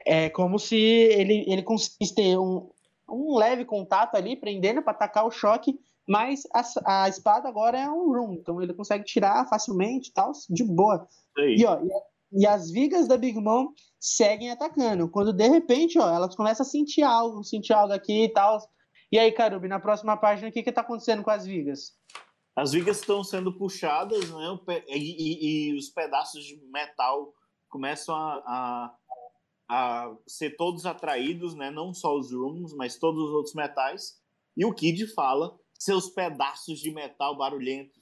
[0.05, 2.69] é como se ele, ele conseguisse ter um,
[3.09, 5.77] um leve contato ali, prendendo para atacar o choque,
[6.07, 10.31] mas a, a espada agora é um room, então ele consegue tirar facilmente e tal,
[10.49, 11.07] de boa.
[11.57, 13.67] E, ó, e, e as vigas da Big Mom
[13.99, 18.29] seguem atacando, quando de repente, ó, elas começam a sentir algo, sentir algo aqui e
[18.29, 18.59] tal.
[19.11, 21.93] E aí, Karubi, na próxima página, o que que tá acontecendo com as vigas?
[22.55, 24.59] As vigas estão sendo puxadas, né?
[24.87, 27.33] E, e- e os pedaços de metal
[27.69, 28.95] começam a, a,
[29.75, 31.71] a ser todos atraídos, né?
[31.71, 34.21] Não só os rooms, mas todos os outros metais.
[34.55, 37.99] E o Kid fala: seus pedaços de metal barulhentos,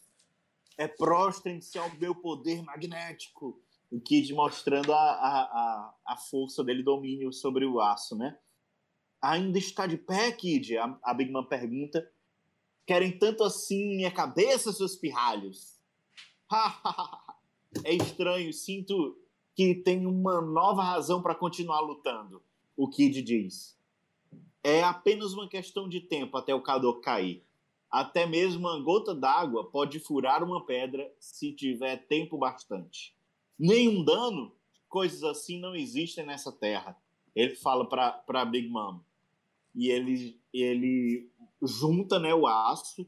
[0.77, 3.57] é prostrem-se ao meu poder magnético.
[3.89, 8.37] O Kid mostrando a, a, a, a força dele, domínio sobre o aço, né?
[9.21, 10.77] Ainda está de pé, Kid?
[10.77, 12.05] A, a Big Man pergunta.
[12.85, 15.79] Querem tanto assim minha cabeça, seus pirralhos?
[17.85, 19.20] é estranho, sinto
[19.55, 22.41] que tem uma nova razão para continuar lutando.
[22.75, 23.77] O Kid diz.
[24.63, 27.43] É apenas uma questão de tempo até o Kador cair.
[27.89, 33.13] Até mesmo uma gota d'água pode furar uma pedra se tiver tempo bastante.
[33.59, 34.55] Nenhum dano,
[34.87, 36.97] coisas assim não existem nessa terra.
[37.35, 38.99] Ele fala para Big Mom.
[39.75, 41.29] E ele, ele
[41.61, 43.05] junta né, o aço,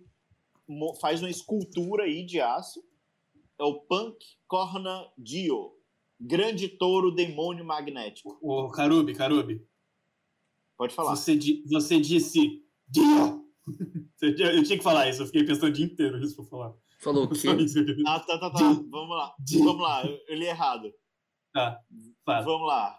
[0.99, 2.83] faz uma escultura aí de aço.
[3.57, 5.73] É o Punk Corna Dio,
[6.25, 8.37] grande touro demônio magnético.
[8.41, 9.61] Ô, Karubi, Karubi.
[10.77, 11.15] Pode falar.
[11.15, 11.37] Você,
[11.69, 12.63] você disse.
[12.87, 13.43] Dio!
[14.21, 16.73] Eu tinha que falar isso, eu fiquei pensando o dia inteiro nisso pra falar.
[17.01, 17.35] Falou o quê?
[17.61, 18.59] Isso Ah, tá, tá, tá.
[18.59, 19.35] Vamos lá.
[19.51, 20.05] Vamos lá.
[20.05, 20.89] Eu, li errado.
[21.53, 21.77] Tá,
[22.25, 22.41] fala.
[22.45, 22.97] Vamos lá.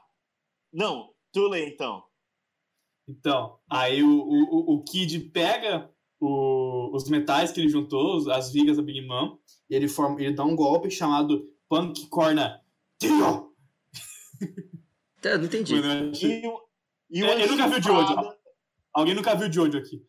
[0.72, 2.04] Não, tu lê então.
[3.08, 5.90] Então, aí o, o, o- o Kid pega
[6.20, 9.38] o- os metais que ele juntou, as vigas da Big Mom,
[9.70, 12.60] e ele, forma, ele dá um golpe chamado Punk Corna
[13.08, 13.54] Dio!
[15.22, 15.74] É, não entendi.
[15.74, 16.60] E, um-
[17.10, 18.14] e É, uma eu nunca vi o Jojo.
[18.92, 20.06] Alguém nunca viu o Jojo aqui.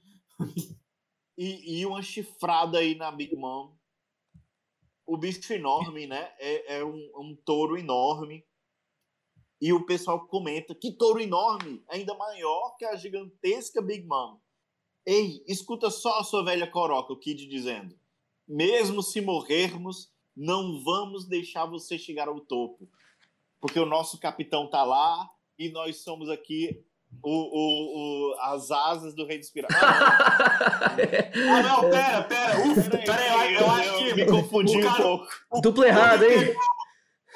[1.37, 3.75] E, e uma chifrada aí na Big Mom.
[5.05, 6.33] O bicho enorme, né?
[6.39, 8.43] É, é um, um touro enorme.
[9.61, 14.37] E o pessoal comenta que touro enorme, ainda maior que a gigantesca Big Mom.
[15.05, 17.97] Ei, escuta só a sua velha coroca, o Kid dizendo.
[18.47, 22.89] Mesmo se morrermos, não vamos deixar você chegar ao topo.
[23.61, 26.83] Porque o nosso capitão tá lá e nós somos aqui
[27.23, 29.77] o, o, o- as asas do rei dos piratas.
[29.81, 30.95] Ah,
[31.47, 34.13] Ah, não, pera, pera, ufa, pera aí, eu, eu acho que.
[34.13, 35.61] me confundi cara- um pouco.
[35.61, 36.53] Duplo errado, hein?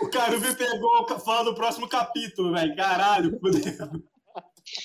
[0.02, 2.76] O Carubi pegou falando do próximo capítulo, velho.
[2.76, 4.02] Caralho, fudeu.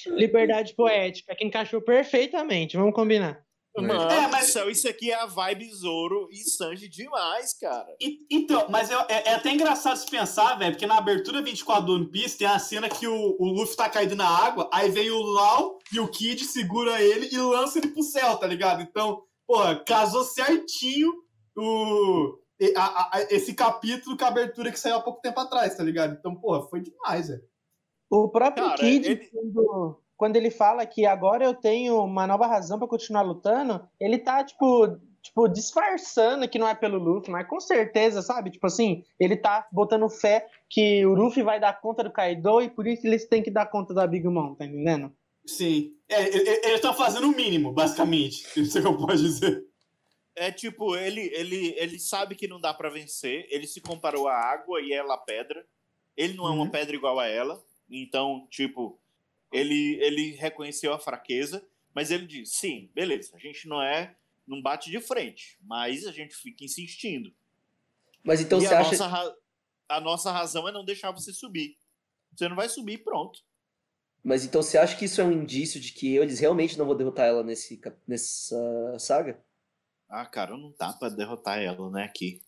[0.08, 3.44] Liberdade poética, que encaixou perfeitamente, vamos combinar.
[3.76, 7.94] Mano É, mas- céu, isso aqui é a vibe Zoro e Sanji demais, cara.
[8.01, 11.94] E- então, mas é, é até engraçado se pensar, velho, porque na abertura 24 do
[11.94, 15.10] One Piece tem a cena que o, o Luffy tá caído na água, aí vem
[15.10, 18.80] o Lau e o Kid segura ele e lança ele pro céu, tá ligado?
[18.82, 21.12] Então, porra, casou certinho
[21.56, 22.38] o,
[22.76, 26.14] a- a- esse capítulo com a abertura que saiu há pouco tempo atrás, tá ligado?
[26.18, 27.42] Então, porra, foi demais, velho.
[28.10, 32.46] O próprio Cara, Kid, ele- quando, quando ele fala que agora eu tenho uma nova
[32.46, 37.46] razão pra continuar lutando, ele tá, tipo, tipo, disfarçando que não é pelo Luffy, mas
[37.48, 38.50] com certeza, sabe?
[38.50, 42.68] Tipo assim, ele tá botando fé que o Luffy vai dar conta do Kaido e
[42.70, 45.12] por isso eles têm que dar conta da Big Mom, tá entendendo?
[45.46, 45.92] Sim.
[46.08, 48.44] É, eles estão fazendo o mínimo, basicamente.
[48.60, 49.64] Isso é que eu posso dizer.
[50.36, 54.34] É tipo, ele, ele, ele sabe que não dá pra vencer, ele se comparou à
[54.34, 55.64] água e ela à pedra.
[56.16, 56.70] Ele não é uma Uhum.
[56.70, 58.98] pedra igual a ela, então, tipo,
[59.55, 64.16] ele, ele reconheceu a fraqueza, mas ele diz: sim, beleza, a gente não é,
[64.47, 67.32] não bate de frente, mas a gente fica insistindo.
[68.22, 68.90] Mas então e você a, acha.
[69.09, 69.36] nossa,
[69.89, 71.78] a nossa razão é não deixar você subir.
[72.35, 73.40] Você não vai subir, pronto.
[74.22, 76.97] Mas então você acha que isso é um indício de que eles realmente não vão
[76.97, 79.44] derrotar ela nesse, nessa saga?
[80.09, 82.40] Ah, cara, não dá pra derrotar ela, né, aqui.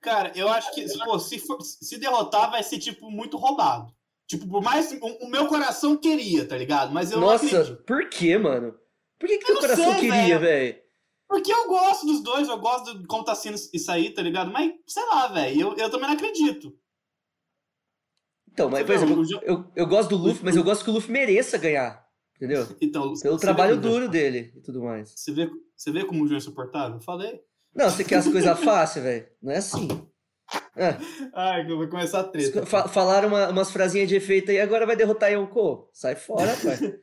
[0.00, 3.94] Cara, eu acho que pô, se, for- se derrotar vai ser, tipo, muito roubado.
[4.26, 4.92] Tipo, por mais.
[4.92, 6.92] O, o meu coração queria, tá ligado?
[6.92, 7.82] Mas eu não Nossa, acredito.
[7.84, 8.74] por que, mano?
[9.18, 10.76] Por que, que teu não coração sei, queria, velho.
[11.28, 14.52] Porque eu gosto dos dois, eu gosto de como tá sendo isso aí, tá ligado?
[14.52, 16.76] Mas, sei lá, velho, eu, eu também não acredito.
[18.50, 20.92] Então, mas, por Não, exemplo, eu, eu gosto do Luffy, mas eu gosto que o
[20.92, 22.04] Luffy mereça ganhar.
[22.36, 22.66] Entendeu?
[22.80, 25.12] Então, Pelo trabalho duro dele e tudo mais.
[25.16, 27.00] Você vê, você vê como o João é insuportável?
[27.00, 27.40] Falei.
[27.74, 29.26] Não, você quer as coisas fáceis, velho.
[29.42, 29.88] Não é assim.
[30.76, 30.96] É,
[31.34, 32.66] Ai, que eu vou começar a treta.
[32.66, 35.88] fa- falaram uma- umas frasinhas de efeito aí, agora vai derrotar Yonko.
[35.92, 36.98] Sai fora, pai.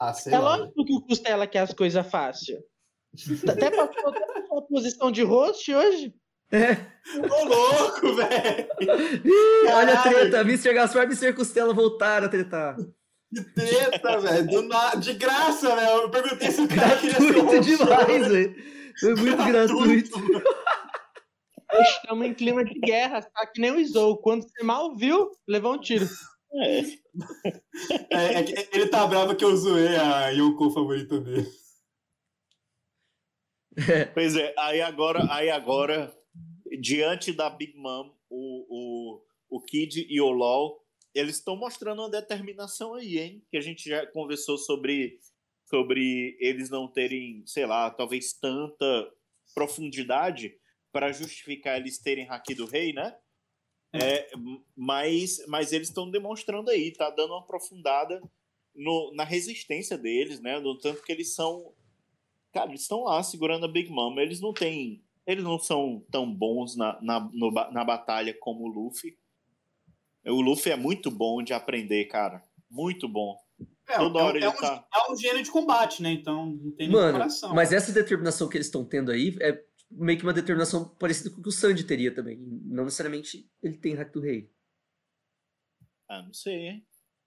[0.00, 0.56] Ah, sei É lá.
[0.56, 2.58] lógico que o Costela quer as coisas fáceis.
[3.48, 6.14] Até passou até passou a posição de host hoje.
[6.52, 8.68] Ô, louco, velho!
[9.74, 10.40] Olha a treta.
[10.42, 10.72] Mr.
[10.74, 11.32] Gaspar e Mr.
[11.32, 12.76] Costela voltaram a tretar.
[13.34, 14.62] Que treta, velho!
[14.62, 16.02] Na- De graça, velho!
[16.02, 17.76] Eu perguntei se o cara queria ser Gratuito host.
[17.76, 18.54] demais, velho.
[19.00, 20.22] Foi muito gratuito.
[21.80, 24.18] Estamos em clima de guerra, tá que nem o Izou.
[24.18, 26.06] Quando você mal viu, levou um tiro.
[28.10, 31.46] É, é que ele tá bravo que eu zoei a Yoko favorita dele.
[34.14, 36.16] Pois é, aí agora, aí agora
[36.80, 40.80] diante da Big Mom, o, o, o Kid e o LOL,
[41.14, 43.44] eles estão mostrando uma determinação aí, hein?
[43.50, 45.18] Que a gente já conversou sobre,
[45.64, 49.12] sobre eles não terem, sei lá, talvez tanta
[49.54, 50.56] profundidade
[50.94, 53.16] para justificar eles terem Haki do Rei, né?
[53.92, 54.30] É,
[54.76, 58.22] mas, mas eles estão demonstrando aí, tá dando uma aprofundada
[58.72, 60.60] no, na resistência deles, né?
[60.60, 61.72] No tanto que eles são.
[62.52, 64.16] Cara, eles estão lá segurando a Big Mom.
[64.20, 65.02] Eles não têm.
[65.26, 69.18] Eles não são tão bons na, na, no na batalha como o Luffy.
[70.24, 72.40] O Luffy é muito bom de aprender, cara.
[72.70, 73.36] Muito bom.
[73.88, 74.86] É, Toda é, hora é ele um, tá.
[74.94, 76.12] é um gênero de combate, né?
[76.12, 77.52] Então não tem nem Mano, coração.
[77.52, 79.60] mas essa determinação que eles estão tendo aí é
[79.94, 82.36] meio que uma determinação parecida com o que o Sandy teria também.
[82.38, 84.50] Não necessariamente ele tem hack do rei.
[86.08, 86.86] Ah, não sei, hein?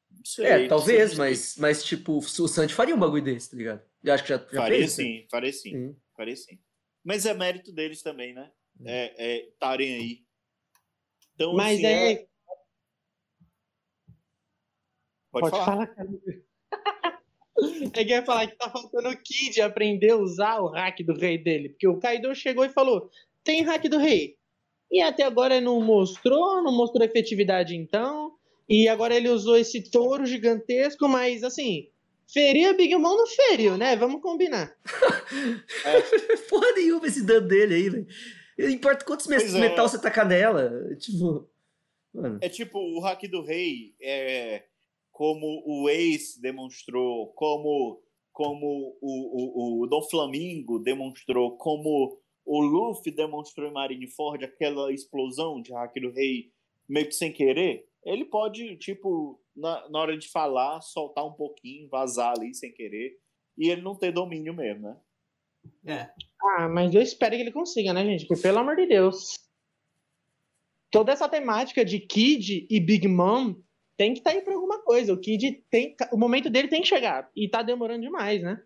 [0.10, 0.46] Não sei.
[0.46, 1.18] É, talvez, sei.
[1.18, 3.82] mas, mas tipo, o Sandy faria um bagulho desse, tá ligado?
[4.04, 4.92] Eu acho que já, já Faria fez.
[4.94, 5.72] sim, faria sim.
[5.72, 5.96] Sim.
[6.16, 6.60] Faria sim.
[7.04, 8.52] Mas é mérito deles também, né?
[8.86, 10.28] É estarem aí.
[11.34, 12.28] Então, Mas assim, é.
[15.32, 15.88] Pode, falar.
[15.88, 16.16] cara.
[17.94, 21.14] É que ia falar que tá faltando o Kid aprender a usar o hack do
[21.14, 21.70] rei dele.
[21.70, 23.10] Porque o Kaido chegou e falou:
[23.44, 24.36] tem hack do rei.
[24.92, 28.34] E até agora não mostrou, não mostrou efetividade então.
[28.70, 31.88] E agora ele usou esse touro gigantesco, mas assim,
[32.32, 33.96] feriu a Big Mom não feriu, né?
[33.96, 34.76] Vamos combinar.
[36.50, 38.08] Porra nenhuma esse dano dele aí, velho.
[38.60, 39.60] Não importa quantos Pois é.
[39.60, 40.96] metal você tacar nela.
[40.98, 41.48] Tipo.
[42.14, 42.40] Mano.
[42.42, 44.64] É tipo, o hack do rei é
[45.18, 53.12] como o Ace demonstrou, como, como o, o, o Dom Flamingo demonstrou, como o Luffy
[53.12, 56.52] demonstrou em Marineford, aquela explosão de hack do rei
[56.88, 61.90] meio que sem querer, ele pode, tipo, na, na hora de falar, soltar um pouquinho,
[61.90, 63.18] vazar ali sem querer,
[63.58, 64.98] e ele não ter domínio mesmo, né?
[65.84, 66.12] É.
[66.40, 68.28] Ah, mas eu espero que ele consiga, né, gente?
[68.28, 69.36] Porque, pelo amor de Deus.
[70.92, 73.56] Toda essa temática de Kid e Big Mom
[73.98, 75.12] tem que estar aí pra alguma coisa.
[75.14, 75.96] O Kid tem.
[76.12, 77.30] O momento dele tem que chegar.
[77.36, 78.64] E tá demorando demais, né?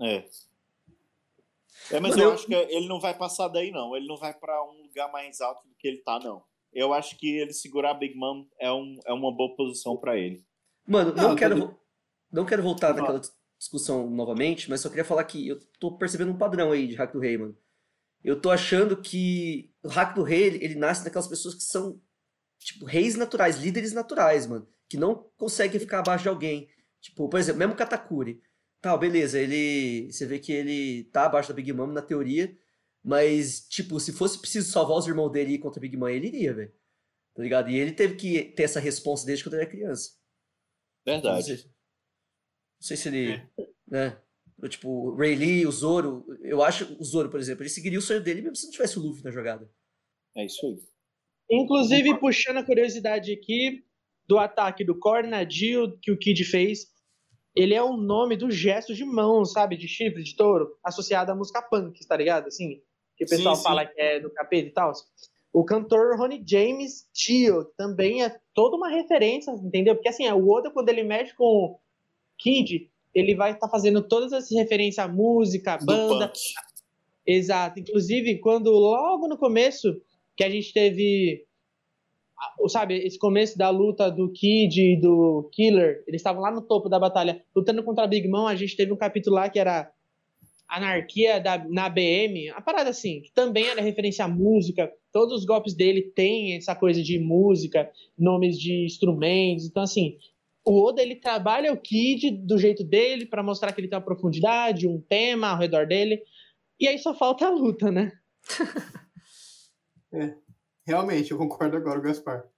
[0.00, 0.24] É.
[1.92, 3.96] É, mas Mano, eu acho que ele não vai passar daí, não.
[3.96, 6.42] Ele não vai pra um lugar mais alto do que ele tá, não.
[6.72, 10.16] Eu acho que ele segurar a Big Mom é, um, é uma boa posição pra
[10.16, 10.44] ele.
[10.86, 11.80] Mano, não, Não, quero, vo-
[12.32, 16.30] não quero voltar naquela dis- discussão novamente, mas só queria falar que eu tô percebendo
[16.32, 17.56] um padrão aí de Hack do Rei, mano.
[18.22, 22.00] Eu tô achando que o Hack do Rei, ele, ele nasce daquelas pessoas que são,
[22.64, 24.68] tipo, reis naturais, líderes naturais, mano.
[24.88, 26.68] Que não conseguem ficar abaixo de alguém.
[27.00, 28.42] Tipo, por exemplo, mesmo Katakuri.
[28.80, 30.10] Tá, beleza, ele.
[30.10, 32.56] Você vê que ele tá abaixo da Big Mom na teoria,
[33.02, 36.54] mas, tipo, se fosse preciso salvar os irmãos dele contra a Big Mom, ele iria,
[36.54, 36.72] velho.
[37.34, 37.70] Tá ligado?
[37.70, 40.10] E ele teve que ter essa resposta desde quando ele era criança.
[41.06, 41.44] Não Verdade.
[41.44, 43.42] sei, não sei se ele.
[43.86, 44.20] Né?
[44.62, 46.26] Eu, Tipo, o Ray Lee, o Zoro.
[46.42, 48.98] Eu acho o Zoro, por exemplo, ele seguiria o sonho dele mesmo se não tivesse
[48.98, 49.70] o Luffy na jogada.
[50.36, 50.82] É isso aí.
[51.50, 53.82] Inclusive, puxando a curiosidade aqui
[54.26, 56.86] do ataque do Cornadil que o Kid fez,
[57.56, 59.76] ele é o nome do gesto de mão, sabe?
[59.76, 62.46] De chifre, de touro, associado à música punk, tá ligado?
[62.46, 62.80] Assim,
[63.16, 63.62] que o Sim, pessoal sim.
[63.64, 64.92] fala que é do capeta e tal.
[65.52, 69.96] O cantor Ronnie James Dio também é toda uma referência, entendeu?
[69.96, 71.80] Porque assim, o Oda, quando ele mexe com o
[72.38, 76.32] Kid, ele vai estar fazendo todas essas referências à música, à banda.
[77.26, 77.80] Exato.
[77.80, 80.00] Inclusive, quando logo no começo
[80.40, 81.44] que a gente teve,
[82.68, 86.88] sabe, esse começo da luta do Kid e do Killer, eles estavam lá no topo
[86.88, 88.46] da batalha lutando contra a Big Mom.
[88.46, 89.92] A gente teve um capítulo lá que era
[90.66, 94.90] Anarquia da, na BM, a parada assim, que também era referência à música.
[95.12, 99.66] Todos os golpes dele têm essa coisa de música, nomes de instrumentos.
[99.66, 100.16] Então, assim,
[100.64, 104.04] o Oda ele trabalha o Kid do jeito dele para mostrar que ele tem uma
[104.06, 106.22] profundidade, um tema ao redor dele.
[106.80, 108.10] E aí só falta a luta, né?
[110.86, 112.48] Realmente, eu concordo agora, o Gaspar.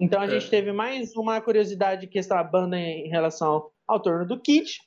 [0.00, 0.30] Então a É.
[0.30, 4.78] gente teve mais uma curiosidade que essa banda em relação ao torno do Kid.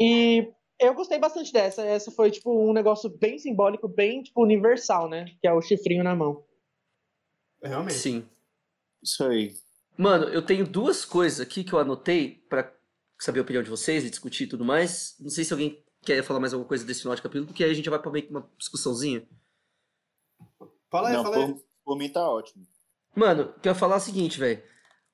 [0.00, 1.82] E eu gostei bastante dessa.
[1.84, 5.24] Essa foi tipo um negócio bem simbólico, bem tipo universal, né?
[5.40, 6.44] Que é o chifrinho na mão.
[7.62, 7.94] Realmente.
[7.94, 8.28] Sim.
[9.02, 9.54] Isso aí.
[9.96, 12.72] Mano, eu tenho duas coisas aqui que eu anotei pra
[13.18, 15.16] saber a opinião de vocês e discutir e tudo mais.
[15.18, 17.70] Não sei se alguém quer falar mais alguma coisa desse final de capítulo, porque aí
[17.70, 19.26] a gente já vai pra meio que uma discussãozinha.
[20.90, 21.52] Fala aí, Não, fala aí.
[21.52, 22.66] por, por mim tá ótimo.
[23.14, 24.62] Mano, quero falar o seguinte, velho.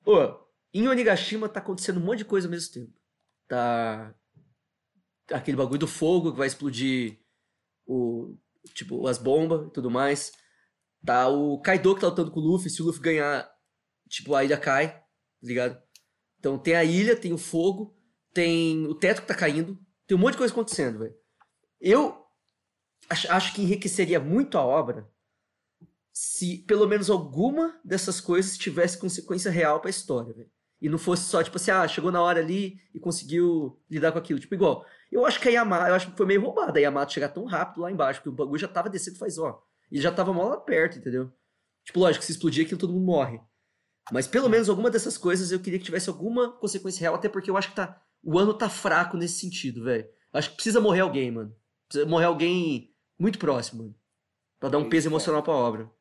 [0.05, 2.93] Ô, em Onigashima tá acontecendo um monte de coisa ao mesmo tempo.
[3.47, 4.13] Tá.
[5.31, 7.19] Aquele bagulho do fogo que vai explodir
[7.85, 8.37] o.
[8.73, 10.31] Tipo, as bombas e tudo mais.
[11.05, 12.69] Tá o Kaido que tá lutando com o Luffy.
[12.69, 13.49] Se o Luffy ganhar,
[14.09, 15.03] tipo, a ilha cai, tá
[15.43, 15.81] ligado?
[16.39, 17.95] Então tem a ilha, tem o fogo,
[18.33, 19.79] tem o teto que tá caindo.
[20.07, 21.15] Tem um monte de coisa acontecendo, velho.
[21.79, 22.23] Eu
[23.09, 25.09] acho, acho que enriqueceria muito a obra
[26.17, 30.49] se pelo menos alguma dessas coisas tivesse consequência real pra história, velho.
[30.81, 34.19] E não fosse só, tipo assim, ah, chegou na hora ali e conseguiu lidar com
[34.19, 34.39] aquilo.
[34.39, 37.11] Tipo, igual, eu acho que a Yamato, eu acho que foi meio roubada a Yamato
[37.11, 39.61] chegar tão rápido lá embaixo, porque o bagulho já tava descendo faz, ó.
[39.91, 41.33] E já tava mal lá perto, entendeu?
[41.83, 43.41] Tipo, lógico, se explodir aquilo todo mundo morre.
[44.09, 47.51] Mas pelo menos alguma dessas coisas eu queria que tivesse alguma consequência real, até porque
[47.51, 48.01] eu acho que tá.
[48.23, 50.07] O ano tá fraco nesse sentido, velho.
[50.31, 51.53] Acho que precisa morrer alguém, mano.
[51.89, 53.95] Precisa morrer alguém muito próximo, mano.
[54.61, 55.91] Pra dar um peso emocional pra obra.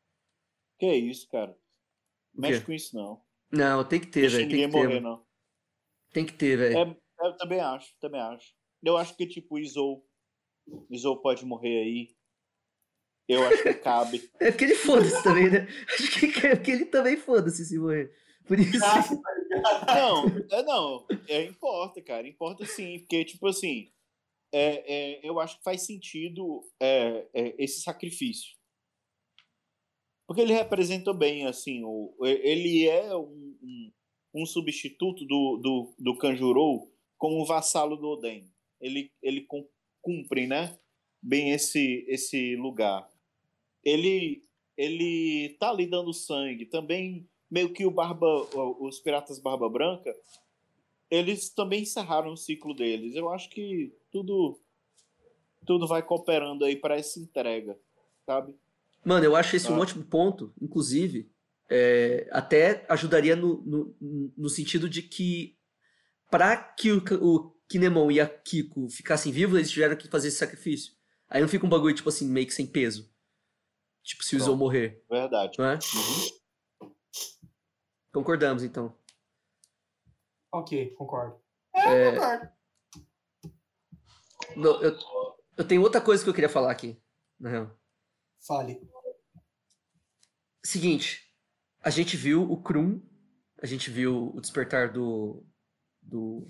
[0.78, 1.56] Que isso, cara.
[2.34, 3.22] Mexe com isso, não.
[3.50, 4.36] Não, tem que ter, velho.
[4.36, 4.82] Tem ninguém que ter.
[4.82, 5.26] morrer, não.
[6.12, 6.78] Tem que ter, velho.
[6.78, 8.54] É, eu também acho, também acho.
[8.82, 10.04] Eu acho que, tipo, Izou.
[10.90, 12.16] Izou pode morrer aí.
[13.28, 14.30] Eu acho que cabe.
[14.40, 15.66] É porque ele foda-se também, né?
[15.88, 18.12] Acho que é porque ele também foda-se se morrer.
[18.46, 18.78] Por isso.
[19.86, 23.92] Não, é, não, é, importa, cara, importa sim, porque, tipo assim,
[24.52, 28.56] é, é, eu acho que faz sentido é, é, esse sacrifício.
[30.26, 33.92] Porque ele representa bem, assim, o, ele é um, um,
[34.34, 38.50] um substituto do, do, do Kanjurou como vassalo do Oden.
[38.80, 39.68] Ele, ele cum-
[40.00, 40.78] cumpre, né,
[41.22, 43.08] bem esse, esse lugar.
[43.82, 44.42] Ele,
[44.76, 48.26] ele tá ali dando sangue, também meio que o Barba,
[48.80, 50.14] os Piratas Barba Branca,
[51.10, 53.14] eles também encerraram o ciclo deles.
[53.14, 54.58] Eu acho que tudo
[55.66, 57.78] tudo vai cooperando aí para essa entrega,
[58.26, 58.54] sabe?
[59.04, 59.80] Mano, eu acho esse um Ah.
[59.80, 61.30] ótimo ponto, inclusive.
[61.70, 65.58] é, até ajudaria no, no, no sentido de que,
[66.30, 70.36] pra que o, o Kinemon e a Kiko ficassem vivos, eles tiveram que fazer esse
[70.36, 70.92] sacrifício.
[71.26, 73.10] Aí não fica um bagulho, tipo assim, meio que sem peso.
[74.02, 74.56] Tipo, se Pronto.
[74.56, 75.56] morrer, Verdade.
[75.58, 75.78] não é?
[76.82, 76.90] Uhum.
[78.12, 78.94] Concordamos, então.
[80.52, 81.40] Ok, concordo.
[81.74, 82.48] É, Concordo.
[84.56, 84.98] não, eu,
[85.56, 87.00] eu tenho outra coisa que eu queria falar aqui,
[87.40, 87.80] na real.
[88.46, 88.80] Fale.
[90.64, 91.20] Seguinte,
[91.82, 93.00] a gente viu o Krum,
[93.62, 95.44] a gente viu o despertar do,
[96.02, 96.48] do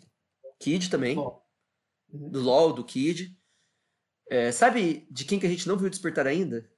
[0.60, 1.16] Kid também.
[1.18, 2.30] Uhum.
[2.30, 3.36] do LoL, do Kid.
[4.28, 6.70] É, sabe de quem que a gente não viu despertar ainda?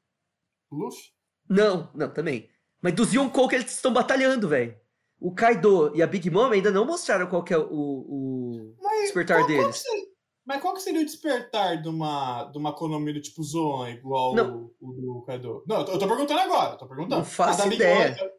[0.71, 1.05] Luffy?
[1.49, 2.51] Não, não, também.
[2.83, 4.79] Mas dos Yonkou que eles estão batalhando, velho.
[5.19, 9.03] O Kaido e a Big Mom ainda não mostraram qual que é o, o Mas
[9.05, 9.83] despertar qual- qual deles.
[9.83, 10.16] que seria-
[10.47, 14.35] mas qual que seria o despertar de uma, de uma economia do tipo Zoan, igual
[14.35, 14.71] Não.
[14.81, 15.65] o, do Kaido?
[15.67, 17.17] Não, eu tô, eu tô perguntando agora, eu tô perguntando.
[17.17, 18.11] Não faço A da Big ideia.
[18.11, 18.31] Mom, eu-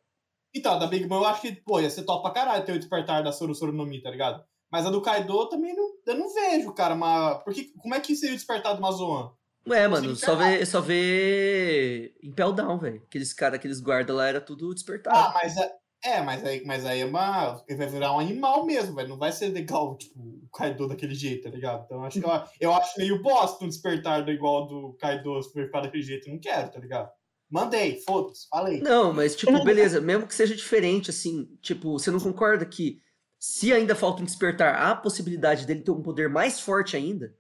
[0.56, 2.72] então, a da Big Mom eu acho que, pô, ia ser top pra caralho ter
[2.72, 4.44] o despertar da Soro Soro no Mi, tá ligado?
[4.72, 7.36] Mas a do Kaido também não, eu não vejo, cara, uma...
[7.40, 9.32] Porque, como é que seria o despertar de uma Zoan?
[9.68, 13.04] Ué, mano, só vê, só vê Impel Down, velho.
[13.06, 15.34] Aqueles caras, aqueles guarda lá, era tudo Ah, despertado.
[15.34, 15.56] mas
[16.04, 17.64] é, mas aí, mas aí é uma.
[17.68, 19.10] Ele vai virar um animal mesmo, velho.
[19.10, 21.86] Não vai ser legal, tipo, o Kaido daquele jeito, tá ligado?
[21.86, 25.52] Então acho que eu, eu acho meio bosta um despertar do igual do Kaido se
[25.52, 26.28] ficar daquele jeito.
[26.28, 27.10] Eu Não quero, tá ligado?
[27.50, 28.82] Mandei, foda-se, falei.
[28.82, 33.00] Não, mas, tipo, beleza, mesmo que seja diferente, assim, tipo, você não concorda que
[33.40, 37.34] se ainda falta um despertar, há a possibilidade dele ter um poder mais forte ainda?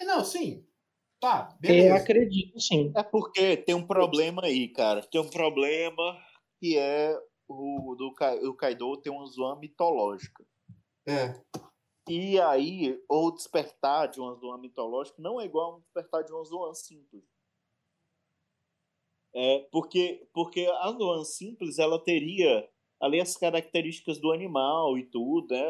[0.00, 0.64] É, Não, sim.
[1.20, 1.96] Tá, Eu beleza.
[1.96, 2.90] acredito, sim.
[2.96, 5.02] É porque tem um problema aí, cara.
[5.02, 6.16] Tem um problema
[6.60, 7.18] que é
[7.48, 8.14] o do
[8.48, 10.46] o Kaido tem uma zoa mitológica.
[11.08, 11.40] É.
[12.08, 16.32] E aí, o despertar de uma zoa mitológica não é igual a um despertar de
[16.32, 17.24] uma zoa simples.
[19.34, 22.68] É, porque, porque a zoa simples, ela teria
[23.00, 25.64] ali as características do animal e tudo, né?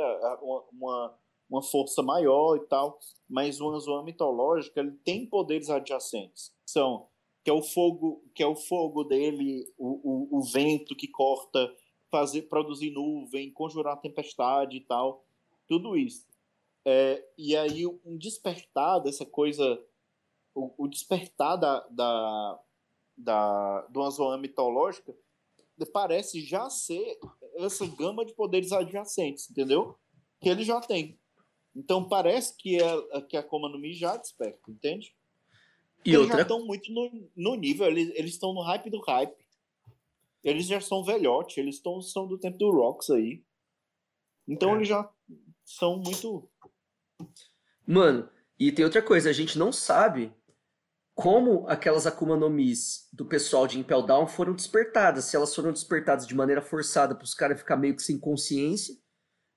[0.72, 1.18] Uma,
[1.48, 2.98] uma, força maior e tal.
[3.28, 6.52] Mas uma zoa mitológica, ele tem poderes adjacentes.
[6.66, 7.09] São
[7.50, 11.74] que é o fogo, que é o fogo dele, o, o, o vento que corta,
[12.08, 15.24] fazer produzir nuvem, conjurar tempestade e tal,
[15.66, 16.28] tudo isso.
[16.84, 19.84] É, e aí um despertar dessa coisa,
[20.54, 22.60] o, o despertar da, da,
[23.18, 25.12] da, uma zoa mitológica
[25.92, 27.18] parece já ser
[27.56, 29.98] essa gama de poderes adjacentes, entendeu?
[30.40, 31.18] Que ele já tem.
[31.74, 35.12] Então parece que a, que a Akuma no Mi já desperta, entende?
[36.04, 39.36] E eles já outra, estão muito no, no nível, eles estão no hype do hype.
[40.42, 43.44] Eles já são velhote, eles tão, são do tempo do Rocks aí.
[44.48, 44.76] Então É.
[44.76, 45.08] eles já
[45.64, 46.48] são muito.
[47.86, 48.28] mano,
[48.58, 50.32] e tem outra coisa, a gente não sabe
[51.14, 55.26] como aquelas Akuma no Mis do pessoal de Impel Down foram despertadas.
[55.26, 58.94] Se elas foram despertadas de maneira forçada para os caras ficar meio que sem consciência,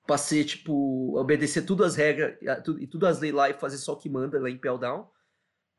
[0.06, 3.78] pra ser, tipo, obedecer tudo as regras e e tudo as leis lá e fazer
[3.78, 5.08] só o que manda lá em Impel Down,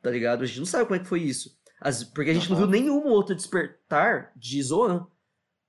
[0.06, 0.44] tá ligado?
[0.44, 1.58] A gente não sabe como é que foi isso.
[1.82, 5.08] As- porque a gente não viu nenhum outro despertar de Zoan,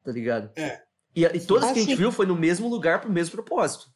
[0.04, 0.52] tá ligado?
[0.56, 0.84] É.
[1.14, 3.86] E, e todas que a gente Assim- viu foi no mesmo lugar pro mesmo propósito.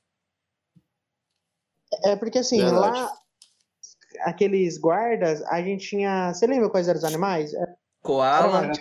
[2.05, 2.99] É porque assim, Verdade.
[3.01, 3.13] lá,
[4.21, 6.33] aqueles guardas, a gente tinha.
[6.33, 7.53] Você lembra quais eram os animais?
[7.53, 8.73] Era Koala, Era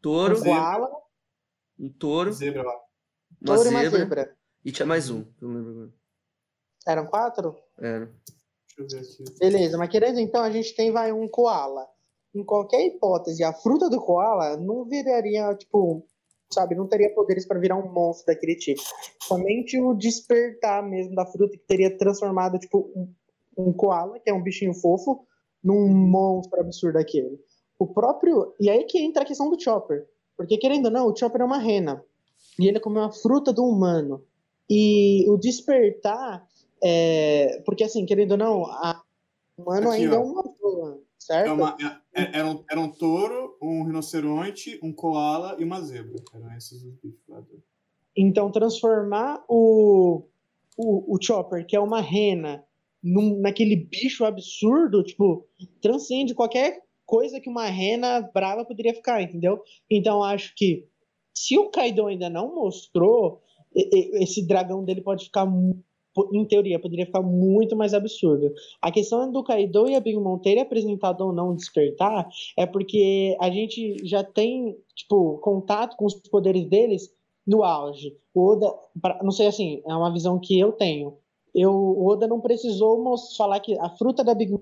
[0.00, 0.88] touro, um koala,
[1.80, 2.72] um touro, zebra lá.
[3.40, 4.36] uma touro e uma zebra, zebra.
[4.64, 5.92] e tinha mais um, que eu não lembro agora.
[6.86, 7.56] Eram quatro?
[7.78, 8.06] Era.
[8.06, 8.41] Deixa eu ver aqui.
[9.38, 11.86] Beleza, mas querendo então, a gente tem vai um koala.
[12.34, 16.06] Em qualquer hipótese, a fruta do koala não viraria, tipo,
[16.50, 18.80] sabe, não teria poderes para virar um monstro daquele tipo.
[19.22, 23.12] Somente o despertar mesmo da fruta que teria transformado, tipo, um,
[23.56, 25.26] um koala, que é um bichinho fofo,
[25.62, 27.38] num monstro absurdo daquele.
[27.78, 28.54] O próprio.
[28.60, 30.06] E aí que entra a questão do Chopper.
[30.36, 32.02] Porque, querendo ou não, o Chopper é uma rena.
[32.58, 34.24] E ele comeu a fruta do humano.
[34.68, 36.46] E o despertar.
[36.82, 37.62] É...
[37.64, 39.02] Porque, assim, querendo ou não, a
[39.56, 40.22] o humano Aqui, ainda ó.
[40.22, 40.42] é uma
[41.18, 41.48] certo?
[41.48, 41.76] É uma,
[42.14, 46.16] é- é- era, um, era um touro, um rinoceronte, um koala e uma zebra.
[46.34, 47.20] Eram esses os bichos
[48.16, 50.24] Então, transformar o,
[50.76, 52.64] o, o Chopper, que é uma rena,
[53.02, 55.46] num, naquele bicho absurdo, tipo,
[55.80, 59.62] transcende qualquer coisa que uma rena brava poderia ficar, entendeu?
[59.90, 60.88] Então, acho que
[61.34, 63.40] se o Kaido ainda não mostrou,
[63.74, 65.82] esse dragão dele pode ficar, mu-
[66.32, 68.52] em teoria, poderia ficar muito mais absurdo.
[68.80, 73.36] A questão do Kaido e a Big Mom terem apresentado ou não despertar é porque
[73.40, 77.10] a gente já tem, tipo, contato com os poderes deles
[77.46, 78.16] no auge.
[78.34, 81.16] O Oda, pra- não sei assim, é uma visão que eu tenho.
[81.54, 83.02] Eu, o Oda não precisou
[83.36, 84.60] falar que a fruta da Big Mom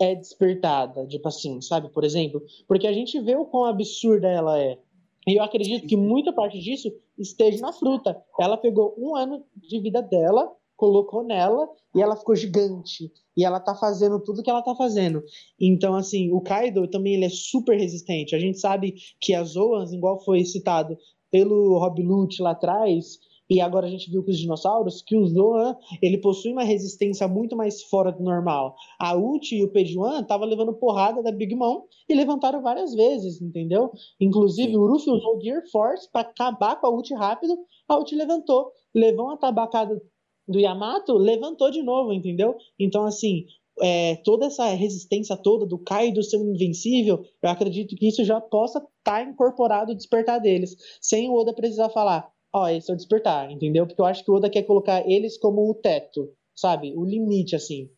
[0.00, 1.88] é despertada, tipo assim, sabe?
[1.90, 4.78] Por exemplo, porque a gente vê o quão absurda ela é.
[5.26, 8.20] E eu acredito que muita parte disso esteja na fruta.
[8.40, 13.12] Ela pegou um ano de vida dela, colocou nela e ela ficou gigante.
[13.36, 15.22] E ela tá fazendo tudo que ela tá fazendo.
[15.60, 18.34] Então, assim, o Kaido também ele é super resistente.
[18.34, 20.98] A gente sabe que as Zoans, igual foi citado
[21.30, 25.24] pelo Rob Lute lá atrás, e agora a gente viu com os dinossauros, que o
[25.24, 28.74] Zoan, ele possui uma resistência muito mais fora do normal.
[28.98, 33.40] A Uchi e o Pejuan estavam levando porrada da Big Mom e levantaram várias vezes,
[33.40, 33.92] entendeu?
[34.20, 37.56] Inclusive, o Ruffy usou o Gear Force para acabar com a Uchi rápido,
[37.88, 38.72] a Uchi levantou.
[38.94, 40.00] Levou uma tabacada
[40.46, 42.56] do Yamato, levantou de novo, entendeu?
[42.78, 43.46] Então, assim,
[43.80, 48.40] é, toda essa resistência toda do Kaido ser um invencível, eu acredito que isso já
[48.40, 52.94] possa estar tá incorporado o despertar deles, sem o Oda precisar falar, ó, esse é
[52.94, 53.86] o despertar, entendeu?
[53.86, 56.92] Porque eu acho que o Oda quer colocar eles como o teto, sabe?
[56.96, 57.90] O limite, assim.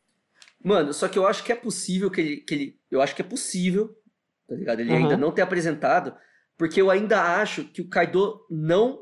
[0.62, 2.37] Mano, só que eu acho que é possível que ele.
[2.39, 3.91] Que ele eu acho que é possível,
[4.49, 4.81] tá ligado?
[4.81, 4.97] Ele Uhum.
[4.97, 6.16] ainda não ter apresentado,
[6.57, 8.99] porque eu ainda acho que o Kaido não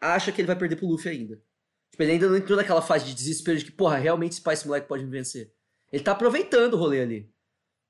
[0.00, 1.40] acha que ele vai perder pro Luffy ainda.
[1.94, 4.54] Tipo, ele ainda não entrou naquela fase de desespero de que, porra, realmente esse pai,
[4.54, 5.54] esse moleque pode me vencer.
[5.92, 7.32] Ele tá aproveitando o rolê ali.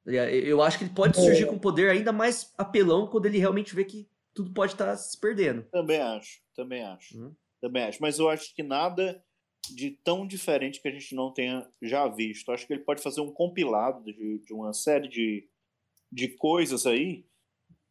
[0.05, 0.12] tá?
[0.12, 3.74] Eu acho que ele pode surgir com um poder ainda mais apelão quando ele realmente
[3.74, 5.62] vê que tudo pode estar se perdendo.
[5.70, 7.18] Também acho, também acho.
[7.18, 7.35] Hum.
[7.62, 8.02] Também acho.
[8.02, 9.24] Mas eu acho que nada
[9.70, 12.52] de tão diferente que a gente não tenha já visto.
[12.52, 15.48] Acho que ele pode fazer um compilado de, de uma série de,
[16.12, 17.24] de coisas aí.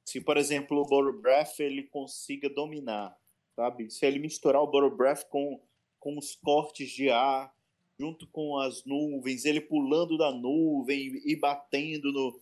[0.06, 3.18] Se, por exemplo, o Boro Breath ele consiga dominar,
[3.56, 3.90] sabe?
[3.90, 5.60] Se ele misturar o Boro Breath com,
[6.03, 7.55] com os cortes de ar,
[7.97, 12.41] junto com as nuvens, ele pulando da nuvem e batendo no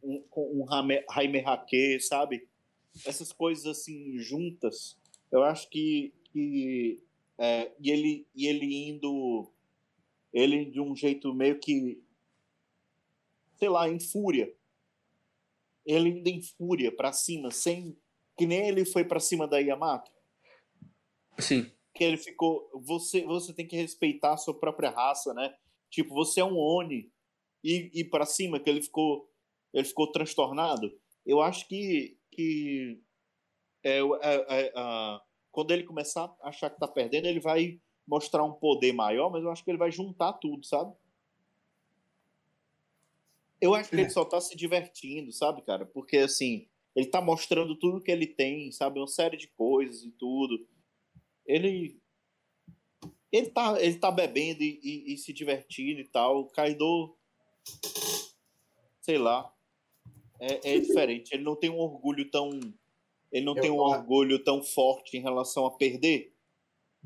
[0.00, 0.66] um, com um
[1.12, 2.48] Jaime Hake, sabe?
[3.04, 4.96] Essas coisas assim juntas,
[5.32, 7.02] eu acho que, que
[7.36, 9.50] é, e ele e ele indo
[10.32, 12.00] ele de um jeito meio que
[13.56, 14.52] sei lá, em fúria.
[15.84, 17.96] Ele indo em fúria pra cima, sem
[18.38, 20.10] que nem ele foi pra cima da Yamato
[21.38, 21.68] Sim.
[21.94, 22.68] Que ele ficou.
[22.74, 25.54] Você, você tem que respeitar a sua própria raça, né?
[25.90, 27.10] Tipo, você é um Oni
[27.62, 29.28] e ir para cima, que ele ficou,
[29.72, 30.92] ele ficou transtornado.
[31.24, 33.00] Eu acho que, que
[33.84, 35.20] é, é, é,
[35.50, 39.44] quando ele começar a achar que tá perdendo, ele vai mostrar um poder maior, mas
[39.44, 40.92] eu acho que ele vai juntar tudo, sabe?
[43.60, 45.86] Eu acho que ele só tá se divertindo, sabe, cara?
[45.86, 46.66] Porque assim,
[46.96, 48.98] ele tá mostrando tudo que ele tem, sabe?
[48.98, 50.66] Uma série de coisas e tudo
[51.56, 52.00] ele
[53.30, 56.40] ele tá, ele tá bebendo e, e- e se divertindo e tal.
[56.40, 57.16] O Kaido,
[59.00, 59.52] sei lá,
[60.38, 61.32] é, é diferente.
[61.34, 62.50] Ele não tem um orgulho tão,
[63.30, 66.34] ele não Eu tem um orgulho tão forte em relação a perder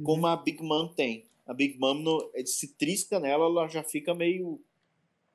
[0.02, 1.27] como a Big Mom tem.
[1.47, 4.60] A Big Mom no, se trisca nela, ela já fica meio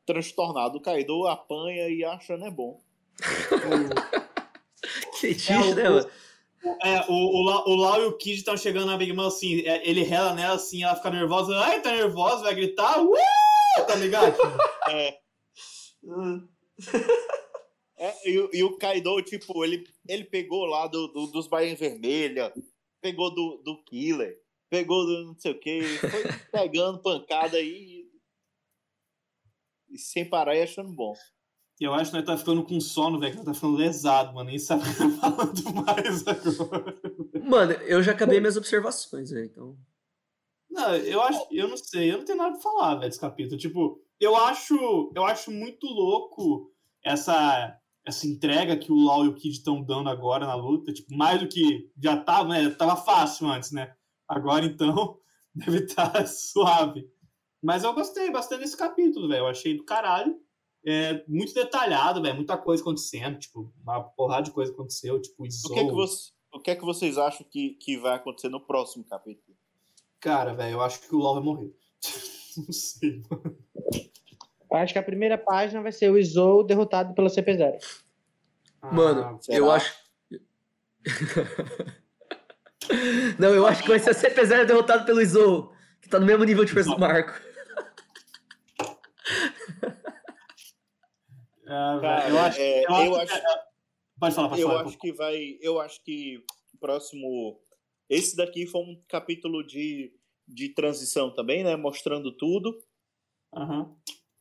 [0.06, 0.76] transtornada.
[0.78, 2.82] O Kaido apanha e acha, né, bom.
[5.20, 6.10] Fetiche, É, o- né, mano?
[6.84, 9.62] É, o, o, Lau, o Lau e o Kid estão chegando na Big Mom assim,
[9.62, 13.12] é, ele rela nela assim, ela fica nervosa, ai, tá nervosa, vai gritar, uh!
[13.88, 14.36] Tá ligado?
[14.90, 15.20] É.
[18.04, 21.78] É, e, o- e o Kaido, tipo, ele, ele pegou lá do, do- dos Bainhas
[21.80, 22.52] Vermelha,
[23.00, 24.40] pegou do, do Killer,
[24.72, 26.10] pegou do não sei o que, foi
[26.52, 28.04] pegando pancada aí
[29.88, 31.14] e sem parar e achando bom.
[31.82, 34.50] Eu acho que nós tá ficando com sono, velho, que nós tá ficando lesado, mano,
[34.50, 36.96] nem sabe o que tá falando mais agora.
[37.44, 39.46] Mano, eu já acabei minhas observações, velho.
[39.46, 39.78] Então.
[40.70, 43.58] Não, eu acho, eu não sei, eu não tenho nada pra falar, velho, desse capítulo.
[43.60, 46.72] Tipo, eu acho, eu acho muito louco
[47.04, 47.76] essa
[48.06, 51.40] essa entrega que o Lau e o Kid estão dando agora na luta, tipo, mais
[51.40, 52.70] do que já tava, né?
[52.72, 53.94] Tava fácil antes, né?
[54.28, 55.20] Agora então
[55.54, 57.08] deve estar suave.
[57.62, 59.42] Mas eu gostei bastante desse capítulo, velho.
[59.42, 60.36] Eu achei do caralho.
[60.86, 62.36] É muito detalhado, velho.
[62.36, 66.32] Muita coisa acontecendo, tipo, uma porrada de coisa aconteceu, tipo, O que é que, você,
[66.54, 69.56] o que, é que vocês acham que, que vai acontecer no próximo capítulo?
[70.20, 71.72] Cara, velho, eu acho que o Lau vai morrer.
[72.58, 73.58] não sei, mano.
[74.72, 77.78] Eu acho que a primeira página vai ser o Izou derrotado pela CP0.
[78.92, 79.58] Mano, Ah, será?
[79.58, 79.94] eu acho.
[83.38, 85.72] Não, eu acho que vai ser a CP0 derrotado pelo Izou,
[86.02, 87.34] que tá no mesmo nível de Marco.
[91.72, 93.72] Ah, velho, Cara, eu acho, é, eu acho eu que- acho-
[94.20, 94.86] Pode falar, pode eu falar.
[94.86, 95.58] acho que vai.
[95.62, 96.38] Eu acho que
[96.74, 97.60] o próximo.
[98.10, 100.14] Esse daqui foi um capítulo de,
[100.48, 101.76] de transição também, né?
[101.76, 102.78] Mostrando tudo.
[103.56, 103.96] Aham.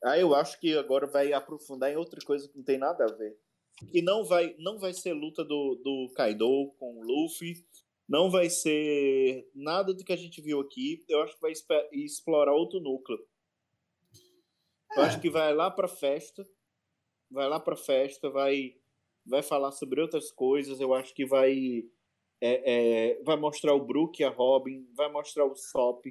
[0.05, 3.13] Ah, eu acho que agora vai aprofundar em outra coisa que não tem nada a
[3.17, 3.39] ver.
[3.91, 7.65] Que não vai, não vai ser luta do, do Kaido com o Luffy.
[8.09, 11.05] Não vai ser nada do que a gente viu aqui.
[11.09, 11.53] Eu acho que vai
[11.93, 13.19] explorar outro núcleo.
[14.97, 16.47] Eu acho que vai lá pra festa.
[17.31, 18.75] Vai lá pra festa, vai,
[19.25, 20.81] vai falar sobre outras coisas.
[20.81, 21.85] Eu acho que vai.
[22.41, 24.87] é, é, vai mostrar o Brook e a Robin.
[24.95, 26.05] Vai mostrar o Sop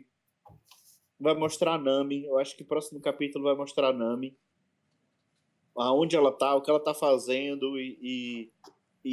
[1.21, 2.25] vai mostrar a Nami.
[2.25, 4.37] Eu acho que o próximo capítulo vai mostrar a Nami.
[5.75, 8.51] Aonde ela tá, o que ela tá fazendo e, e,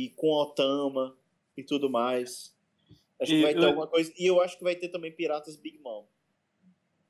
[0.05, 1.17] e com Otama
[1.57, 2.55] e tudo mais.
[3.21, 4.13] Acho que E vai ter eu- alguma coisa.
[4.19, 6.05] E eu acho que vai ter também Piratas Big Mom.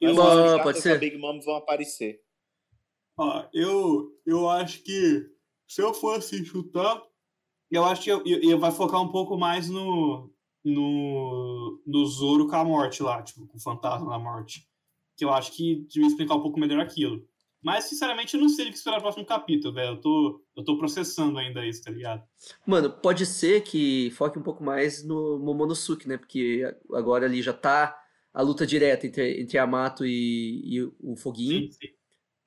[0.00, 0.98] Mas Mano, os pode Piratas ser.
[0.98, 2.22] Big Mom vão aparecer.
[3.16, 5.26] Ó, eu, eu acho que
[5.66, 7.02] se eu fosse chutar,
[7.70, 10.30] eu acho que eu, eu, eu vai focar um pouco mais no,
[10.64, 14.68] no, no Zoro com a morte lá, tipo, com o fantasma da morte.
[15.16, 17.26] Que eu acho que devia explicar um pouco melhor aquilo.
[17.62, 19.94] Mas, sinceramente, eu não sei o que esperar no próximo capítulo, velho.
[19.94, 22.22] Eu tô, eu tô processando ainda isso, tá ligado?
[22.66, 26.18] Mano, pode ser que foque um pouco mais no Momonosuke, né?
[26.18, 26.62] Porque
[26.92, 27.98] agora ali já tá
[28.32, 31.62] a luta direta entre, entre Yamato e, e o Foguinho.
[31.62, 31.88] Sim, sim.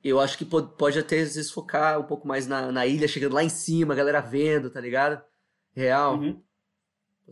[0.03, 3.07] Eu acho que pode, pode até às vezes focar um pouco mais na, na ilha,
[3.07, 5.23] chegando lá em cima, a galera vendo, tá ligado?
[5.73, 6.17] Real.
[6.17, 6.41] Uhum.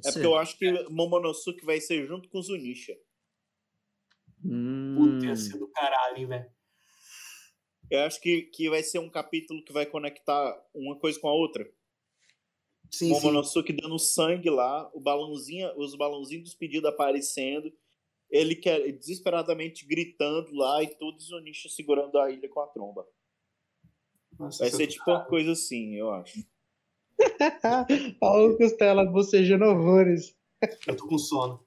[0.03, 2.95] É porque eu acho que Momonosuke vai ser junto com Zunisha.
[4.43, 6.51] Hum, Puta, ia ser do caralho, hein, velho.
[7.89, 11.33] Eu acho que, que vai ser um capítulo que vai conectar uma coisa com a
[11.33, 11.63] outra.
[12.91, 13.09] Sim, sim.
[13.09, 17.71] Momonosuke dando sangue lá, o balãozinho, os balãozinhos dos pedidos aparecendo,
[18.29, 23.05] ele quer, desesperadamente gritando lá e todos os Zunisha segurando a ilha com a tromba.
[24.37, 26.43] Nossa, Vai é ser do tipo uma coisa assim, eu acho.
[28.21, 30.35] Olha o Costela bocejando horrores.
[30.87, 31.65] Eu tô com sono.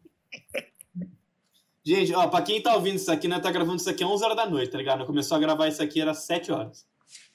[1.84, 4.24] Gente, ó, pra quem tá ouvindo isso aqui, né, tá gravando isso aqui às 11
[4.24, 5.06] horas da noite, tá ligado?
[5.06, 6.86] Começou a gravar isso aqui, era 7 horas.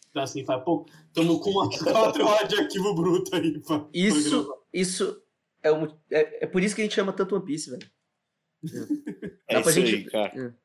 [0.09, 0.89] Então, assim, faz pouco.
[1.13, 4.61] Tamo com umas 4 horas de arquivo bruto aí, pra, pra Isso, gravar.
[4.71, 5.21] isso
[5.63, 7.89] é, um, é, é por isso que a gente chama tanto One Piece, velho.
[9.47, 10.57] É Dá pra isso aí, gente- cara.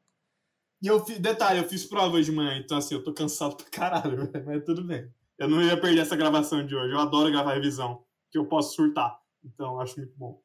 [0.82, 3.54] E eu fiz, detalhe, eu fiz prova hoje de manhã, então assim, eu tô cansado
[3.56, 5.12] pra caralho, velho, mas tudo bem.
[5.38, 6.92] Eu não ia perder essa gravação de hoje.
[6.92, 9.18] Eu adoro gravar revisão, que eu posso surtar.
[9.44, 10.42] Então, eu acho muito bom.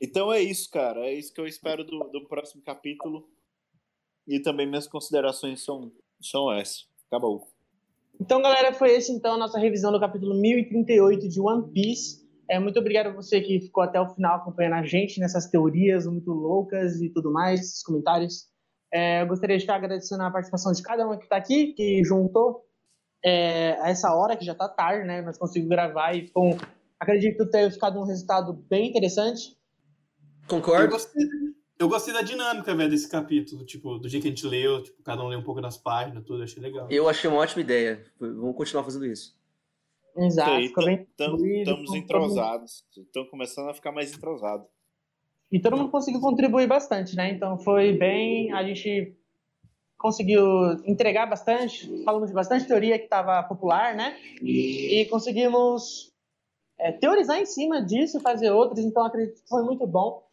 [0.00, 1.00] Então é isso, cara.
[1.06, 3.28] É isso que eu espero do, do próximo capítulo.
[4.26, 6.88] E também minhas considerações são, são essas.
[7.06, 7.48] Acabou.
[8.20, 12.21] Então, galera, foi esse então a nossa revisão do capítulo 1038 de One Piece.
[12.52, 16.06] É, muito obrigado a você que ficou até o final acompanhando a gente nessas teorias
[16.06, 18.46] muito loucas e tudo mais, esses comentários.
[18.92, 22.04] É, eu gostaria de estar agradecendo a participação de cada um que está aqui, que
[22.04, 22.62] juntou
[23.24, 25.22] é, a essa hora, que já está tarde, né?
[25.22, 26.58] Mas conseguiu gravar e ficou,
[27.00, 29.56] acredito ter ficado um resultado bem interessante.
[30.42, 30.90] Eu Concordo?
[30.90, 31.24] gostei,
[31.78, 33.64] eu gostei da dinâmica, velho, desse capítulo.
[33.64, 36.22] Tipo, do jeito que a gente leu, tipo, cada um leu um pouco das páginas,
[36.22, 36.86] tudo, eu achei legal.
[36.90, 38.04] Eu achei uma ótima ideia.
[38.20, 39.40] Vamos continuar fazendo isso.
[40.16, 42.84] Exato, aí, ficou bem Estamos entrosados.
[42.96, 44.66] Estão começando a ficar mais entrosados.
[45.50, 47.30] E todo mundo conseguiu contribuir bastante, né?
[47.30, 48.52] Então foi bem.
[48.52, 49.14] A gente
[49.98, 50.44] conseguiu
[50.84, 54.16] entregar bastante, falamos de bastante teoria que estava popular, né?
[54.42, 56.12] E conseguimos
[56.78, 60.26] é, teorizar em cima disso, fazer outras, então acredito que foi muito bom.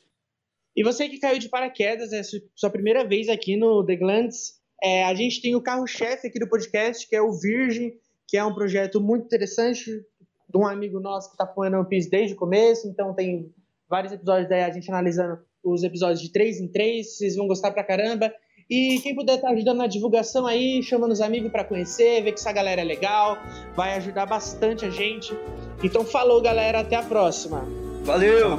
[0.75, 4.59] E você que caiu de paraquedas, é su- sua primeira vez aqui no The Glands,
[4.81, 7.93] é, a gente tem o carro-chefe aqui do podcast, que é o Virgem,
[8.29, 10.05] que é um projeto muito interessante
[10.49, 13.51] de um amigo nosso que está apoiando One Piece desde o começo, então tem
[13.89, 17.71] vários episódios daí a gente analisando os episódios de 3 em 3, vocês vão gostar
[17.71, 18.31] pra caramba.
[18.69, 22.39] E quem puder estar ajudando na divulgação aí, chamando os amigos pra conhecer, ver que
[22.39, 23.35] essa galera é legal,
[23.75, 25.35] vai ajudar bastante a gente.
[25.83, 27.65] Então falou, galera, até a próxima.
[28.03, 28.57] Valeu!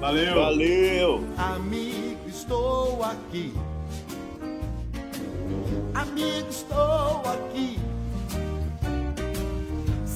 [0.00, 0.34] Valeu!
[0.34, 1.24] Valeu!
[1.36, 3.52] Amigo, estou aqui.
[5.94, 7.87] Amigo, estou aqui.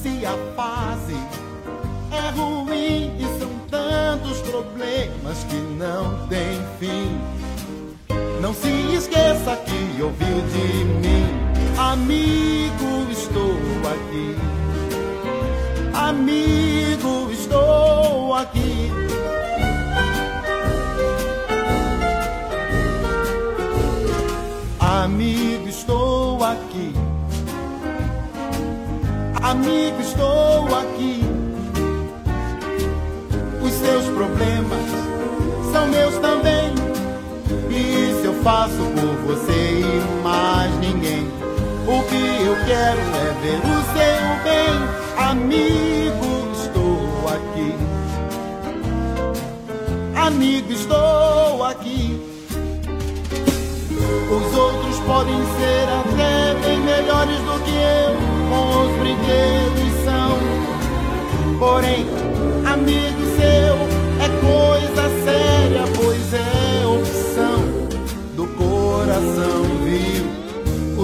[0.03, 1.15] Se a fase
[2.11, 7.17] é ruim e são tantos problemas que não tem fim.
[8.41, 11.25] Não se esqueça que ouviu de mim.
[11.77, 13.55] Amigo, estou
[13.93, 14.35] aqui.
[15.93, 18.91] Amigo, estou aqui.
[24.81, 25.62] Amigo,
[29.43, 31.21] Amigo, estou aqui.
[33.61, 34.89] Os seus problemas
[35.71, 36.73] são meus também.
[37.69, 41.27] E isso eu faço por você e mais ninguém.
[41.85, 44.73] O que eu quero é ver o seu bem.
[45.17, 47.75] Amigo, estou aqui.
[50.15, 52.33] Amigo, estou aqui.
[54.31, 60.37] Os outros podem ser até bem melhores do que eu, os brinquedos são.
[61.59, 62.05] Porém,
[62.65, 63.75] amigo seu
[64.19, 67.59] é coisa séria, pois é opção
[68.35, 70.25] do coração, viu?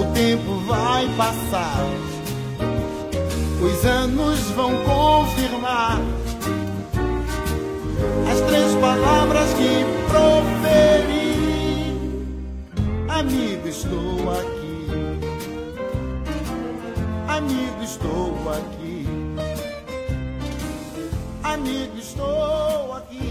[0.00, 1.84] O tempo vai passar,
[3.60, 6.00] os anos vão confirmar
[8.30, 11.30] as três palavras que proferi.
[13.08, 14.59] Amigo, estou aqui.
[17.30, 19.06] Amigo, estou aqui.
[21.44, 23.29] Amigo, estou aqui.